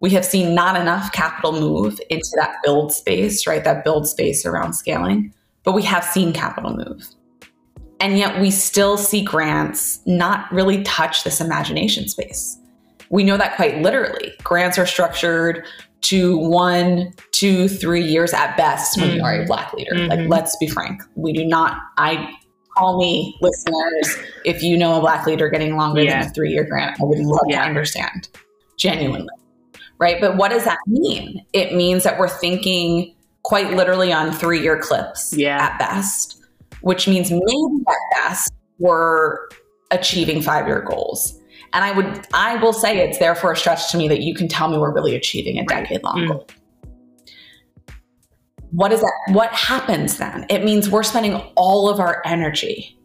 We 0.00 0.10
have 0.10 0.24
seen 0.24 0.54
not 0.54 0.78
enough 0.78 1.12
capital 1.12 1.52
move 1.52 1.98
into 2.10 2.28
that 2.36 2.56
build 2.62 2.92
space, 2.92 3.46
right? 3.46 3.64
That 3.64 3.84
build 3.84 4.06
space 4.06 4.44
around 4.44 4.74
scaling, 4.74 5.32
but 5.64 5.72
we 5.72 5.82
have 5.84 6.04
seen 6.04 6.34
capital 6.34 6.76
move. 6.76 7.08
And 8.00 8.18
yet 8.18 8.38
we 8.38 8.50
still 8.50 8.98
see 8.98 9.24
grants 9.24 10.00
not 10.04 10.52
really 10.52 10.82
touch 10.82 11.24
this 11.24 11.40
imagination 11.40 12.06
space. 12.06 12.58
We 13.08 13.24
know 13.24 13.38
that 13.38 13.56
quite 13.56 13.78
literally. 13.78 14.34
Grants 14.44 14.78
are 14.78 14.86
structured 14.86 15.64
to 16.02 16.38
one, 16.38 17.12
two, 17.32 17.68
three 17.68 18.04
years 18.04 18.32
at 18.32 18.56
best 18.56 18.98
when 18.98 19.08
mm-hmm. 19.08 19.16
you 19.18 19.24
are 19.24 19.34
a 19.34 19.38
mm-hmm. 19.38 19.46
black 19.46 19.72
leader. 19.74 19.94
Mm-hmm. 19.94 20.10
Like, 20.10 20.28
let's 20.28 20.56
be 20.56 20.68
frank. 20.68 21.02
We 21.16 21.32
do 21.32 21.44
not, 21.44 21.76
I 21.96 22.32
call 22.76 22.98
me 22.98 23.36
listeners 23.40 24.16
if 24.44 24.62
you 24.62 24.76
know 24.76 24.96
a 24.96 25.00
black 25.00 25.26
leader 25.26 25.48
getting 25.48 25.76
longer 25.76 26.02
yeah. 26.02 26.20
than 26.20 26.30
a 26.30 26.34
three 26.34 26.52
year 26.52 26.64
grant. 26.64 27.00
I 27.00 27.04
would 27.04 27.18
love 27.18 27.40
yeah. 27.48 27.62
to 27.62 27.68
understand 27.68 28.28
genuinely. 28.76 29.28
Right. 29.98 30.20
But 30.20 30.36
what 30.36 30.50
does 30.50 30.64
that 30.64 30.78
mean? 30.86 31.44
It 31.52 31.74
means 31.74 32.04
that 32.04 32.18
we're 32.18 32.28
thinking 32.28 33.14
quite 33.42 33.72
literally 33.72 34.12
on 34.12 34.32
three 34.32 34.62
year 34.62 34.78
clips 34.78 35.34
yeah. 35.36 35.58
at 35.60 35.78
best, 35.78 36.40
which 36.82 37.08
means 37.08 37.30
maybe 37.30 37.84
at 37.88 38.24
best 38.24 38.52
we're 38.78 39.48
achieving 39.90 40.40
five 40.40 40.66
year 40.66 40.82
goals. 40.82 41.37
And 41.72 41.84
I 41.84 41.92
would, 41.92 42.26
I 42.32 42.56
will 42.56 42.72
say 42.72 42.98
it's 42.98 43.18
therefore 43.18 43.52
a 43.52 43.56
stretch 43.56 43.90
to 43.92 43.98
me 43.98 44.08
that 44.08 44.20
you 44.20 44.34
can 44.34 44.48
tell 44.48 44.68
me 44.68 44.78
we're 44.78 44.94
really 44.94 45.14
achieving 45.14 45.58
a 45.58 45.64
decade 45.64 46.02
long 46.02 46.16
mm. 46.16 46.28
goal. 46.28 46.48
What 48.70 48.92
is 48.92 49.00
that? 49.00 49.12
What 49.28 49.50
happens 49.52 50.18
then? 50.18 50.46
It 50.50 50.64
means 50.64 50.90
we're 50.90 51.02
spending 51.02 51.34
all 51.56 51.88
of 51.88 52.00
our 52.00 52.22
energy, 52.24 52.98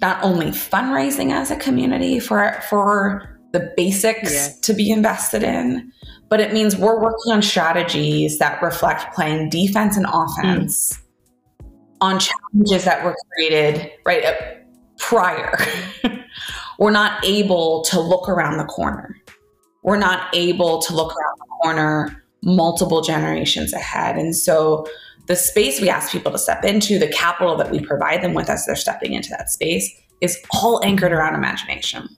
not 0.00 0.22
only 0.22 0.46
fundraising 0.46 1.32
as 1.32 1.50
a 1.50 1.56
community 1.56 2.18
for, 2.18 2.60
for 2.68 3.38
the 3.52 3.72
basics 3.76 4.32
yeah. 4.32 4.48
to 4.62 4.74
be 4.74 4.90
invested 4.90 5.42
in, 5.42 5.92
but 6.28 6.40
it 6.40 6.52
means 6.52 6.76
we're 6.76 7.00
working 7.00 7.32
on 7.32 7.42
strategies 7.42 8.38
that 8.38 8.60
reflect 8.62 9.14
playing 9.14 9.50
defense 9.50 9.96
and 9.96 10.06
offense 10.12 10.98
mm. 11.60 11.66
on 12.00 12.18
challenges 12.18 12.84
that 12.84 13.04
were 13.04 13.14
created 13.32 13.90
right 14.04 14.24
prior 14.98 15.56
we're 16.78 16.90
not 16.90 17.24
able 17.24 17.82
to 17.84 18.00
look 18.00 18.28
around 18.28 18.58
the 18.58 18.64
corner. 18.64 19.16
We're 19.82 19.98
not 19.98 20.28
able 20.34 20.80
to 20.82 20.94
look 20.94 21.14
around 21.16 21.38
the 21.38 21.46
corner 21.62 22.24
multiple 22.42 23.02
generations 23.02 23.72
ahead. 23.72 24.16
And 24.16 24.34
so 24.36 24.86
the 25.26 25.36
space 25.36 25.80
we 25.80 25.88
ask 25.88 26.12
people 26.12 26.30
to 26.32 26.38
step 26.38 26.64
into, 26.64 26.98
the 26.98 27.08
capital 27.08 27.56
that 27.56 27.70
we 27.70 27.80
provide 27.80 28.22
them 28.22 28.34
with 28.34 28.48
as 28.48 28.64
they're 28.66 28.76
stepping 28.76 29.14
into 29.14 29.30
that 29.30 29.50
space 29.50 29.90
is 30.20 30.38
all 30.52 30.84
anchored 30.84 31.12
around 31.12 31.34
imagination. 31.34 32.08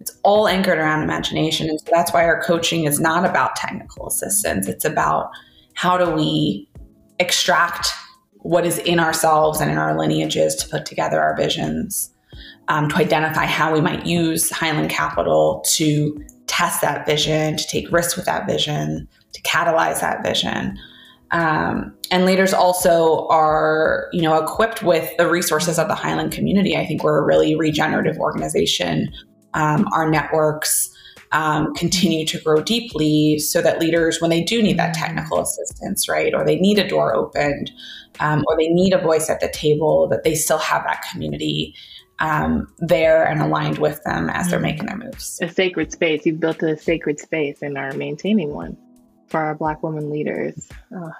It's 0.00 0.18
all 0.24 0.48
anchored 0.48 0.78
around 0.78 1.02
imagination. 1.02 1.68
And 1.68 1.78
so 1.78 1.86
that's 1.92 2.12
why 2.12 2.24
our 2.24 2.42
coaching 2.42 2.84
is 2.84 2.98
not 2.98 3.24
about 3.24 3.54
technical 3.54 4.08
assistance. 4.08 4.66
It's 4.66 4.84
about 4.84 5.30
how 5.74 5.98
do 5.98 6.10
we 6.10 6.68
extract 7.18 7.88
what 8.38 8.64
is 8.64 8.78
in 8.78 8.98
ourselves 8.98 9.60
and 9.60 9.70
in 9.70 9.78
our 9.78 9.96
lineages 9.96 10.56
to 10.56 10.68
put 10.68 10.86
together 10.86 11.20
our 11.20 11.36
visions 11.36 12.10
um, 12.70 12.88
to 12.88 12.96
identify 12.96 13.46
how 13.46 13.72
we 13.72 13.80
might 13.80 14.06
use 14.06 14.48
Highland 14.48 14.90
Capital 14.90 15.62
to 15.72 16.24
test 16.46 16.80
that 16.80 17.04
vision, 17.04 17.56
to 17.56 17.66
take 17.66 17.90
risks 17.90 18.16
with 18.16 18.26
that 18.26 18.46
vision, 18.46 19.08
to 19.32 19.42
catalyze 19.42 20.00
that 20.00 20.22
vision. 20.22 20.78
Um, 21.32 21.92
and 22.12 22.24
leaders 22.24 22.54
also 22.54 23.26
are, 23.28 24.08
you 24.12 24.22
know, 24.22 24.40
equipped 24.40 24.84
with 24.84 25.10
the 25.16 25.28
resources 25.28 25.80
of 25.80 25.88
the 25.88 25.96
Highland 25.96 26.30
community. 26.30 26.76
I 26.76 26.86
think 26.86 27.02
we're 27.02 27.18
a 27.18 27.24
really 27.24 27.56
regenerative 27.56 28.16
organization. 28.18 29.08
Um, 29.52 29.88
our 29.92 30.08
networks 30.08 30.88
um, 31.32 31.74
continue 31.74 32.24
to 32.26 32.40
grow 32.40 32.62
deeply 32.62 33.40
so 33.40 33.62
that 33.62 33.80
leaders, 33.80 34.20
when 34.20 34.30
they 34.30 34.44
do 34.44 34.62
need 34.62 34.78
that 34.78 34.94
technical 34.94 35.40
assistance, 35.40 36.08
right, 36.08 36.34
or 36.34 36.44
they 36.44 36.56
need 36.56 36.78
a 36.78 36.86
door 36.86 37.14
opened, 37.16 37.72
um, 38.20 38.44
or 38.46 38.56
they 38.56 38.68
need 38.68 38.92
a 38.92 39.00
voice 39.00 39.28
at 39.28 39.40
the 39.40 39.50
table, 39.50 40.08
that 40.08 40.22
they 40.22 40.36
still 40.36 40.58
have 40.58 40.84
that 40.84 41.04
community 41.10 41.74
um, 42.20 42.72
there 42.78 43.26
and 43.26 43.40
aligned 43.40 43.78
with 43.78 44.02
them 44.04 44.30
as 44.30 44.50
they're 44.50 44.58
mm. 44.58 44.62
making 44.62 44.86
their 44.86 44.96
moves. 44.96 45.38
A 45.42 45.48
sacred 45.48 45.92
space. 45.92 46.24
You've 46.26 46.40
built 46.40 46.62
a 46.62 46.76
sacred 46.76 47.18
space 47.18 47.62
and 47.62 47.76
are 47.76 47.92
maintaining 47.92 48.52
one 48.54 48.76
for 49.28 49.40
our 49.40 49.54
Black 49.54 49.82
women 49.82 50.10
leaders. 50.10 50.68
Oh. 50.94 51.12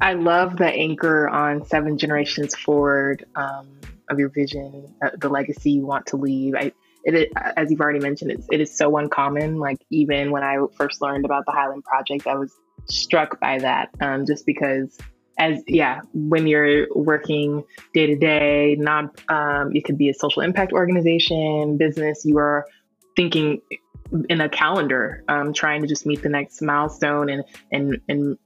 I 0.00 0.14
love 0.14 0.56
the 0.56 0.66
anchor 0.66 1.28
on 1.28 1.64
seven 1.66 1.98
generations 1.98 2.54
forward. 2.54 3.24
Um, 3.34 3.80
of 4.10 4.18
your 4.18 4.28
vision, 4.28 4.94
uh, 5.04 5.10
the 5.18 5.28
legacy 5.28 5.72
you 5.72 5.86
want 5.86 6.06
to 6.06 6.16
leave. 6.16 6.54
I, 6.54 6.72
it, 7.04 7.30
as 7.56 7.70
you've 7.70 7.80
already 7.80 8.00
mentioned, 8.00 8.32
it's, 8.32 8.46
it 8.50 8.60
is 8.60 8.76
so 8.76 8.96
uncommon. 8.96 9.58
Like 9.58 9.78
even 9.90 10.30
when 10.30 10.42
I 10.42 10.58
first 10.76 11.02
learned 11.02 11.24
about 11.24 11.44
the 11.46 11.52
Highland 11.52 11.84
Project, 11.84 12.26
I 12.26 12.34
was 12.34 12.54
struck 12.86 13.40
by 13.40 13.58
that, 13.58 13.90
um, 14.00 14.26
just 14.26 14.46
because 14.46 14.96
as 15.38 15.62
yeah, 15.66 16.00
when 16.12 16.46
you're 16.46 16.86
working 16.94 17.64
day 17.92 18.06
to 18.06 18.16
day, 18.16 18.76
not 18.78 19.20
um, 19.28 19.74
it 19.74 19.84
could 19.84 19.98
be 19.98 20.08
a 20.08 20.14
social 20.14 20.42
impact 20.42 20.72
organization, 20.72 21.76
business. 21.76 22.24
You 22.24 22.38
are 22.38 22.66
thinking 23.16 23.60
in 24.28 24.40
a 24.40 24.48
calendar, 24.48 25.24
um, 25.28 25.52
trying 25.52 25.82
to 25.82 25.88
just 25.88 26.06
meet 26.06 26.22
the 26.22 26.28
next 26.28 26.62
milestone 26.62 27.28
and 27.28 27.44
and 27.72 28.00
and 28.08 28.38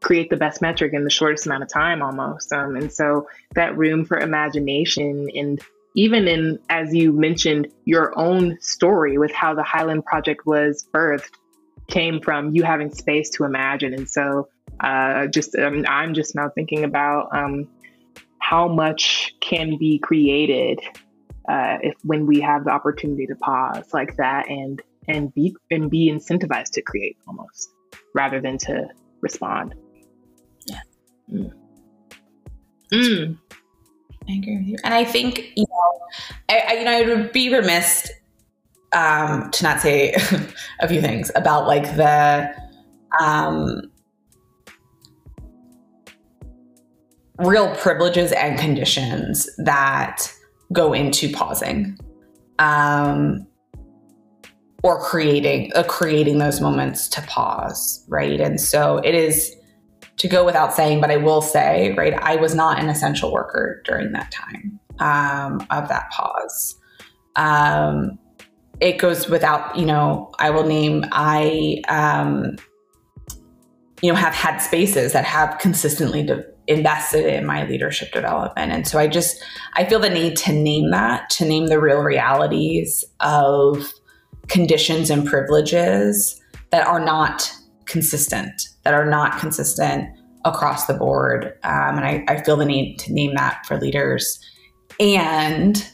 create 0.00 0.30
the 0.30 0.36
best 0.36 0.60
metric 0.60 0.92
in 0.94 1.04
the 1.04 1.10
shortest 1.10 1.46
amount 1.46 1.62
of 1.62 1.68
time 1.68 2.02
almost. 2.02 2.52
Um, 2.52 2.74
and 2.76 2.92
so 2.92 3.28
that 3.54 3.76
room 3.76 4.04
for 4.04 4.18
imagination 4.18 5.28
and 5.34 5.60
even 5.94 6.26
in, 6.26 6.58
as 6.70 6.94
you 6.94 7.12
mentioned, 7.12 7.68
your 7.84 8.18
own 8.18 8.58
story 8.60 9.18
with 9.18 9.32
how 9.32 9.54
the 9.54 9.62
Highland 9.62 10.04
Project 10.04 10.46
was 10.46 10.86
birthed 10.92 11.30
came 11.88 12.20
from 12.20 12.54
you 12.54 12.62
having 12.62 12.92
space 12.92 13.30
to 13.30 13.44
imagine. 13.44 13.92
And 13.92 14.08
so 14.08 14.48
uh, 14.82 15.26
just 15.28 15.56
um, 15.56 15.84
I'm 15.88 16.14
just 16.14 16.34
now 16.34 16.50
thinking 16.54 16.84
about 16.84 17.28
um, 17.34 17.68
how 18.38 18.68
much 18.68 19.34
can 19.40 19.78
be 19.78 19.98
created 19.98 20.80
uh, 21.48 21.78
if 21.82 21.94
when 22.04 22.26
we 22.26 22.40
have 22.40 22.64
the 22.64 22.70
opportunity 22.70 23.26
to 23.26 23.34
pause 23.36 23.92
like 23.92 24.16
that 24.16 24.48
and 24.48 24.82
and 25.08 25.32
be 25.34 25.54
and 25.70 25.90
be 25.90 26.10
incentivized 26.10 26.70
to 26.72 26.82
create 26.82 27.16
almost 27.26 27.72
rather 28.14 28.40
than 28.40 28.58
to 28.58 28.88
respond. 29.20 29.74
Yeah. 30.66 30.80
Mm. 31.32 31.52
Mm. 32.92 33.38
I 34.28 34.32
agree 34.32 34.56
with 34.56 34.66
you. 34.66 34.76
And 34.84 34.94
I 34.94 35.04
think, 35.04 35.52
you 35.56 35.64
know, 35.68 36.00
I, 36.48 36.64
I 36.68 36.72
you 36.74 36.84
know, 36.84 36.92
I 36.92 37.02
would 37.02 37.32
be 37.32 37.52
remiss 37.52 38.10
um, 38.92 39.50
to 39.50 39.64
not 39.64 39.80
say 39.80 40.14
a 40.80 40.88
few 40.88 41.00
things 41.00 41.30
about 41.34 41.66
like 41.66 41.96
the 41.96 42.54
um, 43.20 43.91
real 47.42 47.74
privileges 47.76 48.32
and 48.32 48.58
conditions 48.58 49.48
that 49.58 50.32
go 50.72 50.92
into 50.92 51.30
pausing 51.32 51.98
um, 52.58 53.46
or 54.82 55.00
creating 55.00 55.70
uh, 55.74 55.82
creating 55.84 56.38
those 56.38 56.60
moments 56.60 57.08
to 57.08 57.22
pause, 57.22 58.04
right? 58.08 58.40
And 58.40 58.60
so 58.60 58.98
it 58.98 59.14
is 59.14 59.54
to 60.18 60.28
go 60.28 60.44
without 60.44 60.72
saying, 60.72 61.00
but 61.00 61.10
I 61.10 61.16
will 61.16 61.42
say, 61.42 61.94
right, 61.94 62.14
I 62.14 62.36
was 62.36 62.54
not 62.54 62.78
an 62.78 62.88
essential 62.88 63.32
worker 63.32 63.82
during 63.84 64.12
that 64.12 64.30
time 64.30 64.78
um, 64.98 65.66
of 65.70 65.88
that 65.88 66.10
pause. 66.10 66.76
Um, 67.36 68.18
it 68.80 68.98
goes 68.98 69.28
without, 69.28 69.76
you 69.76 69.86
know, 69.86 70.30
I 70.38 70.50
will 70.50 70.66
name, 70.66 71.04
I, 71.12 71.82
um, 71.88 72.56
you 74.00 74.12
know, 74.12 74.16
have 74.16 74.34
had 74.34 74.58
spaces 74.58 75.12
that 75.12 75.24
have 75.24 75.58
consistently 75.58 76.24
de- 76.24 76.44
invested 76.72 77.26
in 77.26 77.46
my 77.46 77.66
leadership 77.66 78.12
development. 78.12 78.72
And 78.72 78.86
so 78.86 78.98
I 78.98 79.06
just, 79.06 79.42
I 79.74 79.84
feel 79.84 79.98
the 79.98 80.10
need 80.10 80.36
to 80.38 80.52
name 80.52 80.90
that, 80.90 81.30
to 81.30 81.44
name 81.44 81.66
the 81.66 81.80
real 81.80 82.00
realities 82.00 83.04
of 83.20 83.92
conditions 84.48 85.10
and 85.10 85.26
privileges 85.26 86.40
that 86.70 86.86
are 86.86 87.00
not 87.00 87.52
consistent, 87.86 88.68
that 88.82 88.94
are 88.94 89.06
not 89.06 89.38
consistent 89.38 90.08
across 90.44 90.86
the 90.86 90.94
board. 90.94 91.58
Um, 91.62 91.98
and 91.98 92.04
I, 92.04 92.24
I 92.28 92.42
feel 92.42 92.56
the 92.56 92.64
need 92.64 92.98
to 93.00 93.12
name 93.12 93.34
that 93.34 93.64
for 93.66 93.78
leaders. 93.78 94.40
And 94.98 95.86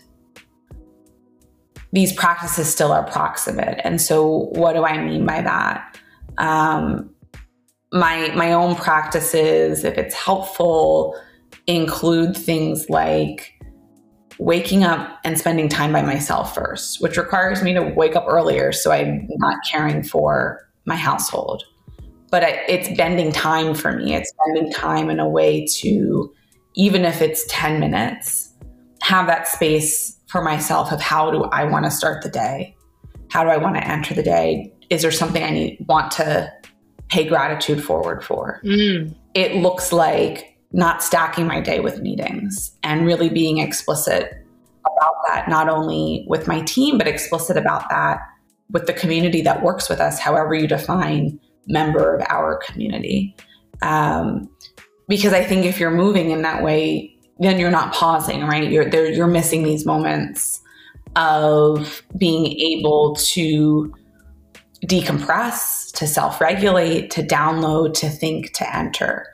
these 1.92 2.12
practices 2.12 2.68
still 2.68 2.92
are 2.92 3.04
proximate. 3.04 3.80
And 3.84 4.00
so, 4.00 4.50
what 4.52 4.74
do 4.74 4.84
I 4.84 5.02
mean 5.02 5.24
by 5.24 5.40
that? 5.42 5.98
Um, 6.36 7.10
my 7.92 8.32
my 8.34 8.52
own 8.52 8.74
practices, 8.74 9.84
if 9.84 9.96
it's 9.96 10.14
helpful, 10.14 11.18
include 11.66 12.36
things 12.36 12.88
like 12.88 13.54
waking 14.38 14.84
up 14.84 15.18
and 15.24 15.36
spending 15.38 15.68
time 15.68 15.92
by 15.92 16.02
myself 16.02 16.54
first, 16.54 17.00
which 17.00 17.16
requires 17.16 17.62
me 17.62 17.72
to 17.74 17.82
wake 17.82 18.14
up 18.14 18.24
earlier 18.28 18.70
so 18.70 18.92
I'm 18.92 19.26
not 19.38 19.56
caring 19.68 20.02
for 20.02 20.68
my 20.84 20.94
household 20.94 21.64
but 22.30 22.42
it's 22.68 22.94
bending 22.96 23.32
time 23.32 23.74
for 23.74 23.92
me. 23.92 24.14
It's 24.14 24.30
spending 24.30 24.72
time 24.72 25.10
in 25.10 25.18
a 25.18 25.28
way 25.28 25.66
to, 25.78 26.32
even 26.74 27.04
if 27.04 27.22
it's 27.22 27.44
10 27.48 27.80
minutes, 27.80 28.52
have 29.02 29.26
that 29.26 29.48
space 29.48 30.18
for 30.28 30.42
myself 30.42 30.92
of 30.92 31.00
how 31.00 31.30
do 31.30 31.44
I 31.44 31.64
want 31.64 31.86
to 31.86 31.90
start 31.90 32.22
the 32.22 32.28
day? 32.28 32.76
How 33.30 33.44
do 33.44 33.50
I 33.50 33.56
want 33.56 33.76
to 33.76 33.86
enter 33.86 34.14
the 34.14 34.22
day? 34.22 34.72
Is 34.90 35.02
there 35.02 35.10
something 35.10 35.42
I 35.42 35.50
need 35.50 35.84
want 35.88 36.10
to 36.12 36.52
pay 37.08 37.26
gratitude 37.26 37.82
forward 37.82 38.24
for? 38.24 38.60
Mm. 38.64 39.14
It 39.34 39.56
looks 39.56 39.92
like 39.92 40.56
not 40.72 41.02
stacking 41.02 41.46
my 41.46 41.60
day 41.60 41.80
with 41.80 42.00
meetings 42.00 42.72
and 42.82 43.06
really 43.06 43.28
being 43.28 43.58
explicit 43.58 44.32
about 44.80 45.14
that, 45.28 45.48
not 45.48 45.68
only 45.68 46.24
with 46.28 46.46
my 46.46 46.60
team, 46.62 46.98
but 46.98 47.06
explicit 47.06 47.56
about 47.56 47.88
that 47.90 48.20
with 48.70 48.86
the 48.86 48.92
community 48.92 49.40
that 49.42 49.62
works 49.62 49.88
with 49.88 50.00
us, 50.00 50.18
however 50.18 50.54
you 50.54 50.66
define 50.66 51.40
member 51.66 52.14
of 52.14 52.26
our 52.28 52.60
community. 52.66 53.34
Um, 53.82 54.50
because 55.08 55.32
I 55.32 55.42
think 55.44 55.64
if 55.64 55.80
you're 55.80 55.90
moving 55.90 56.30
in 56.30 56.42
that 56.42 56.62
way, 56.62 57.14
then 57.38 57.58
you're 57.58 57.70
not 57.70 57.94
pausing, 57.94 58.42
right? 58.42 58.70
You're 58.70 58.88
you're 58.88 59.26
missing 59.26 59.62
these 59.62 59.86
moments 59.86 60.60
of 61.16 62.02
being 62.18 62.46
able 62.46 63.14
to 63.14 63.94
decompress, 64.86 65.92
to 65.92 66.06
self-regulate, 66.06 67.10
to 67.10 67.22
download, 67.22 67.94
to 67.94 68.08
think, 68.08 68.52
to 68.52 68.76
enter. 68.76 69.26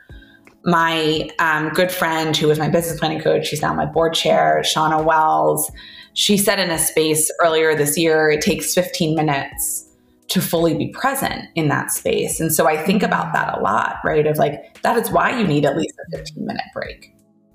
My 0.63 1.29
um, 1.39 1.69
good 1.69 1.91
friend, 1.91 2.35
who 2.35 2.47
was 2.47 2.57
my 2.57 2.69
business 2.69 2.99
planning 2.99 3.21
coach, 3.21 3.47
she's 3.47 3.61
now 3.61 3.73
my 3.73 3.85
board 3.85 4.13
chair, 4.13 4.61
Shauna 4.65 5.03
Wells. 5.03 5.71
She 6.13 6.37
said 6.37 6.59
in 6.59 6.71
a 6.71 6.79
space 6.79 7.31
earlier 7.43 7.75
this 7.75 7.97
year, 7.97 8.31
it 8.31 8.41
takes 8.41 8.73
15 8.73 9.15
minutes 9.15 9.87
to 10.29 10.41
fully 10.41 10.73
be 10.73 10.87
present 10.87 11.45
in 11.53 11.67
that 11.67 11.91
space. 11.91 12.39
And 12.39 12.51
so 12.53 12.67
I 12.67 12.77
think 12.77 13.03
about 13.03 13.31
that 13.33 13.57
a 13.57 13.61
lot, 13.61 13.97
right? 14.03 14.25
Of 14.25 14.37
like, 14.37 14.81
that 14.81 14.97
is 14.97 15.11
why 15.11 15.39
you 15.39 15.45
need 15.45 15.65
at 15.65 15.77
least 15.77 15.93
a 16.07 16.17
15 16.17 16.45
minute 16.45 16.65
break 16.73 17.13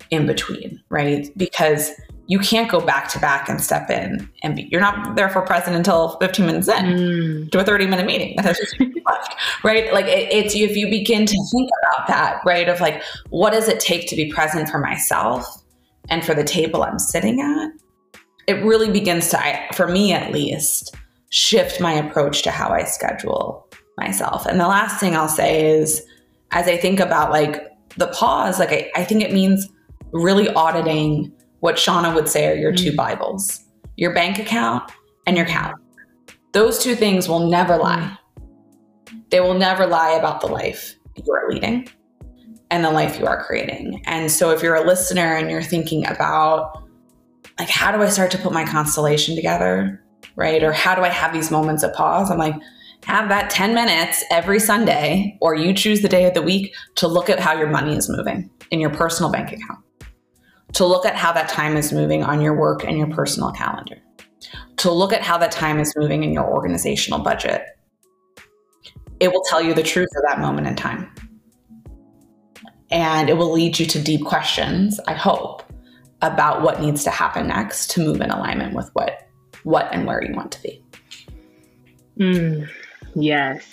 in 0.09 0.25
between, 0.25 0.81
right? 0.89 1.27
Because 1.35 1.91
you 2.31 2.39
can't 2.39 2.71
go 2.71 2.79
back 2.79 3.09
to 3.09 3.19
back 3.19 3.49
and 3.49 3.61
step 3.61 3.89
in 3.89 4.29
and 4.41 4.55
be, 4.55 4.65
you're 4.71 4.79
not 4.79 5.17
therefore 5.17 5.45
present 5.45 5.75
until 5.75 6.17
15 6.21 6.45
minutes 6.45 6.69
in 6.69 6.85
mm. 6.85 7.51
to 7.51 7.59
a 7.59 7.63
30 7.65 7.87
minute 7.87 8.05
meeting 8.05 8.37
left, 8.37 9.35
right? 9.65 9.91
Like 9.91 10.05
it, 10.05 10.31
it's, 10.31 10.55
if 10.55 10.77
you 10.77 10.89
begin 10.89 11.25
to 11.25 11.47
think 11.51 11.69
about 11.83 12.07
that, 12.07 12.39
right? 12.45 12.69
Of 12.69 12.79
like, 12.79 13.03
what 13.31 13.51
does 13.51 13.67
it 13.67 13.81
take 13.81 14.07
to 14.07 14.15
be 14.15 14.31
present 14.31 14.69
for 14.69 14.79
myself 14.79 15.45
and 16.07 16.23
for 16.23 16.33
the 16.33 16.45
table 16.45 16.83
I'm 16.83 16.99
sitting 16.99 17.41
at? 17.41 17.71
It 18.47 18.63
really 18.63 18.89
begins 18.89 19.27
to, 19.31 19.59
for 19.73 19.89
me 19.89 20.13
at 20.13 20.31
least, 20.31 20.95
shift 21.31 21.81
my 21.81 21.91
approach 21.91 22.43
to 22.43 22.51
how 22.51 22.69
I 22.69 22.85
schedule 22.85 23.67
myself. 23.97 24.45
And 24.45 24.57
the 24.57 24.69
last 24.69 25.01
thing 25.01 25.17
I'll 25.17 25.27
say 25.27 25.69
is, 25.69 26.01
as 26.51 26.65
I 26.69 26.77
think 26.77 27.01
about 27.01 27.31
like 27.31 27.61
the 27.97 28.07
pause, 28.07 28.57
like 28.57 28.71
I, 28.71 28.89
I 28.95 29.03
think 29.03 29.21
it 29.21 29.33
means 29.33 29.67
really 30.13 30.47
auditing 30.53 31.33
what 31.61 31.77
Shauna 31.77 32.13
would 32.13 32.27
say 32.27 32.47
are 32.47 32.55
your 32.55 32.71
mm-hmm. 32.71 32.85
two 32.85 32.91
mm. 32.91 32.97
Bibles 32.97 33.65
your 33.97 34.13
bank 34.13 34.39
account 34.39 34.91
and 35.27 35.37
your 35.37 35.45
calendar. 35.45 35.77
Those 36.53 36.79
two 36.79 36.95
things 36.95 37.27
will 37.27 37.49
never 37.49 37.73
mm. 37.73 37.81
lie. 37.81 38.17
They 39.29 39.39
will 39.39 39.53
never 39.53 39.87
lie 39.87 40.11
about 40.11 40.41
the 40.41 40.47
life 40.47 40.95
you 41.15 41.33
are 41.33 41.49
leading 41.49 41.87
and 42.69 42.83
the 42.83 42.91
life 42.91 43.19
you 43.19 43.25
are 43.25 43.43
creating. 43.43 44.01
And 44.05 44.31
so 44.31 44.51
if 44.51 44.61
you're 44.61 44.75
a 44.75 44.85
listener 44.85 45.35
and 45.35 45.49
you're 45.49 45.63
thinking 45.63 46.05
about 46.05 46.83
like 47.59 47.69
how 47.69 47.91
do 47.91 48.01
I 48.01 48.09
start 48.09 48.31
to 48.31 48.37
put 48.37 48.53
my 48.53 48.65
constellation 48.65 49.35
together? 49.35 50.01
right? 50.35 50.63
Or 50.63 50.71
how 50.71 50.95
do 50.95 51.01
I 51.01 51.09
have 51.09 51.33
these 51.33 51.51
moments 51.51 51.83
of 51.83 51.93
pause? 51.93 52.31
I'm 52.31 52.37
like, 52.37 52.55
have 53.03 53.29
that 53.29 53.49
10 53.49 53.73
minutes 53.73 54.23
every 54.29 54.59
Sunday, 54.59 55.37
or 55.41 55.55
you 55.55 55.73
choose 55.73 56.01
the 56.01 56.09
day 56.09 56.25
of 56.25 56.33
the 56.33 56.41
week 56.41 56.73
to 56.95 57.07
look 57.07 57.29
at 57.29 57.39
how 57.39 57.53
your 57.57 57.67
money 57.67 57.95
is 57.95 58.09
moving 58.09 58.49
in 58.69 58.79
your 58.79 58.91
personal 58.91 59.31
bank 59.31 59.51
account, 59.51 59.79
to 60.73 60.85
look 60.85 61.05
at 61.05 61.15
how 61.15 61.31
that 61.33 61.49
time 61.49 61.77
is 61.77 61.91
moving 61.91 62.23
on 62.23 62.41
your 62.41 62.55
work 62.55 62.83
and 62.83 62.97
your 62.97 63.07
personal 63.07 63.51
calendar, 63.51 63.97
to 64.77 64.91
look 64.91 65.13
at 65.13 65.21
how 65.21 65.37
that 65.37 65.51
time 65.51 65.79
is 65.79 65.93
moving 65.95 66.23
in 66.23 66.33
your 66.33 66.45
organizational 66.45 67.19
budget. 67.19 67.63
It 69.19 69.31
will 69.31 69.43
tell 69.43 69.61
you 69.61 69.73
the 69.73 69.83
truth 69.83 70.09
of 70.15 70.23
that 70.27 70.39
moment 70.39 70.67
in 70.67 70.75
time. 70.75 71.13
And 72.89 73.29
it 73.29 73.37
will 73.37 73.51
lead 73.51 73.79
you 73.79 73.85
to 73.85 74.01
deep 74.01 74.25
questions, 74.25 74.99
I 75.07 75.13
hope, 75.13 75.63
about 76.21 76.61
what 76.61 76.81
needs 76.81 77.03
to 77.05 77.09
happen 77.09 77.47
next 77.47 77.91
to 77.91 78.01
move 78.03 78.21
in 78.21 78.31
alignment 78.31 78.75
with 78.75 78.89
what 78.93 79.27
what 79.63 79.87
and 79.91 80.07
where 80.07 80.23
you 80.23 80.33
want 80.33 80.51
to 80.51 80.61
be. 80.61 80.83
Mm, 82.19 82.67
yes. 83.15 83.63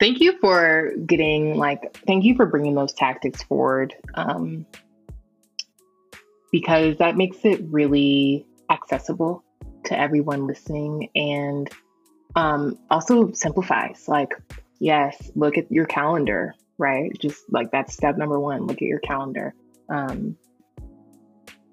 Thank 0.00 0.20
you 0.20 0.38
for 0.40 0.92
getting 1.06 1.56
like, 1.56 1.96
thank 2.06 2.24
you 2.24 2.34
for 2.34 2.46
bringing 2.46 2.74
those 2.74 2.92
tactics 2.92 3.42
forward. 3.42 3.94
Um, 4.14 4.66
because 6.54 6.98
that 6.98 7.16
makes 7.16 7.38
it 7.44 7.60
really 7.64 8.46
accessible 8.70 9.42
to 9.82 9.98
everyone 9.98 10.46
listening 10.46 11.10
and 11.16 11.68
um, 12.36 12.78
also 12.88 13.32
simplifies. 13.32 14.04
Like, 14.06 14.30
yes, 14.78 15.32
look 15.34 15.58
at 15.58 15.72
your 15.72 15.84
calendar, 15.84 16.54
right? 16.78 17.10
Just 17.18 17.42
like 17.50 17.72
that's 17.72 17.92
step 17.92 18.16
number 18.16 18.38
one 18.38 18.68
look 18.68 18.76
at 18.76 18.82
your 18.82 19.00
calendar. 19.00 19.52
Um, 19.88 20.36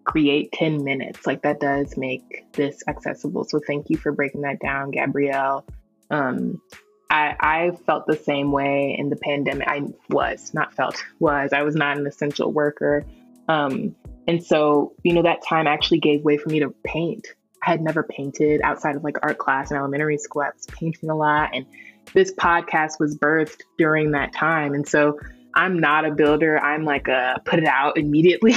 create 0.03 0.51
10 0.51 0.83
minutes. 0.83 1.27
Like, 1.27 1.43
that 1.43 1.59
does 1.59 1.95
make 1.95 2.51
this 2.53 2.81
accessible. 2.87 3.43
So, 3.43 3.59
thank 3.59 3.91
you 3.91 3.97
for 3.97 4.11
breaking 4.11 4.41
that 4.41 4.59
down, 4.59 4.89
Gabrielle. 4.89 5.63
Um, 6.09 6.59
I, 7.07 7.35
I 7.39 7.71
felt 7.85 8.07
the 8.07 8.17
same 8.17 8.51
way 8.51 8.95
in 8.97 9.11
the 9.11 9.15
pandemic. 9.15 9.67
I 9.67 9.83
was 10.09 10.55
not 10.55 10.73
felt 10.73 11.03
was 11.19 11.53
I 11.53 11.61
was 11.61 11.75
not 11.75 11.99
an 11.99 12.07
essential 12.07 12.51
worker, 12.51 13.05
um, 13.47 13.95
and 14.27 14.43
so 14.43 14.93
you 15.03 15.13
know 15.13 15.23
that 15.23 15.39
time 15.47 15.67
actually 15.67 15.99
gave 15.99 16.23
way 16.23 16.37
for 16.37 16.49
me 16.49 16.59
to 16.59 16.73
paint. 16.83 17.27
I 17.65 17.71
had 17.71 17.81
never 17.81 18.03
painted 18.03 18.61
outside 18.63 18.95
of 18.95 19.03
like 19.03 19.17
art 19.21 19.37
class 19.37 19.71
in 19.71 19.77
elementary 19.77 20.17
school. 20.17 20.41
I 20.41 20.49
was 20.53 20.65
painting 20.67 21.09
a 21.09 21.15
lot, 21.15 21.51
and 21.53 21.65
this 22.13 22.33
podcast 22.33 22.99
was 22.99 23.17
birthed 23.17 23.61
during 23.77 24.11
that 24.11 24.33
time. 24.33 24.73
And 24.73 24.87
so 24.87 25.19
I'm 25.53 25.79
not 25.79 26.05
a 26.05 26.11
builder. 26.11 26.59
I'm 26.59 26.85
like 26.85 27.07
a 27.07 27.41
put 27.45 27.59
it 27.59 27.67
out 27.67 27.97
immediately. 27.97 28.55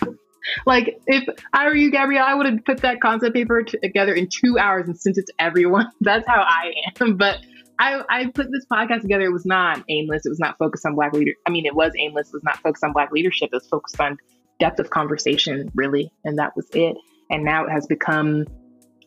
like 0.66 1.00
if 1.06 1.24
I 1.52 1.66
were 1.66 1.74
you, 1.74 1.90
Gabrielle, 1.90 2.26
I 2.26 2.34
would 2.34 2.46
have 2.46 2.64
put 2.64 2.78
that 2.78 3.00
concept 3.00 3.34
paper 3.34 3.62
together 3.62 4.14
in 4.14 4.28
two 4.28 4.58
hours 4.58 4.86
and 4.86 4.98
sent 4.98 5.18
it 5.18 5.26
to 5.26 5.34
everyone. 5.38 5.90
That's 6.00 6.26
how 6.26 6.42
I 6.42 6.74
am. 7.00 7.16
But 7.24 7.38
I, 7.78 8.02
I 8.08 8.26
put 8.26 8.52
this 8.52 8.64
podcast 8.70 9.00
together. 9.02 9.24
It 9.24 9.32
was 9.32 9.46
not 9.46 9.82
aimless. 9.88 10.24
It 10.24 10.28
was 10.28 10.38
not 10.38 10.56
focused 10.58 10.86
on 10.86 10.94
Black 10.94 11.12
leader. 11.12 11.32
I 11.46 11.50
mean, 11.50 11.66
it 11.66 11.74
was 11.74 11.92
aimless. 11.98 12.28
It 12.28 12.34
was 12.34 12.44
not 12.44 12.58
focused 12.58 12.84
on 12.84 12.92
Black 12.92 13.10
leadership. 13.10 13.50
It 13.52 13.56
was 13.56 13.66
focused 13.66 14.00
on 14.00 14.16
depth 14.58 14.78
of 14.78 14.90
conversation, 14.90 15.70
really, 15.74 16.10
and 16.24 16.38
that 16.38 16.56
was 16.56 16.68
it. 16.72 16.96
And 17.30 17.44
now 17.44 17.64
it 17.66 17.70
has 17.70 17.86
become 17.86 18.46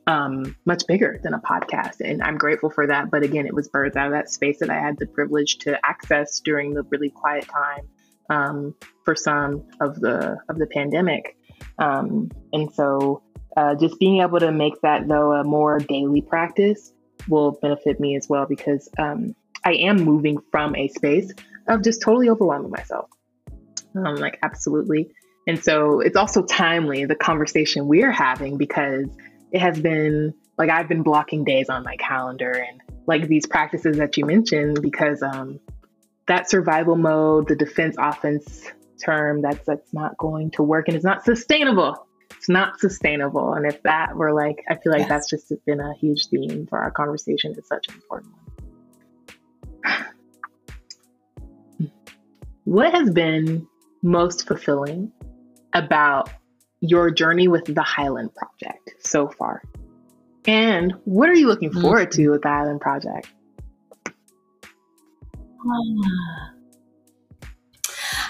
um, 0.07 0.55
much 0.65 0.87
bigger 0.87 1.19
than 1.23 1.33
a 1.33 1.39
podcast, 1.39 1.99
and 2.01 2.21
I'm 2.21 2.37
grateful 2.37 2.69
for 2.69 2.87
that. 2.87 3.11
But 3.11 3.23
again, 3.23 3.45
it 3.45 3.53
was 3.53 3.69
birthed 3.69 3.95
out 3.95 4.07
of 4.07 4.13
that 4.13 4.29
space 4.29 4.59
that 4.59 4.69
I 4.69 4.79
had 4.79 4.97
the 4.97 5.05
privilege 5.05 5.57
to 5.59 5.79
access 5.85 6.39
during 6.39 6.73
the 6.73 6.83
really 6.83 7.09
quiet 7.09 7.47
time 7.47 7.87
um, 8.29 8.75
for 9.05 9.15
some 9.15 9.63
of 9.81 9.99
the 9.99 10.37
of 10.49 10.57
the 10.57 10.67
pandemic, 10.67 11.37
um, 11.79 12.31
and 12.53 12.73
so. 12.73 13.23
Uh, 13.55 13.73
just 13.73 13.97
being 13.99 14.21
able 14.21 14.39
to 14.39 14.51
make 14.51 14.79
that 14.81 15.07
though 15.07 15.31
a 15.31 15.43
more 15.43 15.79
daily 15.79 16.21
practice 16.21 16.93
will 17.27 17.57
benefit 17.59 17.99
me 17.99 18.15
as 18.15 18.29
well 18.29 18.45
because 18.45 18.87
um, 18.99 19.35
I 19.65 19.73
am 19.73 19.97
moving 19.97 20.37
from 20.51 20.75
a 20.75 20.87
space 20.87 21.31
of 21.67 21.83
just 21.83 22.01
totally 22.01 22.29
overwhelming 22.29 22.71
myself. 22.71 23.09
Um, 23.95 24.15
like, 24.15 24.39
absolutely. 24.43 25.11
And 25.47 25.63
so 25.63 26.01
it's 26.01 26.15
also 26.15 26.43
timely, 26.43 27.05
the 27.05 27.15
conversation 27.15 27.87
we're 27.87 28.11
having, 28.11 28.57
because 28.57 29.07
it 29.51 29.59
has 29.59 29.79
been 29.79 30.33
like 30.57 30.69
I've 30.69 30.89
been 30.89 31.03
blocking 31.03 31.43
days 31.43 31.69
on 31.69 31.83
my 31.83 31.95
calendar 31.97 32.51
and 32.51 32.81
like 33.07 33.27
these 33.27 33.45
practices 33.45 33.97
that 33.97 34.17
you 34.17 34.25
mentioned, 34.25 34.81
because 34.81 35.23
um, 35.23 35.59
that 36.27 36.49
survival 36.49 36.95
mode, 36.95 37.47
the 37.47 37.55
defense 37.55 37.95
offense 37.97 38.69
term, 39.03 39.41
that's 39.41 39.65
that's 39.65 39.93
not 39.93 40.17
going 40.17 40.51
to 40.51 40.63
work 40.63 40.87
and 40.87 40.95
it's 40.95 41.05
not 41.05 41.23
sustainable 41.23 42.07
it's 42.37 42.49
not 42.49 42.79
sustainable. 42.79 43.53
And 43.53 43.65
if 43.65 43.81
that 43.83 44.15
were 44.15 44.33
like, 44.33 44.63
I 44.69 44.75
feel 44.75 44.91
like 44.91 45.01
yes. 45.01 45.09
that's 45.09 45.29
just 45.29 45.51
been 45.65 45.79
a 45.79 45.93
huge 45.95 46.27
theme 46.27 46.67
for 46.67 46.79
our 46.79 46.91
conversation. 46.91 47.53
It's 47.57 47.67
such 47.67 47.87
an 47.89 47.95
important 47.95 48.33
one. 49.83 51.89
what 52.65 52.93
has 52.93 53.09
been 53.09 53.67
most 54.03 54.47
fulfilling 54.47 55.11
about 55.73 56.29
your 56.81 57.11
journey 57.11 57.47
with 57.47 57.65
the 57.65 57.83
Highland 57.83 58.31
Project 58.35 58.91
so 58.99 59.27
far? 59.27 59.61
And 60.45 60.93
what 61.05 61.29
are 61.29 61.33
you 61.33 61.47
looking 61.47 61.69
mm-hmm. 61.69 61.81
forward 61.81 62.11
to 62.13 62.29
with 62.29 62.41
the 62.41 62.47
Highland 62.49 62.81
Project? 62.81 63.27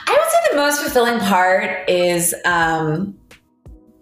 I 0.07 0.17
would 0.17 0.29
say 0.29 0.37
the 0.51 0.57
most 0.57 0.81
fulfilling 0.81 1.19
part 1.19 1.87
is 1.87 2.33
um, 2.45 3.17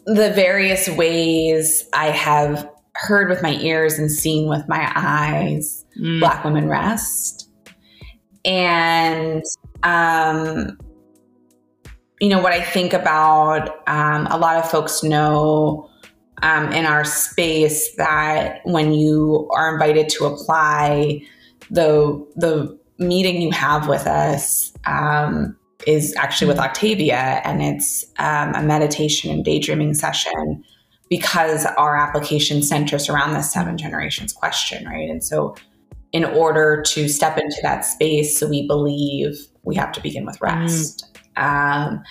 the 0.06 0.32
various 0.32 0.88
ways 0.88 1.90
I 1.94 2.12
have 2.12 2.70
heard 2.94 3.30
with 3.30 3.42
my 3.42 3.56
ears 3.56 4.00
and 4.00 4.10
seen 4.10 4.48
with 4.48 4.66
my 4.70 4.90
eyes 4.96 5.86
mm. 6.00 6.20
Black 6.20 6.46
women 6.46 6.70
rest. 6.70 7.50
And, 8.46 9.44
um, 9.84 10.78
you 12.20 12.30
know, 12.30 12.42
what 12.42 12.54
I 12.54 12.62
think 12.62 12.94
about, 12.94 13.88
um, 13.88 14.28
a 14.28 14.38
lot 14.38 14.58
of 14.58 14.70
folks 14.70 15.04
know 15.04 15.90
um, 16.42 16.72
in 16.72 16.86
our 16.86 17.04
space 17.04 17.94
that 17.96 18.62
when 18.64 18.94
you 18.94 19.50
are 19.54 19.74
invited 19.74 20.10
to 20.10 20.26
apply, 20.26 21.22
the, 21.70 22.26
the 22.36 22.78
meeting 23.00 23.42
you 23.42 23.52
have 23.52 23.88
with 23.88 24.08
us, 24.08 24.74
um, 24.86 25.58
is 25.86 26.16
actually 26.18 26.48
with 26.48 26.60
Octavia, 26.60 27.42
and 27.44 27.62
it's 27.62 28.06
um, 28.18 28.54
a 28.56 28.64
meditation 28.64 29.32
and 29.32 29.44
daydreaming 29.46 29.94
session 29.94 30.64
because 31.10 31.66
our 31.78 31.96
application 31.96 32.64
centers 32.64 33.10
around 33.10 33.34
the 33.34 33.42
seven 33.42 33.78
generations 33.78 34.34
question, 34.34 34.86
right? 34.86 35.10
And 35.10 35.24
so, 35.24 35.56
in 36.12 36.26
order 36.26 36.82
to 36.88 37.10
step 37.10 37.38
into 37.38 37.58
that 37.62 37.82
space, 37.82 38.40
so 38.40 38.48
we 38.48 38.66
believe 38.66 39.38
we 39.64 39.76
have 39.76 39.92
to 39.92 40.02
begin 40.02 40.26
with 40.26 40.40
rest. 40.42 41.06
Mm. 41.06 41.15
Um, 41.38 42.04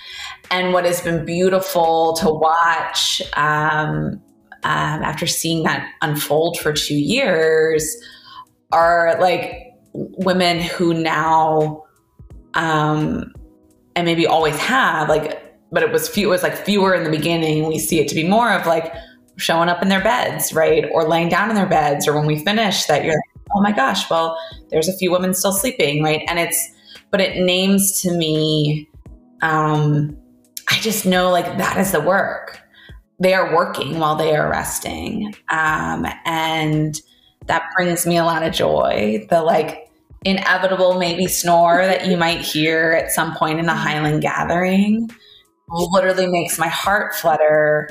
and 0.51 0.73
what 0.73 0.85
has 0.85 1.01
been 1.01 1.25
beautiful 1.25 2.13
to 2.21 2.29
watch 2.29 3.21
um, 3.33 4.21
um, 4.63 5.03
after 5.03 5.27
seeing 5.27 5.63
that 5.63 5.91
unfold 6.01 6.59
for 6.59 6.73
two 6.73 6.95
years 6.95 7.95
are 8.71 9.19
like 9.19 9.73
women 9.93 10.59
who 10.59 10.93
now 10.93 11.83
um, 12.55 13.31
and 13.95 14.05
maybe 14.05 14.25
always 14.27 14.57
have 14.57 15.07
like 15.09 15.41
but 15.71 15.83
it 15.83 15.91
was 15.91 16.07
few 16.07 16.27
it 16.27 16.31
was 16.31 16.43
like 16.43 16.55
fewer 16.55 16.93
in 16.93 17.03
the 17.03 17.09
beginning. 17.09 17.67
We 17.67 17.79
see 17.79 17.99
it 17.99 18.07
to 18.09 18.15
be 18.15 18.27
more 18.27 18.51
of 18.51 18.65
like 18.65 18.93
showing 19.37 19.69
up 19.69 19.81
in 19.81 19.89
their 19.89 20.03
beds 20.03 20.53
right? 20.53 20.85
Or 20.91 21.07
laying 21.07 21.29
down 21.29 21.49
in 21.49 21.55
their 21.55 21.67
beds 21.67 22.07
or 22.07 22.15
when 22.15 22.25
we 22.25 22.43
finish 22.43 22.85
that 22.85 23.03
you're 23.03 23.13
like 23.13 23.45
oh 23.55 23.61
my 23.61 23.71
gosh 23.71 24.09
well 24.09 24.37
there's 24.69 24.87
a 24.87 24.97
few 24.97 25.11
women 25.11 25.33
still 25.33 25.51
sleeping 25.51 26.03
right? 26.03 26.21
And 26.27 26.39
it's 26.39 26.71
but 27.11 27.21
it 27.21 27.37
names 27.37 28.01
to 28.01 28.11
me 28.11 28.89
um 29.45 30.17
i 30.69 30.79
just 30.79 31.05
know 31.05 31.29
like 31.29 31.57
that 31.57 31.77
is 31.77 31.91
the 31.91 32.01
work. 32.01 32.61
They 33.19 33.33
are 33.33 33.55
working 33.55 33.99
while 33.99 34.15
they 34.15 34.35
are 34.35 34.49
resting. 34.49 35.33
Um 35.49 36.05
and 36.25 36.99
that 37.45 37.69
brings 37.75 38.05
me 38.05 38.17
a 38.17 38.25
lot 38.25 38.43
of 38.43 38.53
joy. 38.53 39.25
The 39.29 39.41
like 39.41 39.89
inevitable 40.25 40.97
maybe 40.97 41.27
snore 41.27 41.85
that 41.85 42.07
you 42.07 42.17
might 42.17 42.41
hear 42.41 42.91
at 42.93 43.11
some 43.11 43.35
point 43.35 43.59
in 43.59 43.69
a 43.69 43.75
Highland 43.75 44.21
gathering 44.21 45.09
literally 45.69 46.27
makes 46.27 46.57
my 46.57 46.67
heart 46.67 47.13
flutter. 47.15 47.89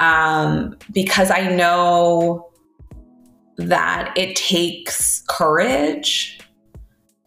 Um, 0.00 0.76
because 0.92 1.30
I 1.30 1.48
know 1.54 2.50
that 3.56 4.16
it 4.16 4.36
takes 4.36 5.22
courage, 5.28 6.37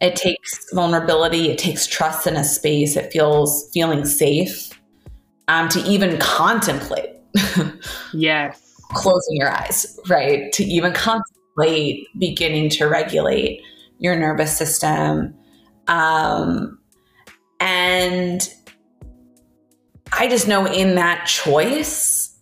it 0.02 0.16
takes 0.16 0.66
vulnerability, 0.74 1.48
it 1.48 1.58
takes 1.58 1.86
trust 1.86 2.26
in 2.26 2.36
a 2.36 2.42
space, 2.42 2.96
it 2.96 3.12
feels 3.12 3.70
feeling 3.72 4.04
safe 4.04 4.70
um, 5.46 5.68
to 5.68 5.78
even 5.84 6.18
contemplate. 6.18 7.16
yes. 8.12 8.60
Closing 8.90 9.36
your 9.36 9.50
eyes, 9.50 9.98
right? 10.08 10.52
To 10.52 10.64
even 10.64 10.92
contemplate 10.92 12.08
beginning 12.18 12.68
to 12.70 12.86
regulate 12.86 13.62
your 13.98 14.16
nervous 14.16 14.54
system. 14.56 15.34
Um, 15.86 16.78
and 17.60 18.52
I 20.12 20.26
just 20.26 20.48
know 20.48 20.66
in 20.66 20.96
that 20.96 21.26
choice 21.26 22.36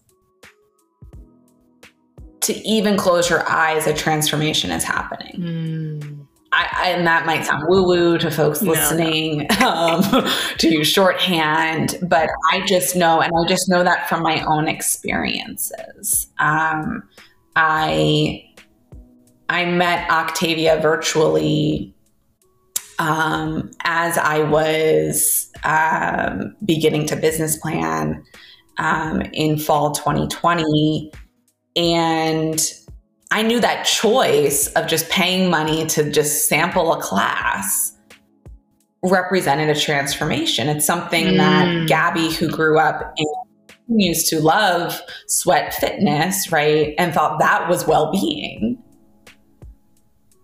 to 2.41 2.55
even 2.67 2.97
close 2.97 3.29
your 3.29 3.47
eyes, 3.47 3.87
a 3.87 3.93
transformation 3.93 4.71
is 4.71 4.83
happening. 4.83 5.37
Mm. 5.37 6.20
I, 6.53 6.69
I, 6.73 6.89
and 6.91 7.07
that 7.07 7.27
might 7.27 7.45
sound 7.45 7.65
woo 7.69 7.85
woo 7.85 8.19
to 8.19 8.31
folks 8.31 8.61
listening 8.61 9.47
no. 9.61 9.67
Um, 9.71 10.31
to 10.59 10.69
use 10.69 10.89
shorthand, 10.89 11.97
but 12.03 12.29
I 12.51 12.67
just 12.67 12.97
know, 12.97 13.21
and 13.21 13.33
I 13.33 13.49
just 13.49 13.69
know 13.69 13.85
that 13.85 14.09
from 14.09 14.23
my 14.23 14.45
own 14.45 14.67
experiences. 14.67 16.27
Um, 16.41 17.09
I 17.55 18.45
I 19.49 19.65
met 19.65 20.11
Octavia 20.11 20.81
virtually 20.81 21.95
um, 23.01 23.71
as 23.85 24.19
I 24.19 24.43
was 24.43 25.51
um, 25.65 26.55
beginning 26.65 27.07
to 27.07 27.17
business 27.17 27.57
plan 27.57 28.23
um, 28.79 29.23
in 29.33 29.59
fall 29.59 29.93
2020. 29.93 31.11
And 31.77 32.61
I 33.31 33.43
knew 33.43 33.61
that 33.61 33.85
choice 33.85 34.69
of 34.75 34.87
just 34.87 35.09
paying 35.09 35.51
money 35.51 35.87
to 35.87 36.11
just 36.11 36.49
sample 36.49 36.93
a 36.93 37.01
class 37.01 37.97
represented 39.03 39.75
a 39.75 39.81
transformation. 39.81 40.69
It's 40.69 40.85
something 40.85 41.27
mm. 41.27 41.37
that 41.39 41.89
Gabby, 41.89 42.33
who 42.33 42.49
grew 42.51 42.79
up 42.79 43.15
in 43.17 43.27
continues 43.91 44.25
to 44.25 44.41
love 44.41 45.01
sweat 45.27 45.75
fitness, 45.75 46.53
right? 46.53 46.95
And 46.99 47.13
thought 47.13 47.41
that 47.41 47.69
was 47.69 47.87
well 47.87 48.13
being. 48.13 48.81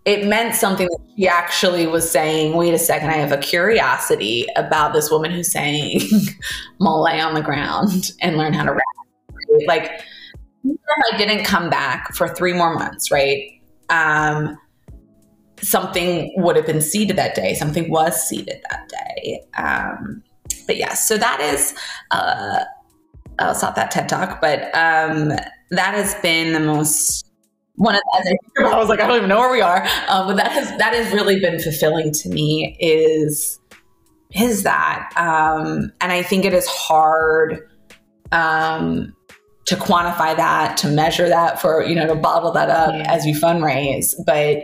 It 0.04 0.26
meant 0.26 0.54
something 0.54 0.86
that 0.86 1.00
she 1.16 1.26
actually 1.26 1.86
was 1.86 2.08
saying, 2.08 2.54
wait 2.54 2.74
a 2.74 2.78
second, 2.78 3.10
I 3.10 3.14
have 3.14 3.32
a 3.32 3.38
curiosity 3.38 4.46
about 4.56 4.92
this 4.92 5.10
woman 5.10 5.32
who's 5.32 5.50
saying, 5.50 6.00
lay 6.80 7.20
on 7.20 7.34
the 7.34 7.42
ground 7.42 8.12
and 8.20 8.36
learn 8.36 8.52
how 8.52 8.64
to 8.64 8.72
rap. 8.72 8.82
Right? 9.68 10.02
Like, 10.66 11.14
I 11.14 11.16
didn't 11.16 11.44
come 11.44 11.70
back 11.70 12.14
for 12.14 12.28
three 12.28 12.52
more 12.52 12.74
months, 12.74 13.10
right? 13.10 13.60
Um, 13.88 14.56
something 15.60 16.32
would 16.36 16.56
have 16.56 16.66
been 16.66 16.80
seeded 16.80 17.16
that 17.16 17.34
day. 17.34 17.54
Something 17.54 17.90
was 17.90 18.20
seeded 18.28 18.60
that 18.70 18.88
day. 18.88 19.40
Um, 19.56 20.22
but 20.66 20.76
yes, 20.76 20.88
yeah, 20.88 20.94
so 20.94 21.18
that 21.18 21.40
is, 21.40 21.74
uh, 22.10 22.64
oh, 23.38 23.50
it's 23.50 23.62
not 23.62 23.76
that 23.76 23.90
TED 23.90 24.08
talk, 24.08 24.40
but 24.40 24.64
um, 24.74 25.28
that 25.70 25.94
has 25.94 26.14
been 26.16 26.52
the 26.52 26.60
most 26.60 27.26
one 27.76 27.94
of 27.94 28.00
the, 28.24 28.38
I 28.64 28.78
was 28.78 28.88
like, 28.88 29.00
I 29.00 29.06
don't 29.06 29.16
even 29.18 29.28
know 29.28 29.38
where 29.38 29.52
we 29.52 29.60
are. 29.60 29.86
Um, 30.08 30.28
but 30.28 30.36
that 30.36 30.50
has 30.52 30.68
that 30.78 30.94
has 30.94 31.12
really 31.12 31.38
been 31.40 31.60
fulfilling 31.60 32.12
to 32.12 32.28
me. 32.28 32.76
Is 32.80 33.60
is 34.32 34.64
that, 34.64 35.12
um, 35.16 35.92
and 36.00 36.12
I 36.12 36.22
think 36.22 36.44
it 36.44 36.52
is 36.52 36.66
hard 36.66 37.68
um, 38.32 39.14
to 39.66 39.76
quantify 39.76 40.36
that, 40.36 40.76
to 40.78 40.88
measure 40.88 41.28
that, 41.28 41.60
for 41.60 41.82
you 41.82 41.94
know, 41.94 42.06
to 42.06 42.14
bottle 42.14 42.52
that 42.52 42.70
up 42.70 42.94
yeah. 42.94 43.12
as 43.12 43.26
you 43.26 43.34
fundraise. 43.34 44.14
But 44.24 44.58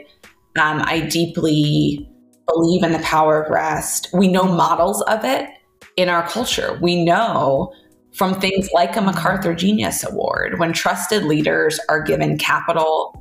um, 0.60 0.82
I 0.84 1.00
deeply 1.00 2.08
believe 2.46 2.82
in 2.82 2.92
the 2.92 2.98
power 3.00 3.42
of 3.42 3.50
rest. 3.50 4.08
We 4.12 4.28
know 4.28 4.44
models 4.44 5.02
of 5.02 5.24
it 5.24 5.48
in 5.96 6.08
our 6.08 6.26
culture. 6.28 6.78
We 6.80 7.04
know 7.04 7.72
from 8.14 8.38
things 8.40 8.68
like 8.72 8.96
a 8.96 9.00
MacArthur 9.00 9.54
Genius 9.54 10.04
Award 10.04 10.58
when 10.58 10.72
trusted 10.72 11.24
leaders 11.24 11.80
are 11.88 12.02
given 12.02 12.38
capital 12.38 13.18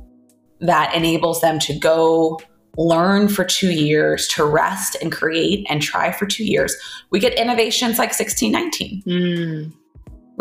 that 0.60 0.94
enables 0.94 1.40
them 1.40 1.58
to 1.60 1.78
go 1.78 2.40
learn 2.76 3.28
for 3.28 3.44
two 3.44 3.70
years, 3.70 4.26
to 4.28 4.44
rest 4.44 4.96
and 5.02 5.12
create 5.12 5.66
and 5.68 5.82
try 5.82 6.12
for 6.12 6.26
two 6.26 6.44
years. 6.44 6.74
We 7.10 7.20
get 7.20 7.34
innovations 7.34 7.98
like 7.98 8.10
1619, 8.10 9.02
mm. 9.06 9.72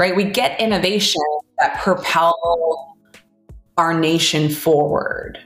Right? 0.01 0.15
We 0.15 0.23
get 0.23 0.59
innovation 0.59 1.21
that 1.59 1.79
propel 1.79 2.97
our 3.77 3.93
nation 3.93 4.49
forward. 4.49 5.37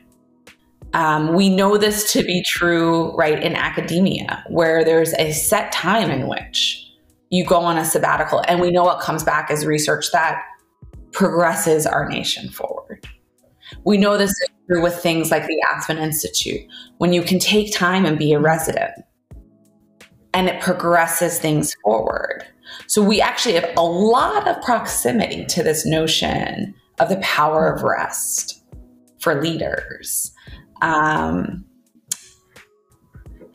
Um, 0.93 1.33
we 1.33 1.49
know 1.49 1.77
this 1.77 2.13
to 2.13 2.23
be 2.23 2.41
true, 2.41 3.13
right, 3.17 3.43
in 3.43 3.53
academia, 3.53 4.45
where 4.47 4.85
there's 4.85 5.13
a 5.15 5.33
set 5.33 5.73
time 5.73 6.09
in 6.09 6.29
which 6.29 6.89
you 7.31 7.43
go 7.43 7.57
on 7.57 7.77
a 7.77 7.83
sabbatical, 7.83 8.45
and 8.47 8.61
we 8.61 8.71
know 8.71 8.85
what 8.85 9.01
comes 9.01 9.25
back 9.25 9.51
is 9.51 9.65
research 9.65 10.05
that 10.13 10.41
progresses 11.11 11.85
our 11.85 12.07
nation 12.07 12.47
forward. 12.47 13.05
We 13.83 13.97
know 13.97 14.17
this 14.17 14.31
is 14.31 14.49
true 14.69 14.81
with 14.81 14.95
things 14.95 15.31
like 15.31 15.45
the 15.47 15.61
Aspen 15.73 15.97
Institute, 15.97 16.61
when 16.99 17.11
you 17.11 17.23
can 17.23 17.39
take 17.39 17.73
time 17.73 18.05
and 18.05 18.17
be 18.17 18.31
a 18.31 18.39
resident, 18.39 18.93
and 20.33 20.47
it 20.47 20.61
progresses 20.61 21.39
things 21.39 21.75
forward. 21.83 22.45
So 22.87 23.01
we 23.01 23.21
actually 23.21 23.55
have 23.55 23.69
a 23.77 23.83
lot 23.83 24.47
of 24.47 24.61
proximity 24.61 25.45
to 25.45 25.63
this 25.63 25.85
notion 25.85 26.75
of 26.99 27.09
the 27.09 27.17
power 27.17 27.67
of 27.67 27.83
rest 27.83 28.61
for 29.19 29.41
leaders. 29.41 30.31
Um, 30.81 31.65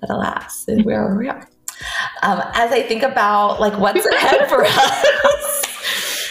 but 0.01 0.11
alas, 0.11 0.65
where 0.83 1.07
are 1.07 1.19
we 1.19 1.29
are. 1.29 1.49
Um, 2.23 2.43
as 2.55 2.73
I 2.73 2.83
think 2.83 3.03
about 3.03 3.61
like 3.61 3.79
what's 3.79 4.05
ahead 4.05 4.49
for 4.49 4.65
us, 4.67 5.61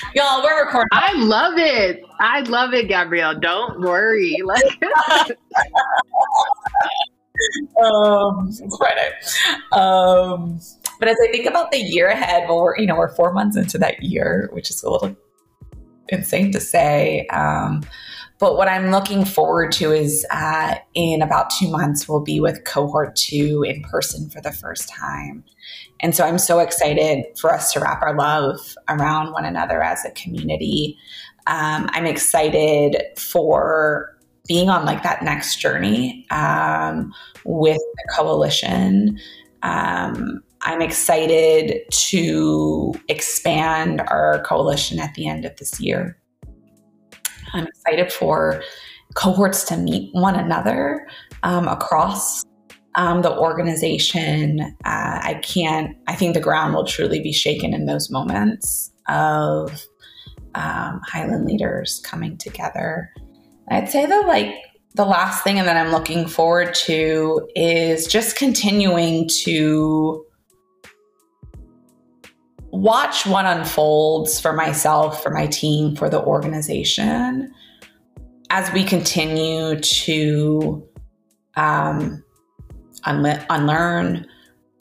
y'all, 0.16 0.44
we're 0.44 0.66
recording. 0.66 0.90
I 0.92 1.14
love 1.16 1.58
it. 1.58 2.02
I 2.20 2.42
love 2.42 2.74
it, 2.74 2.88
Gabrielle. 2.88 3.40
Don't 3.40 3.82
worry. 3.82 4.38
Like. 4.46 4.64
um, 7.84 8.50
it's 8.50 8.78
Friday. 8.78 9.12
Um, 9.72 10.60
but 11.00 11.08
as 11.08 11.18
I 11.24 11.32
think 11.32 11.46
about 11.46 11.72
the 11.72 11.80
year 11.80 12.08
ahead, 12.08 12.48
well, 12.48 12.62
we're 12.62 12.78
you 12.78 12.86
know 12.86 12.96
we're 12.96 13.16
four 13.16 13.34
months 13.34 13.58
into 13.58 13.78
that 13.80 14.04
year, 14.04 14.50
which 14.54 14.70
is 14.70 14.84
a 14.84 14.90
little 14.90 15.16
insane 16.10 16.52
to 16.52 16.60
say. 16.60 17.26
Um, 17.28 17.82
but 18.40 18.56
what 18.56 18.70
I'm 18.70 18.90
looking 18.90 19.26
forward 19.26 19.74
to 19.74 19.92
is 19.92 20.26
uh, 20.32 20.76
in 20.94 21.22
about 21.22 21.50
two 21.50 21.70
months, 21.70 22.08
we'll 22.08 22.24
be 22.24 22.40
with 22.40 22.64
cohort 22.64 23.16
two 23.18 23.64
in 23.68 23.82
person 23.84 24.30
for 24.30 24.40
the 24.40 24.52
first 24.52 24.88
time. 24.88 25.44
And 26.00 26.16
so 26.16 26.26
I'm 26.26 26.38
so 26.40 26.60
excited 26.60 27.26
for 27.38 27.54
us 27.54 27.74
to 27.74 27.82
wrap 27.82 28.02
our 28.02 28.16
love 28.16 28.76
around 28.88 29.34
one 29.34 29.44
another 29.44 29.84
as 29.84 30.06
a 30.06 30.12
community. 30.12 30.98
Um, 31.48 31.90
I'm 31.92 32.06
excited 32.06 32.96
for 33.18 34.16
being 34.48 34.70
on 34.70 34.86
like 34.86 35.04
that 35.04 35.22
next 35.22 35.58
journey 35.58 36.26
um, 36.32 37.14
with 37.44 37.78
the 37.78 38.14
coalition. 38.16 39.20
Um, 39.64 40.42
I'm 40.62 40.82
excited 40.82 41.84
to 41.90 42.94
expand 43.08 44.02
our 44.02 44.44
coalition 44.44 45.00
at 45.00 45.14
the 45.14 45.28
end 45.28 45.46
of 45.46 45.56
this 45.56 45.80
year. 45.80 46.18
I'm 47.54 47.66
excited 47.66 48.12
for 48.12 48.62
cohorts 49.16 49.64
to 49.66 49.78
meet 49.78 50.14
one 50.14 50.36
another 50.36 51.08
um, 51.44 51.68
across 51.68 52.44
um, 52.96 53.22
the 53.22 53.36
organization. 53.36 54.60
Uh, 54.86 55.20
I 55.24 55.40
can't, 55.44 55.96
I 56.08 56.16
think 56.16 56.34
the 56.34 56.42
ground 56.42 56.76
will 56.76 56.86
truly 56.86 57.22
be 57.22 57.32
shaken 57.32 57.74
in 57.74 57.86
those 57.86 58.10
moments 58.10 58.92
of 59.08 59.86
um, 60.56 61.02
Highland 61.08 61.46
leaders 61.46 62.02
coming 62.04 62.38
together. 62.38 63.12
I'd 63.70 63.90
say 63.90 64.06
that, 64.06 64.28
like, 64.28 64.54
the 64.96 65.06
last 65.06 65.44
thing 65.44 65.60
and 65.60 65.68
that 65.68 65.78
I'm 65.78 65.92
looking 65.92 66.28
forward 66.28 66.74
to 66.86 67.48
is 67.56 68.08
just 68.08 68.36
continuing 68.36 69.30
to 69.44 70.26
watch 72.72 73.26
what 73.26 73.46
unfolds 73.46 74.40
for 74.40 74.54
myself, 74.54 75.22
for 75.24 75.32
my 75.32 75.48
team, 75.48 75.96
for 75.96 76.10
the 76.10 76.22
organization 76.22 77.54
as 78.50 78.72
we 78.74 78.84
continue 78.84 79.80
to 79.80 80.84
um, 81.56 82.24
unle- 83.06 83.46
unlearn, 83.50 84.26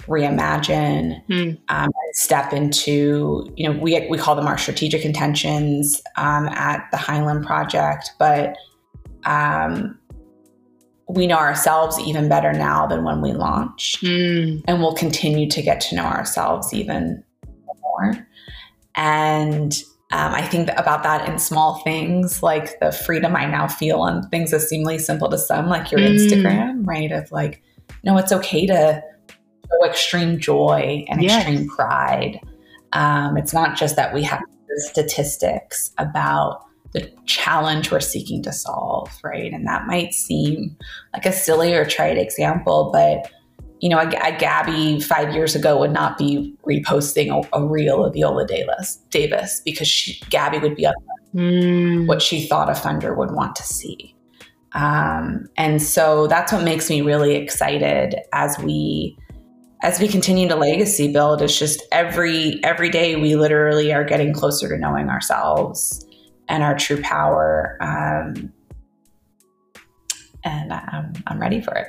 reimagine, 0.03 1.23
mm. 1.27 1.59
um, 1.69 1.91
step 2.13 2.53
into, 2.53 3.47
you 3.57 3.69
know, 3.71 3.79
we, 3.79 4.07
we 4.09 4.17
call 4.17 4.35
them 4.35 4.47
our 4.47 4.57
strategic 4.57 5.05
intentions 5.05 6.01
um, 6.17 6.49
at 6.49 6.87
the 6.91 6.97
Highland 6.97 7.45
Project, 7.45 8.13
but 8.19 8.57
um, 9.25 9.99
we 11.09 11.27
know 11.27 11.37
ourselves 11.37 11.99
even 12.01 12.29
better 12.29 12.53
now 12.53 12.87
than 12.87 13.05
when 13.05 13.21
we 13.21 13.33
launched. 13.33 14.03
Mm. 14.03 14.63
And 14.67 14.81
we'll 14.81 14.95
continue 14.95 15.49
to 15.51 15.61
get 15.61 15.81
to 15.83 15.97
know 15.97 16.05
ourselves 16.05 16.73
even 16.73 17.23
And 18.95 19.73
um, 20.11 20.35
I 20.35 20.43
think 20.43 20.71
about 20.77 21.03
that 21.03 21.29
in 21.29 21.39
small 21.39 21.81
things 21.85 22.43
like 22.43 22.81
the 22.81 22.93
freedom 22.93 23.37
I 23.37 23.45
now 23.45 23.69
feel 23.69 24.01
on 24.01 24.29
things 24.31 24.53
that 24.53 24.61
seemingly 24.61 24.99
simple 24.99 25.29
to 25.29 25.39
some, 25.39 25.69
like 25.69 25.91
your 25.93 26.01
mm. 26.01 26.17
Instagram, 26.17 26.87
right? 26.87 27.13
Of 27.13 27.31
like, 27.31 27.63
no, 28.05 28.17
it's 28.17 28.33
okay 28.33 28.67
to 28.67 29.03
show 29.31 29.87
extreme 29.87 30.39
joy 30.39 31.05
and 31.09 31.23
yes. 31.23 31.43
extreme 31.43 31.69
pride. 31.69 32.41
Um, 32.95 33.37
it's 33.37 33.53
not 33.53 33.77
just 33.77 33.97
that 33.97 34.15
we 34.15 34.23
have 34.23 34.43
statistics 34.79 35.93
about 35.99 36.65
the 36.93 37.13
challenge 37.27 37.91
we're 37.91 38.01
seeking 38.01 38.43
to 38.45 38.53
solve, 38.53 39.11
right? 39.23 39.53
And 39.53 39.67
that 39.67 39.87
might 39.87 40.15
seem 40.15 40.77
like 41.13 41.27
a 41.27 41.33
silly 41.33 41.75
or 41.75 41.85
trite 41.85 42.17
example, 42.17 42.91
but 42.93 43.31
you 43.81 43.89
know, 43.89 43.99
a, 43.99 44.09
a, 44.09 44.37
Gabby 44.39 45.01
five 45.01 45.35
years 45.35 45.55
ago 45.55 45.79
would 45.79 45.93
not 45.93 46.19
be 46.19 46.55
reposting 46.67 47.31
a, 47.31 47.57
a 47.57 47.65
reel 47.65 48.05
of 48.05 48.15
Viola 48.15 48.47
Davis, 48.47 48.97
Davis 49.11 49.61
because 49.65 49.89
she, 49.89 50.21
Gabby 50.31 50.59
would 50.59 50.75
be 50.75 50.87
up 50.87 50.95
mm. 51.35 52.07
what 52.07 52.21
she 52.21 52.47
thought 52.47 52.69
a 52.69 52.73
funder 52.73 53.17
would 53.17 53.31
want 53.31 53.57
to 53.57 53.63
see. 53.63 54.15
Um, 54.73 55.49
and 55.57 55.83
so 55.83 56.27
that's 56.27 56.53
what 56.53 56.63
makes 56.65 56.91
me 56.91 57.01
really 57.01 57.35
excited 57.37 58.17
as 58.33 58.59
we 58.59 59.17
as 59.83 60.01
we 60.01 60.09
continue 60.09 60.49
to 60.49 60.57
legacy 60.57 61.13
build. 61.13 61.41
It's 61.41 61.59
just 61.59 61.83
every 61.93 62.63
every 62.65 62.91
day 62.91 63.17
we 63.17 63.37
literally 63.37 63.93
are 63.93 64.05
getting 64.05 64.33
closer 64.33 64.69
to 64.69 64.77
knowing 64.77 65.09
ourselves 65.09 66.05
and 66.49 66.63
our 66.63 66.77
true 66.77 67.01
power. 67.01 67.79
Um, 67.81 68.53
and 70.45 70.73
I'm, 70.73 71.13
I'm 71.27 71.41
ready 71.41 71.61
for 71.61 71.75
it. 71.75 71.89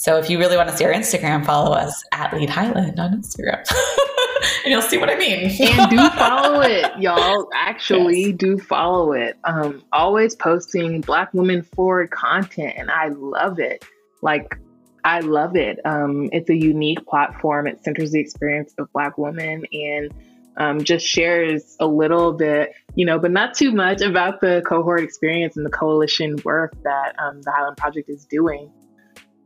So 0.00 0.16
if 0.16 0.30
you 0.30 0.38
really 0.38 0.56
want 0.56 0.70
to 0.70 0.76
see 0.78 0.86
our 0.86 0.94
Instagram, 0.94 1.44
follow 1.44 1.72
us 1.74 2.02
at 2.12 2.32
Lead 2.32 2.48
Highland 2.48 2.98
on 2.98 3.20
Instagram. 3.20 3.62
and 4.64 4.72
you'll 4.72 4.80
see 4.80 4.96
what 4.96 5.10
I 5.10 5.16
mean. 5.16 5.50
and 5.60 5.90
do 5.90 6.08
follow 6.16 6.62
it, 6.62 6.90
y'all. 6.98 7.50
Actually, 7.54 8.28
yes. 8.28 8.36
do 8.38 8.58
follow 8.58 9.12
it. 9.12 9.36
Um, 9.44 9.82
always 9.92 10.34
posting 10.34 11.02
Black 11.02 11.34
women 11.34 11.60
forward 11.60 12.10
content, 12.12 12.76
and 12.78 12.90
I 12.90 13.08
love 13.08 13.58
it. 13.58 13.84
Like, 14.22 14.58
I 15.04 15.20
love 15.20 15.54
it. 15.54 15.78
Um, 15.84 16.30
it's 16.32 16.48
a 16.48 16.56
unique 16.56 17.04
platform. 17.04 17.66
It 17.66 17.84
centers 17.84 18.12
the 18.12 18.20
experience 18.20 18.72
of 18.78 18.90
Black 18.94 19.18
women, 19.18 19.66
and 19.70 20.14
um, 20.56 20.82
just 20.82 21.06
shares 21.06 21.76
a 21.78 21.86
little 21.86 22.32
bit, 22.32 22.72
you 22.94 23.04
know, 23.04 23.18
but 23.18 23.32
not 23.32 23.52
too 23.52 23.70
much 23.70 24.00
about 24.00 24.40
the 24.40 24.62
cohort 24.66 25.04
experience 25.04 25.58
and 25.58 25.66
the 25.66 25.70
coalition 25.70 26.38
work 26.42 26.74
that 26.84 27.14
um, 27.18 27.42
the 27.42 27.50
Highland 27.50 27.76
Project 27.76 28.08
is 28.08 28.24
doing. 28.24 28.72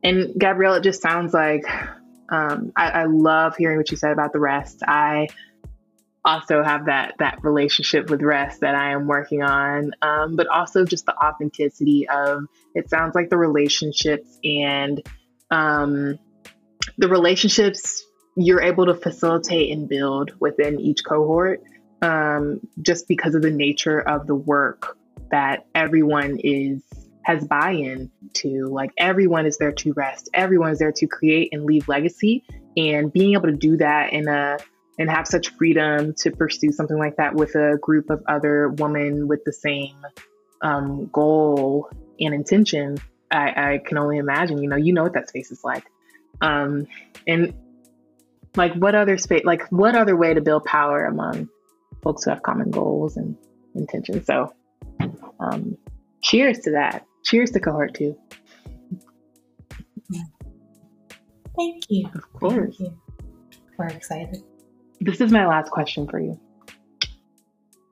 And 0.05 0.39
Gabrielle, 0.39 0.75
it 0.75 0.83
just 0.83 1.01
sounds 1.01 1.33
like 1.33 1.65
um, 2.31 2.73
I, 2.77 2.91
I 2.91 3.05
love 3.07 3.57
hearing 3.57 3.79
what 3.79 3.91
you 3.91 3.97
said 3.97 4.13
about 4.13 4.33
the 4.35 4.39
rest. 4.39 4.83
I 4.87 5.29
also 6.25 6.63
have 6.63 6.87
that 6.87 7.15
that 7.19 7.43
relationship 7.43 8.11
with 8.11 8.23
rest 8.23 8.61
that 8.61 8.75
I 8.75 8.93
am 8.93 9.07
working 9.07 9.43
on, 9.43 9.93
um, 10.03 10.37
but 10.37 10.47
also 10.47 10.85
just 10.85 11.07
the 11.07 11.17
authenticity 11.17 12.07
of 12.09 12.45
it 12.75 12.89
sounds 12.91 13.15
like 13.15 13.31
the 13.31 13.39
relationships 13.39 14.39
and 14.45 15.03
um, 15.51 16.19
the 16.99 17.09
relationships 17.09 18.05
you're 18.37 18.63
able 18.63 18.87
to 18.87 18.95
facilitate 18.95 19.71
and 19.73 19.89
build 19.89 20.33
within 20.41 20.81
each 20.81 21.05
cohort, 21.05 21.63
um, 22.03 22.61
just 22.83 23.09
because 23.09 23.35
of 23.35 23.43
the 23.43 23.51
nature 23.51 24.01
of 24.01 24.27
the 24.27 24.35
work 24.35 24.99
that 25.31 25.67
everyone 25.75 26.39
is 26.43 26.83
has 27.25 27.45
buy-in 27.47 28.11
to. 28.35 28.66
Like 28.66 28.91
everyone 28.97 29.47
is 29.47 29.59
there 29.59 29.72
to 29.72 29.93
rest, 29.95 30.31
everyone 30.35 30.70
is 30.70 30.79
there 30.79 30.93
to 30.93 31.07
create 31.07 31.51
and 31.53 31.64
leave 31.64 31.89
legacy, 31.89 32.45
and 32.77 33.12
being 33.12 33.35
able 33.35 33.49
to 33.49 33.57
do 33.57 33.77
that 33.79 34.12
in 34.12 34.29
a 34.29 34.59
and 34.99 35.11
have 35.11 35.27
such 35.27 35.49
freedom 35.57 36.14
to 36.14 36.31
pursue 36.31 36.70
something 36.70 36.99
like 36.99 37.16
that 37.16 37.35
with 37.35 37.55
a 37.57 37.79
group 37.81 38.11
of 38.11 38.22
other 38.29 38.68
women 38.68 39.27
with 39.27 39.45
the 39.45 39.53
same 39.53 39.97
um, 40.62 41.07
goal 41.12 41.91
and 42.20 42.33
intention, 42.33 42.99
I, 43.31 43.72
I, 43.72 43.81
can 43.85 43.99
only 43.99 44.18
imagine. 44.18 44.62
You 44.62 44.68
know, 44.68 44.77
you 44.77 44.93
know 44.93 45.03
what 45.03 45.14
that 45.14 45.29
space 45.29 45.51
is 45.51 45.64
like, 45.64 45.85
um, 46.41 46.87
and 47.27 47.55
like 48.57 48.75
what 48.75 48.95
other 48.95 49.18
space, 49.18 49.45
like 49.45 49.68
what 49.70 49.97
other 49.97 50.16
way 50.16 50.33
to 50.33 50.41
build 50.41 50.64
power 50.64 51.05
among 51.05 51.49
folks 52.03 52.25
who 52.25 52.31
have 52.31 52.43
common 52.43 52.70
goals 52.70 53.16
and 53.16 53.37
intentions. 53.75 54.27
So, 54.27 54.55
um, 55.41 55.77
cheers 56.22 56.61
to 56.61 56.72
that. 56.72 57.05
Cheers 57.25 57.51
to 57.53 57.61
cohort 57.61 57.95
two. 57.95 58.16
Thank 61.57 61.85
you. 61.89 62.09
Of 62.14 62.33
course. 62.33 62.79
You. 62.79 62.99
We're 63.79 63.87
excited. 63.87 64.43
This 65.01 65.20
is 65.20 65.33
my 65.33 65.47
last 65.47 65.70
question 65.70 66.07
for 66.09 66.18
you. 66.18 66.39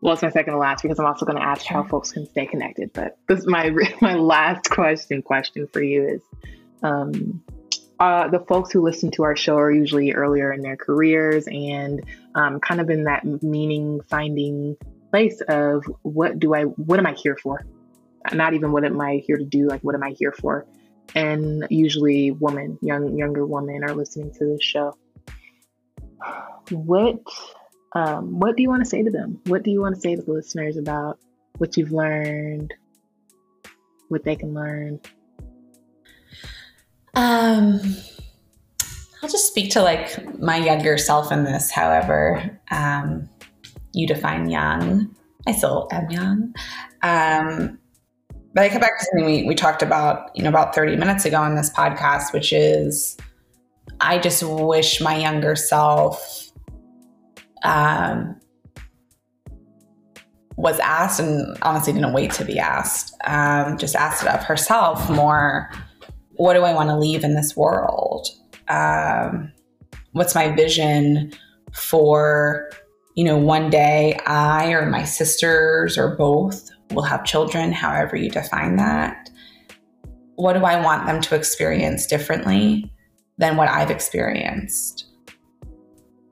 Well, 0.01 0.15
it's 0.15 0.23
my 0.23 0.31
second 0.31 0.55
to 0.55 0.59
last 0.59 0.83
because 0.83 0.99
I'm 0.99 1.07
also 1.07 1.25
going 1.25 1.39
to 1.39 1.45
ask 1.45 1.65
sure. 1.65 1.83
how 1.83 1.89
folks 1.89 2.11
can 2.11 2.27
stay 2.27 2.47
connected. 2.47 2.93
But 2.93 3.19
this 3.29 3.41
is 3.41 3.47
my 3.47 3.71
my 4.01 4.15
last 4.15 4.69
question. 4.69 5.23
Question 5.23 5.69
for 5.73 5.83
you 5.83 6.07
is, 6.09 6.21
um, 6.83 7.43
uh, 8.01 8.29
the 8.29 8.41
folks 8.41 8.73
who 8.73 8.83
listen 8.83 9.13
to 9.13 9.23
our 9.23 9.37
show 9.37 9.57
are 9.57 9.71
usually 9.71 10.13
earlier 10.13 10.53
in 10.53 10.61
their 10.61 10.77
careers 10.77 11.47
and 11.47 12.03
um, 12.35 12.59
kind 12.59 12.81
of 12.81 12.91
in 12.91 13.05
that 13.05 13.25
meaning 13.43 14.01
finding 14.09 14.77
place 15.11 15.41
of 15.43 15.85
what 16.03 16.39
do 16.41 16.53
I, 16.53 16.65
what 16.65 16.99
am 16.99 17.07
I 17.07 17.13
here 17.13 17.37
for? 17.37 17.65
Not 18.33 18.55
even 18.55 18.73
what 18.73 18.85
am 18.85 19.01
I 19.01 19.23
here 19.27 19.37
to 19.37 19.45
do, 19.45 19.69
like 19.69 19.83
what 19.83 19.95
am 19.95 20.03
I 20.03 20.11
here 20.11 20.33
for? 20.33 20.67
And 21.15 21.67
usually, 21.69 22.31
women, 22.31 22.79
young 22.81 23.17
younger 23.17 23.45
women, 23.45 23.85
are 23.85 23.95
listening 23.95 24.33
to 24.35 24.45
this 24.47 24.63
show 24.63 24.97
what 26.71 27.21
um, 27.95 28.41
what 28.41 28.57
do 28.57 28.63
you 28.63 28.69
want 28.69 28.83
to 28.83 28.89
say 28.89 29.03
to 29.03 29.11
them? 29.11 29.41
What 29.47 29.63
do 29.63 29.71
you 29.71 29.81
want 29.81 29.95
to 29.97 30.01
say 30.01 30.17
to 30.17 30.23
the 30.23 30.33
listeners 30.33 30.77
about 30.77 31.19
what 31.59 31.77
you've 31.77 31.93
learned, 31.93 32.73
what 34.09 34.25
they 34.25 34.37
can 34.37 34.55
learn? 34.55 35.01
Um, 37.15 37.81
I'll 39.23 39.29
just 39.29 39.47
speak 39.47 39.73
to 39.73 39.83
like 39.83 40.41
my 40.41 40.57
younger 40.57 40.97
self 40.97 41.31
in 41.31 41.45
this. 41.45 41.71
However, 41.71 42.59
um, 42.71 43.29
you 43.93 44.07
define 44.07 44.49
young. 44.49 45.15
I 45.47 45.53
still 45.53 45.89
am 45.93 46.11
young. 46.11 46.55
Um, 47.03 47.79
but 48.55 48.65
I 48.65 48.69
come 48.69 48.81
back 48.81 48.99
to 48.99 49.05
something 49.05 49.25
we, 49.25 49.45
we 49.45 49.55
talked 49.55 49.83
about, 49.83 50.31
you 50.35 50.43
know, 50.43 50.51
about 50.51 50.75
30 50.75 50.97
minutes 50.97 51.25
ago 51.25 51.39
on 51.39 51.55
this 51.55 51.71
podcast, 51.71 52.33
which 52.33 52.53
is 52.53 53.17
I 54.01 54.19
just 54.19 54.43
wish 54.43 55.01
my 55.01 55.17
younger 55.17 55.57
self 55.57 56.51
um, 57.65 58.39
was 60.57 60.79
asked 60.81 61.19
and 61.19 61.57
honestly 61.63 61.93
didn't 61.93 62.13
wait 62.13 62.33
to 62.33 62.45
be 62.45 62.59
asked, 62.59 63.15
um, 63.25 63.79
just 63.79 63.97
asked 63.97 64.23
it 64.23 64.29
of 64.29 64.43
herself 64.43 65.09
more 65.09 65.71
what 66.33 66.55
do 66.55 66.63
I 66.63 66.75
want 66.75 66.89
to 66.89 66.99
leave 66.99 67.25
in 67.25 67.35
this 67.35 67.57
world? 67.57 68.29
Um, 68.69 69.53
what's 70.13 70.35
my 70.35 70.51
vision 70.55 71.33
for, 71.73 72.71
you 73.15 73.25
know, 73.25 73.37
one 73.37 73.71
day 73.71 74.19
I 74.27 74.73
or 74.73 74.87
my 74.87 75.05
sisters 75.05 75.97
or 75.97 76.17
both 76.17 76.72
will 76.95 77.03
have 77.03 77.25
children, 77.25 77.73
however 77.73 78.17
you 78.17 78.31
define 78.31 78.77
that? 78.77 79.31
What 80.37 80.55
do 80.55 80.65
I 80.65 80.81
want 80.81 81.07
them 81.07 81.21
to 81.23 81.35
experience 81.35 82.07
differently 82.07 82.93
than 83.39 83.57
what 83.57 83.69
I've 83.69 83.91
experienced? 83.91 85.07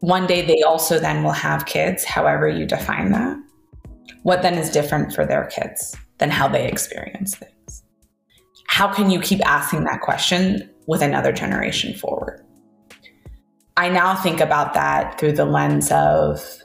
One 0.00 0.26
day 0.26 0.44
they 0.44 0.62
also 0.62 0.98
then 0.98 1.22
will 1.22 1.32
have 1.32 1.66
kids, 1.66 2.04
however 2.04 2.48
you 2.48 2.66
define 2.66 3.12
that. 3.12 3.36
What 4.22 4.42
then 4.42 4.54
is 4.54 4.70
different 4.70 5.14
for 5.14 5.26
their 5.26 5.46
kids 5.46 5.96
than 6.18 6.30
how 6.30 6.48
they 6.48 6.66
experience 6.66 7.34
things? 7.34 7.82
How 8.66 8.92
can 8.92 9.10
you 9.10 9.20
keep 9.20 9.44
asking 9.46 9.84
that 9.84 10.00
question 10.00 10.70
with 10.86 11.02
another 11.02 11.32
generation 11.32 11.94
forward? 11.94 12.44
I 13.76 13.88
now 13.88 14.14
think 14.14 14.40
about 14.40 14.74
that 14.74 15.18
through 15.18 15.32
the 15.32 15.44
lens 15.44 15.90
of 15.90 16.62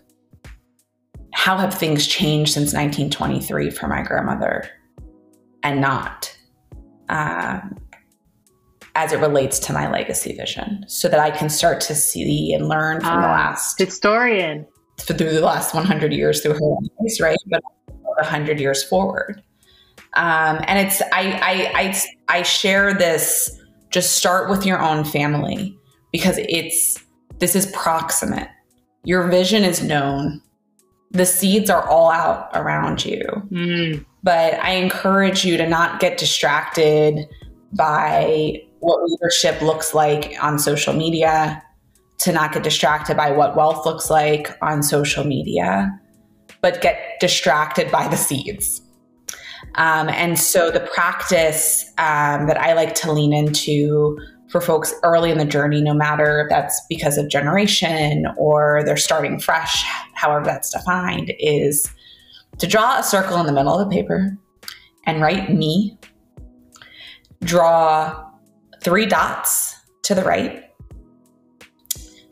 how 1.45 1.59
have 1.59 1.75
things 1.75 2.07
changed 2.07 2.53
since 2.53 2.73
1923 2.73 3.69
for 3.69 3.87
my 3.87 4.01
grandmother 4.01 4.67
and 5.61 5.79
not? 5.79 6.35
Um, 7.07 7.77
as 8.95 9.13
it 9.13 9.19
relates 9.19 9.59
to 9.59 9.71
my 9.71 9.87
legacy 9.91 10.35
vision 10.35 10.83
so 10.87 11.07
that 11.07 11.19
I 11.19 11.29
can 11.29 11.49
start 11.49 11.81
to 11.81 11.93
see 11.93 12.51
and 12.51 12.67
learn 12.67 12.99
from 12.99 13.21
the 13.21 13.27
ah, 13.27 13.31
last 13.31 13.77
historian 13.77 14.65
through 14.97 15.17
the 15.17 15.41
last 15.41 15.75
100 15.75 16.13
years 16.13 16.41
through 16.41 16.53
her 16.53 16.75
eyes, 17.03 17.19
right? 17.21 17.37
But 17.45 17.61
100 17.91 18.59
years 18.59 18.83
forward. 18.83 19.43
Um, 20.13 20.61
and 20.63 20.79
it's, 20.79 20.99
I, 21.13 21.39
I, 21.43 21.71
I, 21.79 22.39
I 22.39 22.41
share 22.41 22.91
this, 22.91 23.61
just 23.91 24.15
start 24.15 24.49
with 24.49 24.65
your 24.65 24.81
own 24.81 25.03
family 25.03 25.77
because 26.11 26.39
it's, 26.39 26.97
this 27.37 27.55
is 27.55 27.67
proximate. 27.67 28.49
Your 29.03 29.27
vision 29.27 29.63
is 29.63 29.83
known. 29.83 30.41
The 31.15 31.25
seeds 31.25 31.69
are 31.69 31.87
all 31.87 32.11
out 32.11 32.49
around 32.53 33.05
you. 33.05 33.23
Mm. 33.51 34.05
But 34.23 34.55
I 34.55 34.71
encourage 34.71 35.45
you 35.45 35.57
to 35.57 35.67
not 35.67 35.99
get 35.99 36.17
distracted 36.17 37.27
by 37.73 38.61
what 38.79 39.03
leadership 39.03 39.61
looks 39.61 39.93
like 39.93 40.35
on 40.41 40.59
social 40.59 40.93
media, 40.93 41.63
to 42.19 42.31
not 42.31 42.53
get 42.53 42.63
distracted 42.63 43.15
by 43.17 43.31
what 43.31 43.55
wealth 43.55 43.85
looks 43.85 44.09
like 44.09 44.57
on 44.61 44.83
social 44.83 45.23
media, 45.23 45.97
but 46.61 46.81
get 46.81 47.19
distracted 47.19 47.91
by 47.91 48.07
the 48.07 48.17
seeds. 48.17 48.81
Um, 49.75 50.09
and 50.09 50.37
so 50.37 50.71
the 50.71 50.79
practice 50.79 51.85
um, 51.97 52.47
that 52.47 52.57
I 52.59 52.73
like 52.73 52.95
to 52.95 53.11
lean 53.11 53.33
into 53.33 54.17
for 54.55 54.61
folks 54.61 54.93
early 55.03 55.31
in 55.31 55.37
the 55.37 55.43
journey, 55.43 55.81
no 55.81 55.93
matter 55.93 56.39
if 56.39 56.49
that's 56.49 56.79
because 56.87 57.17
of 57.17 57.27
generation 57.27 58.25
or 58.37 58.83
they're 58.85 58.95
starting 58.95 59.37
fresh, 59.37 59.83
however 60.13 60.45
that's 60.45 60.69
defined, 60.69 61.33
is 61.39 61.91
to 62.59 62.65
draw 62.65 62.97
a 62.97 63.03
circle 63.03 63.37
in 63.37 63.47
the 63.47 63.51
middle 63.51 63.77
of 63.77 63.89
the 63.89 63.93
paper 63.93 64.37
and 65.05 65.19
write 65.19 65.49
me, 65.49 65.99
draw 67.43 68.29
three 68.81 69.05
dots 69.05 69.75
to 70.03 70.15
the 70.15 70.23
right. 70.23 70.71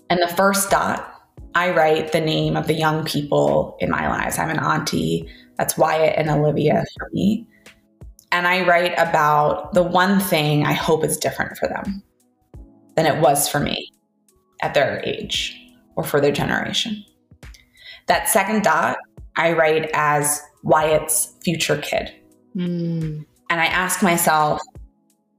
And 0.09 0.21
the 0.21 0.33
first 0.33 0.69
dot, 0.69 1.25
I 1.55 1.71
write 1.71 2.13
the 2.13 2.21
name 2.21 2.55
of 2.55 2.67
the 2.67 2.73
young 2.73 3.03
people 3.03 3.75
in 3.81 3.91
my 3.91 4.07
lives. 4.07 4.39
I'm 4.39 4.49
an 4.49 4.59
auntie. 4.59 5.29
That's 5.57 5.77
Wyatt 5.77 6.17
and 6.17 6.29
Olivia 6.29 6.85
for 6.97 7.09
me. 7.11 7.45
And 8.31 8.47
I 8.47 8.65
write 8.65 8.93
about 8.97 9.73
the 9.73 9.83
one 9.83 10.21
thing 10.21 10.65
I 10.65 10.71
hope 10.71 11.03
is 11.03 11.17
different 11.17 11.57
for 11.57 11.67
them 11.67 12.01
than 12.95 13.05
it 13.05 13.21
was 13.21 13.47
for 13.47 13.59
me 13.59 13.91
at 14.61 14.73
their 14.73 15.01
age 15.03 15.59
or 15.95 16.03
for 16.03 16.21
their 16.21 16.31
generation. 16.31 17.03
That 18.07 18.29
second 18.29 18.63
dot, 18.63 18.97
I 19.35 19.53
write 19.53 19.89
as 19.93 20.41
Wyatt's 20.63 21.35
future 21.43 21.77
kid. 21.77 22.13
Mm. 22.55 23.25
And 23.49 23.61
I 23.61 23.65
ask 23.65 24.01
myself, 24.01 24.61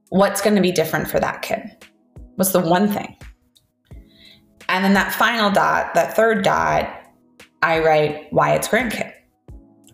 what's 0.09 0.41
going 0.41 0.55
to 0.55 0.61
be 0.61 0.71
different 0.71 1.09
for 1.09 1.19
that 1.19 1.41
kid? 1.41 1.61
What's 2.35 2.51
the 2.51 2.59
one 2.59 2.87
thing? 2.87 3.15
And 4.67 4.83
then 4.83 4.93
that 4.93 5.13
final 5.13 5.51
dot, 5.51 5.93
that 5.93 6.15
third 6.15 6.43
dot, 6.43 6.89
I 7.61 7.79
write 7.79 8.31
Wyatt's 8.33 8.67
grandkid. 8.67 9.11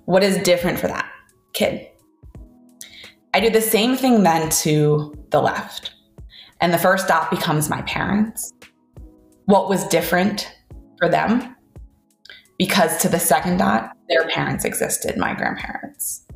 What 0.06 0.24
is 0.24 0.38
different 0.40 0.80
for 0.80 0.88
that 0.88 1.10
kid? 1.54 1.88
I 3.34 3.40
do 3.40 3.50
the 3.50 3.62
same 3.62 3.96
thing 3.96 4.24
then 4.24 4.50
to 4.50 5.16
the 5.30 5.42
left. 5.42 5.91
And 6.62 6.74
the 6.74 6.78
first 6.78 7.08
dot 7.08 7.30
becomes 7.30 7.70
my 7.70 7.82
parents. 7.84 8.54
What 9.46 9.68
was 9.68 9.86
different 9.88 10.56
for 11.00 11.10
them? 11.10 11.56
because 12.62 12.96
to 12.98 13.10
the 13.10 13.18
second 13.18 13.58
dot, 13.58 13.98
their 14.08 14.28
parents 14.28 14.66
existed, 14.66 15.18
my 15.18 15.34
grandparents. 15.34 16.28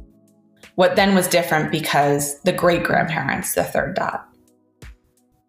What 0.74 0.96
then 0.96 1.14
was 1.14 1.28
different 1.28 1.72
because 1.72 2.42
the 2.42 2.52
great 2.52 2.84
grandparents, 2.84 3.54
the 3.54 3.64
third 3.64 3.96
dot. 3.96 4.28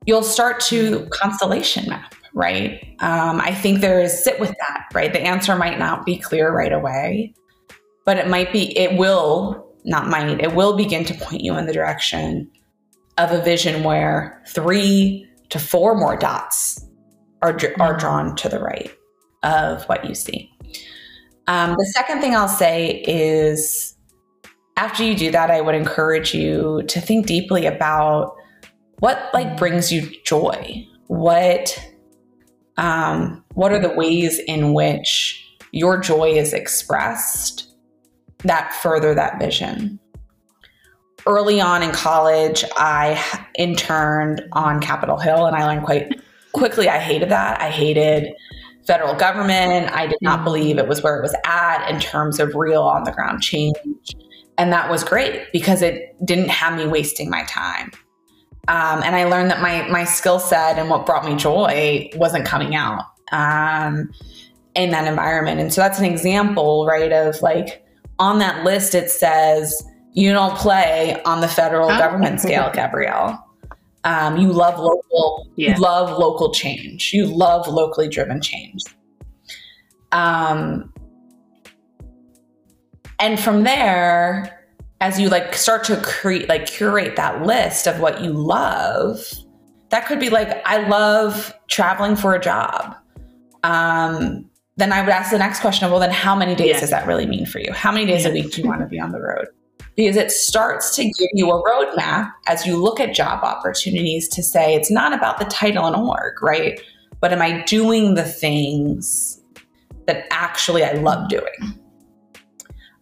You'll 0.04 0.22
start 0.22 0.60
to 0.64 1.06
constellation 1.06 1.88
map, 1.88 2.14
right? 2.34 2.94
Um, 3.00 3.40
I 3.40 3.54
think 3.54 3.80
there 3.80 4.02
is 4.02 4.22
sit 4.22 4.38
with 4.38 4.50
that, 4.50 4.88
right? 4.92 5.10
The 5.10 5.22
answer 5.22 5.56
might 5.56 5.78
not 5.78 6.04
be 6.04 6.18
clear 6.18 6.54
right 6.54 6.74
away, 6.74 7.32
but 8.04 8.18
it 8.18 8.28
might 8.28 8.52
be, 8.52 8.76
it 8.76 8.98
will, 8.98 9.74
not 9.86 10.08
might, 10.08 10.42
it 10.42 10.54
will 10.54 10.76
begin 10.76 11.06
to 11.06 11.14
point 11.14 11.40
you 11.40 11.56
in 11.56 11.64
the 11.64 11.72
direction 11.72 12.50
of 13.18 13.32
a 13.32 13.42
vision 13.42 13.82
where 13.82 14.42
three 14.48 15.28
to 15.48 15.58
four 15.58 15.94
more 15.94 16.16
dots 16.16 16.84
are, 17.42 17.50
are 17.50 17.56
mm-hmm. 17.56 17.98
drawn 17.98 18.36
to 18.36 18.48
the 18.48 18.60
right 18.60 18.92
of 19.42 19.84
what 19.84 20.04
you 20.04 20.14
see. 20.14 20.50
Um, 21.46 21.74
the 21.78 21.86
second 21.94 22.20
thing 22.20 22.34
I'll 22.34 22.48
say 22.48 23.02
is 23.06 23.96
after 24.76 25.04
you 25.04 25.14
do 25.14 25.30
that, 25.30 25.50
I 25.50 25.60
would 25.60 25.74
encourage 25.74 26.34
you 26.34 26.82
to 26.88 27.00
think 27.00 27.26
deeply 27.26 27.66
about 27.66 28.36
what 28.98 29.30
like 29.32 29.56
brings 29.56 29.92
you 29.92 30.10
joy. 30.24 30.86
What 31.06 31.78
um, 32.76 33.44
what 33.54 33.72
are 33.72 33.80
the 33.80 33.94
ways 33.94 34.38
in 34.46 34.74
which 34.74 35.42
your 35.72 35.98
joy 35.98 36.30
is 36.30 36.52
expressed 36.52 37.74
that 38.44 38.74
further 38.74 39.14
that 39.14 39.38
vision? 39.38 39.98
Early 41.26 41.60
on 41.60 41.82
in 41.82 41.90
college, 41.90 42.64
I 42.76 43.22
interned 43.58 44.42
on 44.52 44.80
Capitol 44.80 45.18
Hill, 45.18 45.46
and 45.46 45.56
I 45.56 45.66
learned 45.66 45.84
quite 45.84 46.20
quickly 46.52 46.88
I 46.88 46.98
hated 46.98 47.28
that. 47.30 47.60
I 47.60 47.70
hated 47.70 48.32
federal 48.86 49.14
government. 49.14 49.92
I 49.94 50.06
did 50.06 50.18
not 50.22 50.44
believe 50.44 50.78
it 50.78 50.88
was 50.88 51.02
where 51.02 51.18
it 51.18 51.22
was 51.22 51.34
at 51.44 51.88
in 51.90 52.00
terms 52.00 52.40
of 52.40 52.54
real 52.54 52.82
on 52.82 53.04
the 53.04 53.12
ground 53.12 53.42
change. 53.42 53.76
And 54.58 54.72
that 54.72 54.90
was 54.90 55.04
great 55.04 55.52
because 55.52 55.82
it 55.82 56.16
didn't 56.24 56.48
have 56.48 56.78
me 56.78 56.86
wasting 56.86 57.28
my 57.28 57.44
time. 57.44 57.90
Um, 58.68 59.02
and 59.02 59.14
I 59.14 59.24
learned 59.24 59.50
that 59.50 59.60
my 59.60 59.86
my 59.88 60.04
skill 60.04 60.40
set 60.40 60.78
and 60.78 60.88
what 60.88 61.06
brought 61.06 61.24
me 61.24 61.36
joy 61.36 62.10
wasn't 62.16 62.46
coming 62.46 62.74
out 62.74 63.04
um, 63.32 64.10
in 64.74 64.90
that 64.90 65.06
environment. 65.06 65.60
And 65.60 65.72
so 65.72 65.82
that's 65.82 65.98
an 65.98 66.04
example, 66.04 66.86
right? 66.86 67.12
Of 67.12 67.42
like 67.42 67.84
on 68.18 68.38
that 68.38 68.64
list, 68.64 68.94
it 68.94 69.10
says 69.10 69.82
you 70.16 70.32
don't 70.32 70.56
play 70.56 71.22
on 71.24 71.42
the 71.42 71.48
federal 71.48 71.90
oh. 71.90 71.98
government 71.98 72.40
scale, 72.40 72.70
Gabrielle. 72.74 73.38
Um, 74.04 74.38
you 74.38 74.50
love 74.50 74.78
local. 74.78 75.46
Yeah. 75.56 75.74
You 75.74 75.80
love 75.80 76.18
local 76.18 76.52
change. 76.52 77.12
You 77.12 77.26
love 77.26 77.68
locally 77.68 78.08
driven 78.08 78.40
change. 78.40 78.82
Um, 80.12 80.92
and 83.18 83.38
from 83.38 83.64
there, 83.64 84.64
as 85.02 85.20
you 85.20 85.28
like 85.28 85.54
start 85.54 85.84
to 85.84 85.96
create, 85.98 86.48
like 86.48 86.66
curate 86.66 87.16
that 87.16 87.42
list 87.42 87.86
of 87.86 88.00
what 88.00 88.22
you 88.22 88.32
love, 88.32 89.20
that 89.90 90.06
could 90.06 90.18
be 90.18 90.30
like, 90.30 90.62
I 90.66 90.88
love 90.88 91.52
traveling 91.68 92.16
for 92.16 92.34
a 92.34 92.40
job. 92.40 92.96
Um, 93.64 94.48
then 94.76 94.92
I 94.92 95.02
would 95.02 95.10
ask 95.10 95.30
the 95.30 95.38
next 95.38 95.60
question 95.60 95.90
well, 95.90 96.00
then 96.00 96.10
how 96.10 96.34
many 96.34 96.54
days 96.54 96.74
yeah. 96.74 96.80
does 96.80 96.90
that 96.90 97.06
really 97.06 97.26
mean 97.26 97.44
for 97.44 97.58
you? 97.58 97.72
How 97.72 97.92
many 97.92 98.06
days 98.06 98.24
yeah. 98.24 98.30
a 98.30 98.32
week 98.32 98.52
do 98.52 98.62
you 98.62 98.68
want 98.68 98.80
to 98.80 98.86
be 98.86 98.98
on 98.98 99.12
the 99.12 99.20
road? 99.20 99.48
Because 99.96 100.16
it 100.16 100.30
starts 100.30 100.94
to 100.94 101.04
give 101.04 101.28
you 101.32 101.50
a 101.50 101.62
roadmap 101.62 102.30
as 102.46 102.66
you 102.66 102.76
look 102.76 103.00
at 103.00 103.14
job 103.14 103.42
opportunities 103.42 104.28
to 104.28 104.42
say 104.42 104.74
it's 104.74 104.90
not 104.90 105.14
about 105.14 105.38
the 105.38 105.46
title 105.46 105.86
and 105.86 105.96
org, 105.96 106.42
right? 106.42 106.80
But 107.20 107.32
am 107.32 107.40
I 107.40 107.62
doing 107.62 108.14
the 108.14 108.24
things 108.24 109.40
that 110.06 110.26
actually 110.30 110.84
I 110.84 110.92
love 110.92 111.28
doing? 111.28 111.80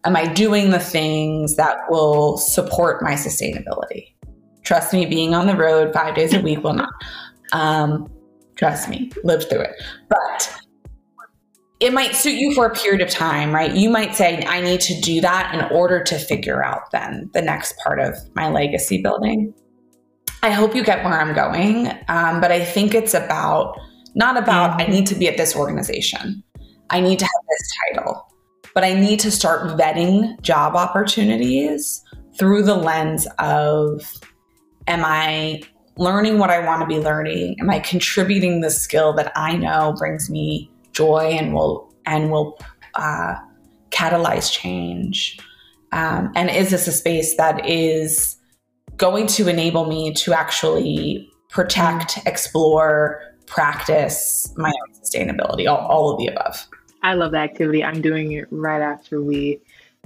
Am 0.05 0.15
I 0.15 0.25
doing 0.31 0.69
the 0.69 0.79
things 0.79 1.57
that 1.57 1.77
will 1.89 2.37
support 2.37 3.01
my 3.01 3.13
sustainability? 3.13 4.13
Trust 4.63 4.93
me, 4.93 5.05
being 5.05 5.33
on 5.35 5.47
the 5.47 5.55
road 5.55 5.93
five 5.93 6.15
days 6.15 6.33
a 6.33 6.39
week 6.39 6.63
will 6.63 6.73
not. 6.73 6.89
Um, 7.51 8.09
trust 8.55 8.87
me, 8.87 9.11
live 9.23 9.47
through 9.49 9.61
it. 9.61 9.75
But 10.07 10.57
it 11.79 11.93
might 11.93 12.15
suit 12.15 12.35
you 12.35 12.53
for 12.53 12.65
a 12.65 12.73
period 12.73 13.01
of 13.01 13.09
time, 13.09 13.53
right? 13.53 13.73
You 13.73 13.89
might 13.89 14.15
say, 14.15 14.43
I 14.45 14.61
need 14.61 14.79
to 14.81 14.99
do 15.01 15.19
that 15.21 15.53
in 15.53 15.61
order 15.75 16.01
to 16.03 16.17
figure 16.17 16.63
out 16.63 16.91
then 16.91 17.29
the 17.33 17.41
next 17.41 17.75
part 17.83 17.99
of 17.99 18.15
my 18.33 18.49
legacy 18.49 19.01
building. 19.01 19.53
I 20.41 20.51
hope 20.51 20.75
you 20.75 20.83
get 20.83 21.03
where 21.03 21.19
I'm 21.19 21.33
going. 21.33 21.87
Um, 22.07 22.39
but 22.39 22.51
I 22.51 22.63
think 22.63 22.93
it's 22.93 23.13
about, 23.13 23.77
not 24.15 24.37
about, 24.37 24.81
I 24.81 24.85
need 24.85 25.05
to 25.07 25.15
be 25.15 25.27
at 25.27 25.37
this 25.37 25.55
organization, 25.55 26.43
I 26.91 27.01
need 27.01 27.19
to 27.19 27.25
have 27.25 27.31
this 27.49 27.71
title, 27.89 28.25
but 28.73 28.83
I 28.83 28.93
need 28.93 29.19
to 29.21 29.31
start 29.31 29.77
vetting 29.77 30.39
job 30.41 30.75
opportunities 30.75 32.03
through 32.37 32.63
the 32.63 32.75
lens 32.75 33.27
of, 33.39 34.13
am 34.87 35.03
I 35.03 35.61
learning 35.97 36.37
what 36.37 36.51
I 36.51 36.65
want 36.65 36.81
to 36.81 36.87
be 36.87 36.99
learning? 37.01 37.57
Am 37.59 37.69
I 37.69 37.79
contributing 37.79 38.61
the 38.61 38.69
skill 38.69 39.13
that 39.13 39.31
I 39.35 39.57
know 39.57 39.93
brings 39.97 40.29
me 40.29 40.69
joy 40.95 41.35
and 41.39 41.53
will 41.53 41.93
and 42.05 42.31
will 42.31 42.57
uh, 42.95 43.35
catalyze 43.91 44.51
change? 44.51 45.37
Um, 45.91 46.31
and 46.35 46.49
is 46.49 46.71
this 46.71 46.87
a 46.87 46.91
space 46.91 47.37
that 47.37 47.67
is 47.67 48.37
going 48.97 49.27
to 49.27 49.47
enable 49.47 49.85
me 49.85 50.13
to 50.13 50.33
actually 50.33 51.29
protect, 51.49 52.19
explore, 52.25 53.21
practice 53.45 54.51
my 54.57 54.69
own 54.69 54.93
sustainability, 54.93 55.69
all, 55.69 55.85
all 55.87 56.11
of 56.11 56.17
the 56.17 56.27
above? 56.27 56.67
I 57.03 57.13
love 57.13 57.31
the 57.31 57.37
activity. 57.37 57.83
I'm 57.83 58.01
doing 58.01 58.31
it 58.31 58.47
right 58.49 58.81
after 58.81 59.21
we 59.21 59.61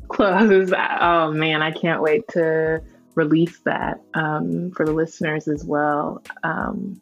close. 0.09 0.73
Oh 0.73 1.31
man, 1.31 1.61
I 1.61 1.71
can't 1.71 2.01
wait 2.01 2.27
to 2.29 2.81
release 3.15 3.59
that 3.59 4.01
um, 4.13 4.71
for 4.71 4.85
the 4.85 4.93
listeners 4.93 5.47
as 5.47 5.63
well. 5.63 6.21
Um, 6.43 7.01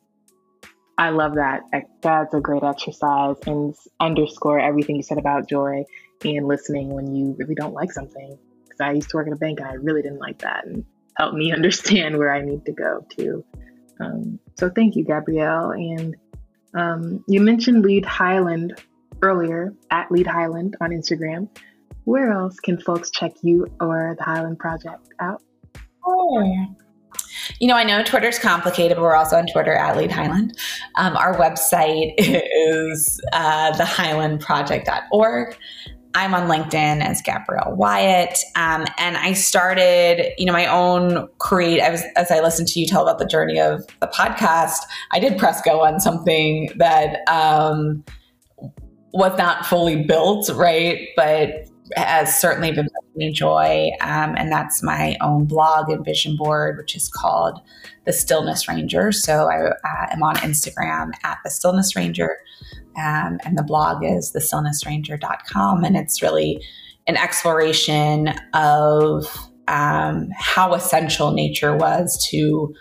I 0.98 1.10
love 1.10 1.36
that. 1.36 1.62
That's 2.02 2.34
a 2.34 2.40
great 2.40 2.64
exercise 2.64 3.36
and 3.46 3.76
underscore 4.00 4.60
everything 4.60 4.96
you 4.96 5.04
said 5.04 5.20
about 5.20 5.48
joy 5.48 5.86
and 6.24 6.48
listening 6.48 6.90
when 6.90 7.16
you 7.16 7.36
really 7.38 7.54
don't 7.54 7.74
like 7.74 7.92
something. 7.92 8.38
Because 8.64 8.82
I 8.82 8.92
used 8.94 9.10
to 9.12 9.18
work 9.18 9.28
in 9.28 9.34
a 9.34 9.38
bank 9.38 9.60
and 9.60 9.68
I 9.68 9.74
really 9.74 10.02
didn't 10.02 10.20
like 10.20 10.40
that 10.40 10.66
and 10.66 10.86
helped 11.16 11.36
me 11.36 11.52
understand 11.54 12.18
where 12.18 12.34
I 12.34 12.42
need 12.42 12.66
to 12.66 12.72
go 12.72 13.06
to. 13.18 13.46
Um, 14.00 14.40
so 14.58 14.70
thank 14.70 14.96
you, 14.96 15.04
Gabrielle. 15.04 15.72
And 15.72 16.16
um, 16.74 17.24
you 17.28 17.42
mentioned 17.42 17.84
Lead 17.84 18.06
Highland 18.06 18.82
earlier 19.22 19.74
at 19.92 20.12
Lead 20.12 20.28
Highland 20.28 20.78
on 20.82 20.90
Instagram. 20.92 21.50
Where 22.06 22.32
else 22.32 22.60
can 22.60 22.80
folks 22.80 23.12
check 23.12 23.34
you 23.44 23.68
or 23.80 24.16
the 24.18 24.24
Highland 24.24 24.60
Project 24.60 25.10
out? 25.20 25.42
Oh, 26.06 26.76
you 27.60 27.68
know, 27.68 27.76
I 27.76 27.84
know 27.84 28.04
Twitter's 28.04 28.40
complicated, 28.40 28.98
but 28.98 29.04
we're 29.04 29.16
also 29.16 29.38
on 29.38 29.48
Twitter 29.48 29.74
at 29.74 29.98
Lead 29.98 30.12
Highland. 30.12 30.58
Um, 30.96 31.16
our 31.18 31.36
website 31.36 32.14
is 32.18 33.22
uh, 33.34 33.72
thehighlandproject.org. 33.74 35.58
I'm 36.16 36.34
on 36.34 36.50
LinkedIn 36.50 37.06
as 37.06 37.22
Gabrielle 37.22 37.76
Wyatt. 37.76 38.40
Um, 38.56 38.88
and 38.98 39.18
I 39.18 39.34
started, 39.34 40.34
you 40.40 40.46
know, 40.46 40.54
my 40.54 40.66
own 40.66 41.28
create, 41.38 41.80
I 41.80 41.92
was, 41.92 42.02
as 42.16 42.32
I 42.32 42.40
listened 42.40 42.68
to 42.70 42.80
you 42.80 42.88
tell 42.88 43.04
about 43.04 43.20
the 43.20 43.26
journey 43.26 43.60
of 43.60 43.86
the 44.00 44.08
podcast, 44.08 44.80
I 45.12 45.20
did 45.20 45.38
press 45.38 45.62
go 45.62 45.84
on 45.84 46.00
something 46.00 46.72
that 46.78 47.20
um, 47.30 48.04
was 49.14 49.38
not 49.38 49.66
fully 49.66 50.04
built, 50.04 50.50
right? 50.56 51.08
But 51.16 51.67
has 51.96 52.40
certainly 52.40 52.72
been 52.72 52.88
bringing 53.14 53.34
joy. 53.34 53.90
Um, 54.02 54.36
and 54.38 54.52
that's 54.52 54.84
my 54.84 55.16
own 55.22 55.46
blog 55.46 55.90
and 55.90 56.04
vision 56.04 56.36
board, 56.38 56.78
which 56.78 56.96
is 56.96 57.10
called 57.10 57.60
The 58.06 58.14
Stillness 58.14 58.68
Ranger. 58.68 59.12
So 59.12 59.50
I 59.50 59.68
uh, 59.68 60.08
am 60.12 60.24
on 60.24 60.36
Instagram 60.38 61.12
at 61.24 61.38
The 61.44 61.50
Stillness 61.50 61.96
Ranger. 61.96 62.38
Um, 62.98 63.40
and 63.46 63.58
the 63.58 63.64
blog 63.64 64.04
is 64.04 64.34
thestillnessranger.com. 64.34 65.84
And 65.84 65.96
it's 65.96 66.22
really 66.22 66.62
an 67.08 67.16
exploration 67.16 68.34
of 68.54 69.26
um, 69.68 70.30
how 70.36 70.74
essential 70.74 71.32
nature 71.32 71.76
was 71.76 72.18
to 72.32 72.74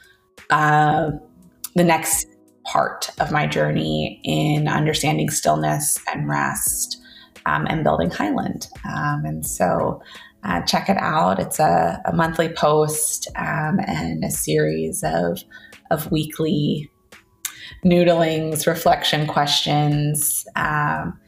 uh, 0.50 1.11
the 1.74 1.84
next 1.84 2.26
part 2.64 3.11
of 3.20 3.30
my 3.30 3.46
journey 3.46 4.20
in 4.24 4.68
understanding 4.68 5.30
stillness 5.30 5.98
and 6.12 6.28
rest 6.28 7.00
um, 7.47 7.66
and 7.68 7.84
building 7.84 8.11
Highland. 8.11 8.68
Um, 8.84 9.24
and 9.24 9.47
so 9.47 10.03
uh, 10.44 10.62
check 10.62 10.88
it 10.88 10.97
out. 10.99 11.38
It's 11.38 11.59
a, 11.59 12.01
a 12.05 12.12
monthly 12.12 12.49
post 12.49 13.28
um, 13.36 13.80
and 13.86 14.24
a 14.24 14.30
series 14.30 15.03
of, 15.05 15.42
of 15.90 16.11
weekly 16.11 16.90
noodlings, 17.84 18.66
reflection 18.66 19.26
questions, 19.26 20.47
um, 20.57 21.18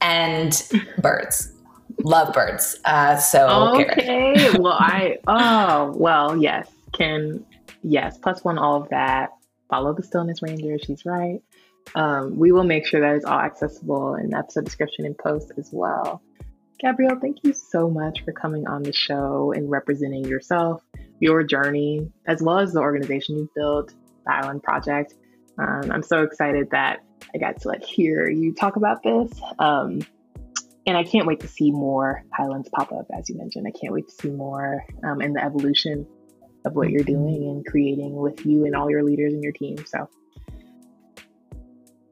and 0.00 0.62
birds. 0.98 1.52
Love 2.04 2.32
birds. 2.34 2.78
Uh, 2.84 3.16
so 3.16 3.74
okay. 3.74 4.50
well, 4.58 4.76
I 4.78 5.16
oh 5.26 5.94
well, 5.96 6.36
yes. 6.36 6.70
Can 6.92 7.44
yes. 7.82 8.18
Plus 8.18 8.44
one, 8.44 8.58
all 8.58 8.82
of 8.82 8.88
that. 8.90 9.30
Follow 9.70 9.94
the 9.94 10.02
Stillness 10.02 10.42
Ranger. 10.42 10.78
She's 10.78 11.04
right. 11.06 11.40
Um, 11.94 12.36
we 12.36 12.52
will 12.52 12.64
make 12.64 12.86
sure 12.86 13.00
that 13.00 13.16
it's 13.16 13.24
all 13.24 13.38
accessible 13.38 14.16
in 14.16 14.34
episode 14.34 14.64
description 14.64 15.06
and 15.06 15.16
post 15.16 15.52
as 15.56 15.70
well. 15.72 16.22
Gabrielle, 16.78 17.18
thank 17.20 17.38
you 17.42 17.54
so 17.54 17.88
much 17.88 18.22
for 18.24 18.32
coming 18.32 18.66
on 18.66 18.82
the 18.82 18.92
show 18.92 19.52
and 19.56 19.70
representing 19.70 20.24
yourself, 20.24 20.82
your 21.20 21.42
journey, 21.42 22.10
as 22.26 22.42
well 22.42 22.58
as 22.58 22.72
the 22.72 22.80
organization 22.80 23.36
you've 23.36 23.54
built, 23.54 23.94
the 24.26 24.32
Highland 24.32 24.62
Project. 24.62 25.14
Um, 25.58 25.90
I'm 25.90 26.02
so 26.02 26.22
excited 26.22 26.70
that 26.72 27.00
I 27.34 27.38
got 27.38 27.60
to 27.62 27.68
like 27.68 27.82
hear 27.82 28.28
you 28.28 28.52
talk 28.52 28.76
about 28.76 29.02
this. 29.02 29.30
Um, 29.58 30.00
and 30.86 30.96
I 30.96 31.02
can't 31.02 31.26
wait 31.26 31.40
to 31.40 31.48
see 31.48 31.70
more 31.70 32.24
Highlands 32.32 32.68
pop 32.72 32.92
up, 32.92 33.06
as 33.16 33.28
you 33.28 33.36
mentioned. 33.36 33.66
I 33.66 33.76
can't 33.76 33.92
wait 33.92 34.08
to 34.08 34.14
see 34.14 34.30
more 34.30 34.84
um, 35.02 35.18
the 35.18 35.42
evolution 35.42 36.06
of 36.64 36.74
what 36.74 36.90
you're 36.90 37.04
doing 37.04 37.48
and 37.48 37.66
creating 37.66 38.14
with 38.14 38.44
you 38.46 38.66
and 38.66 38.76
all 38.76 38.90
your 38.90 39.02
leaders 39.02 39.32
and 39.32 39.42
your 39.42 39.52
team. 39.52 39.78
So, 39.86 40.08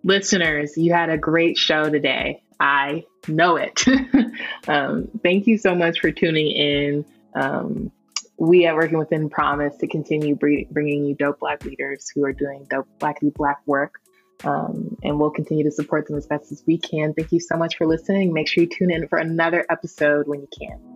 listeners, 0.05 0.77
you 0.77 0.93
had 0.93 1.11
a 1.11 1.19
great 1.19 1.59
show 1.59 1.89
today. 1.91 2.43
I 2.61 3.05
know 3.27 3.57
it. 3.57 3.85
um, 4.69 5.09
thank 5.23 5.47
you 5.47 5.59
so 5.59 5.75
much 5.75 6.01
for 6.01 6.13
tuning 6.13 6.51
in. 6.51 7.05
Um, 7.35 7.91
we 8.37 8.67
at 8.67 8.75
Working 8.75 8.99
Within 8.99 9.31
promise 9.31 9.77
to 9.79 9.87
continue 9.87 10.37
bringing 10.37 11.05
you 11.05 11.15
dope 11.15 11.41
Black 11.41 11.65
leaders 11.65 12.11
who 12.15 12.25
are 12.25 12.33
doing 12.33 12.67
dope 12.71 12.89
Blackly 12.99 13.31
Black 13.35 13.61
work. 13.67 14.01
Um, 14.45 14.97
and 15.03 15.19
we'll 15.19 15.31
continue 15.31 15.65
to 15.65 15.71
support 15.71 16.07
them 16.07 16.17
as 16.17 16.27
best 16.27 16.53
as 16.53 16.63
we 16.67 16.77
can. 16.77 17.15
Thank 17.15 17.33
you 17.33 17.41
so 17.41 17.57
much 17.57 17.77
for 17.77 17.87
listening. 17.87 18.33
Make 18.33 18.49
sure 18.49 18.65
you 18.65 18.71
tune 18.71 18.91
in 18.91 19.09
for 19.09 19.19
another 19.19 19.65
episode 19.71 20.29
when 20.29 20.41
you 20.41 20.49
can. 20.59 20.94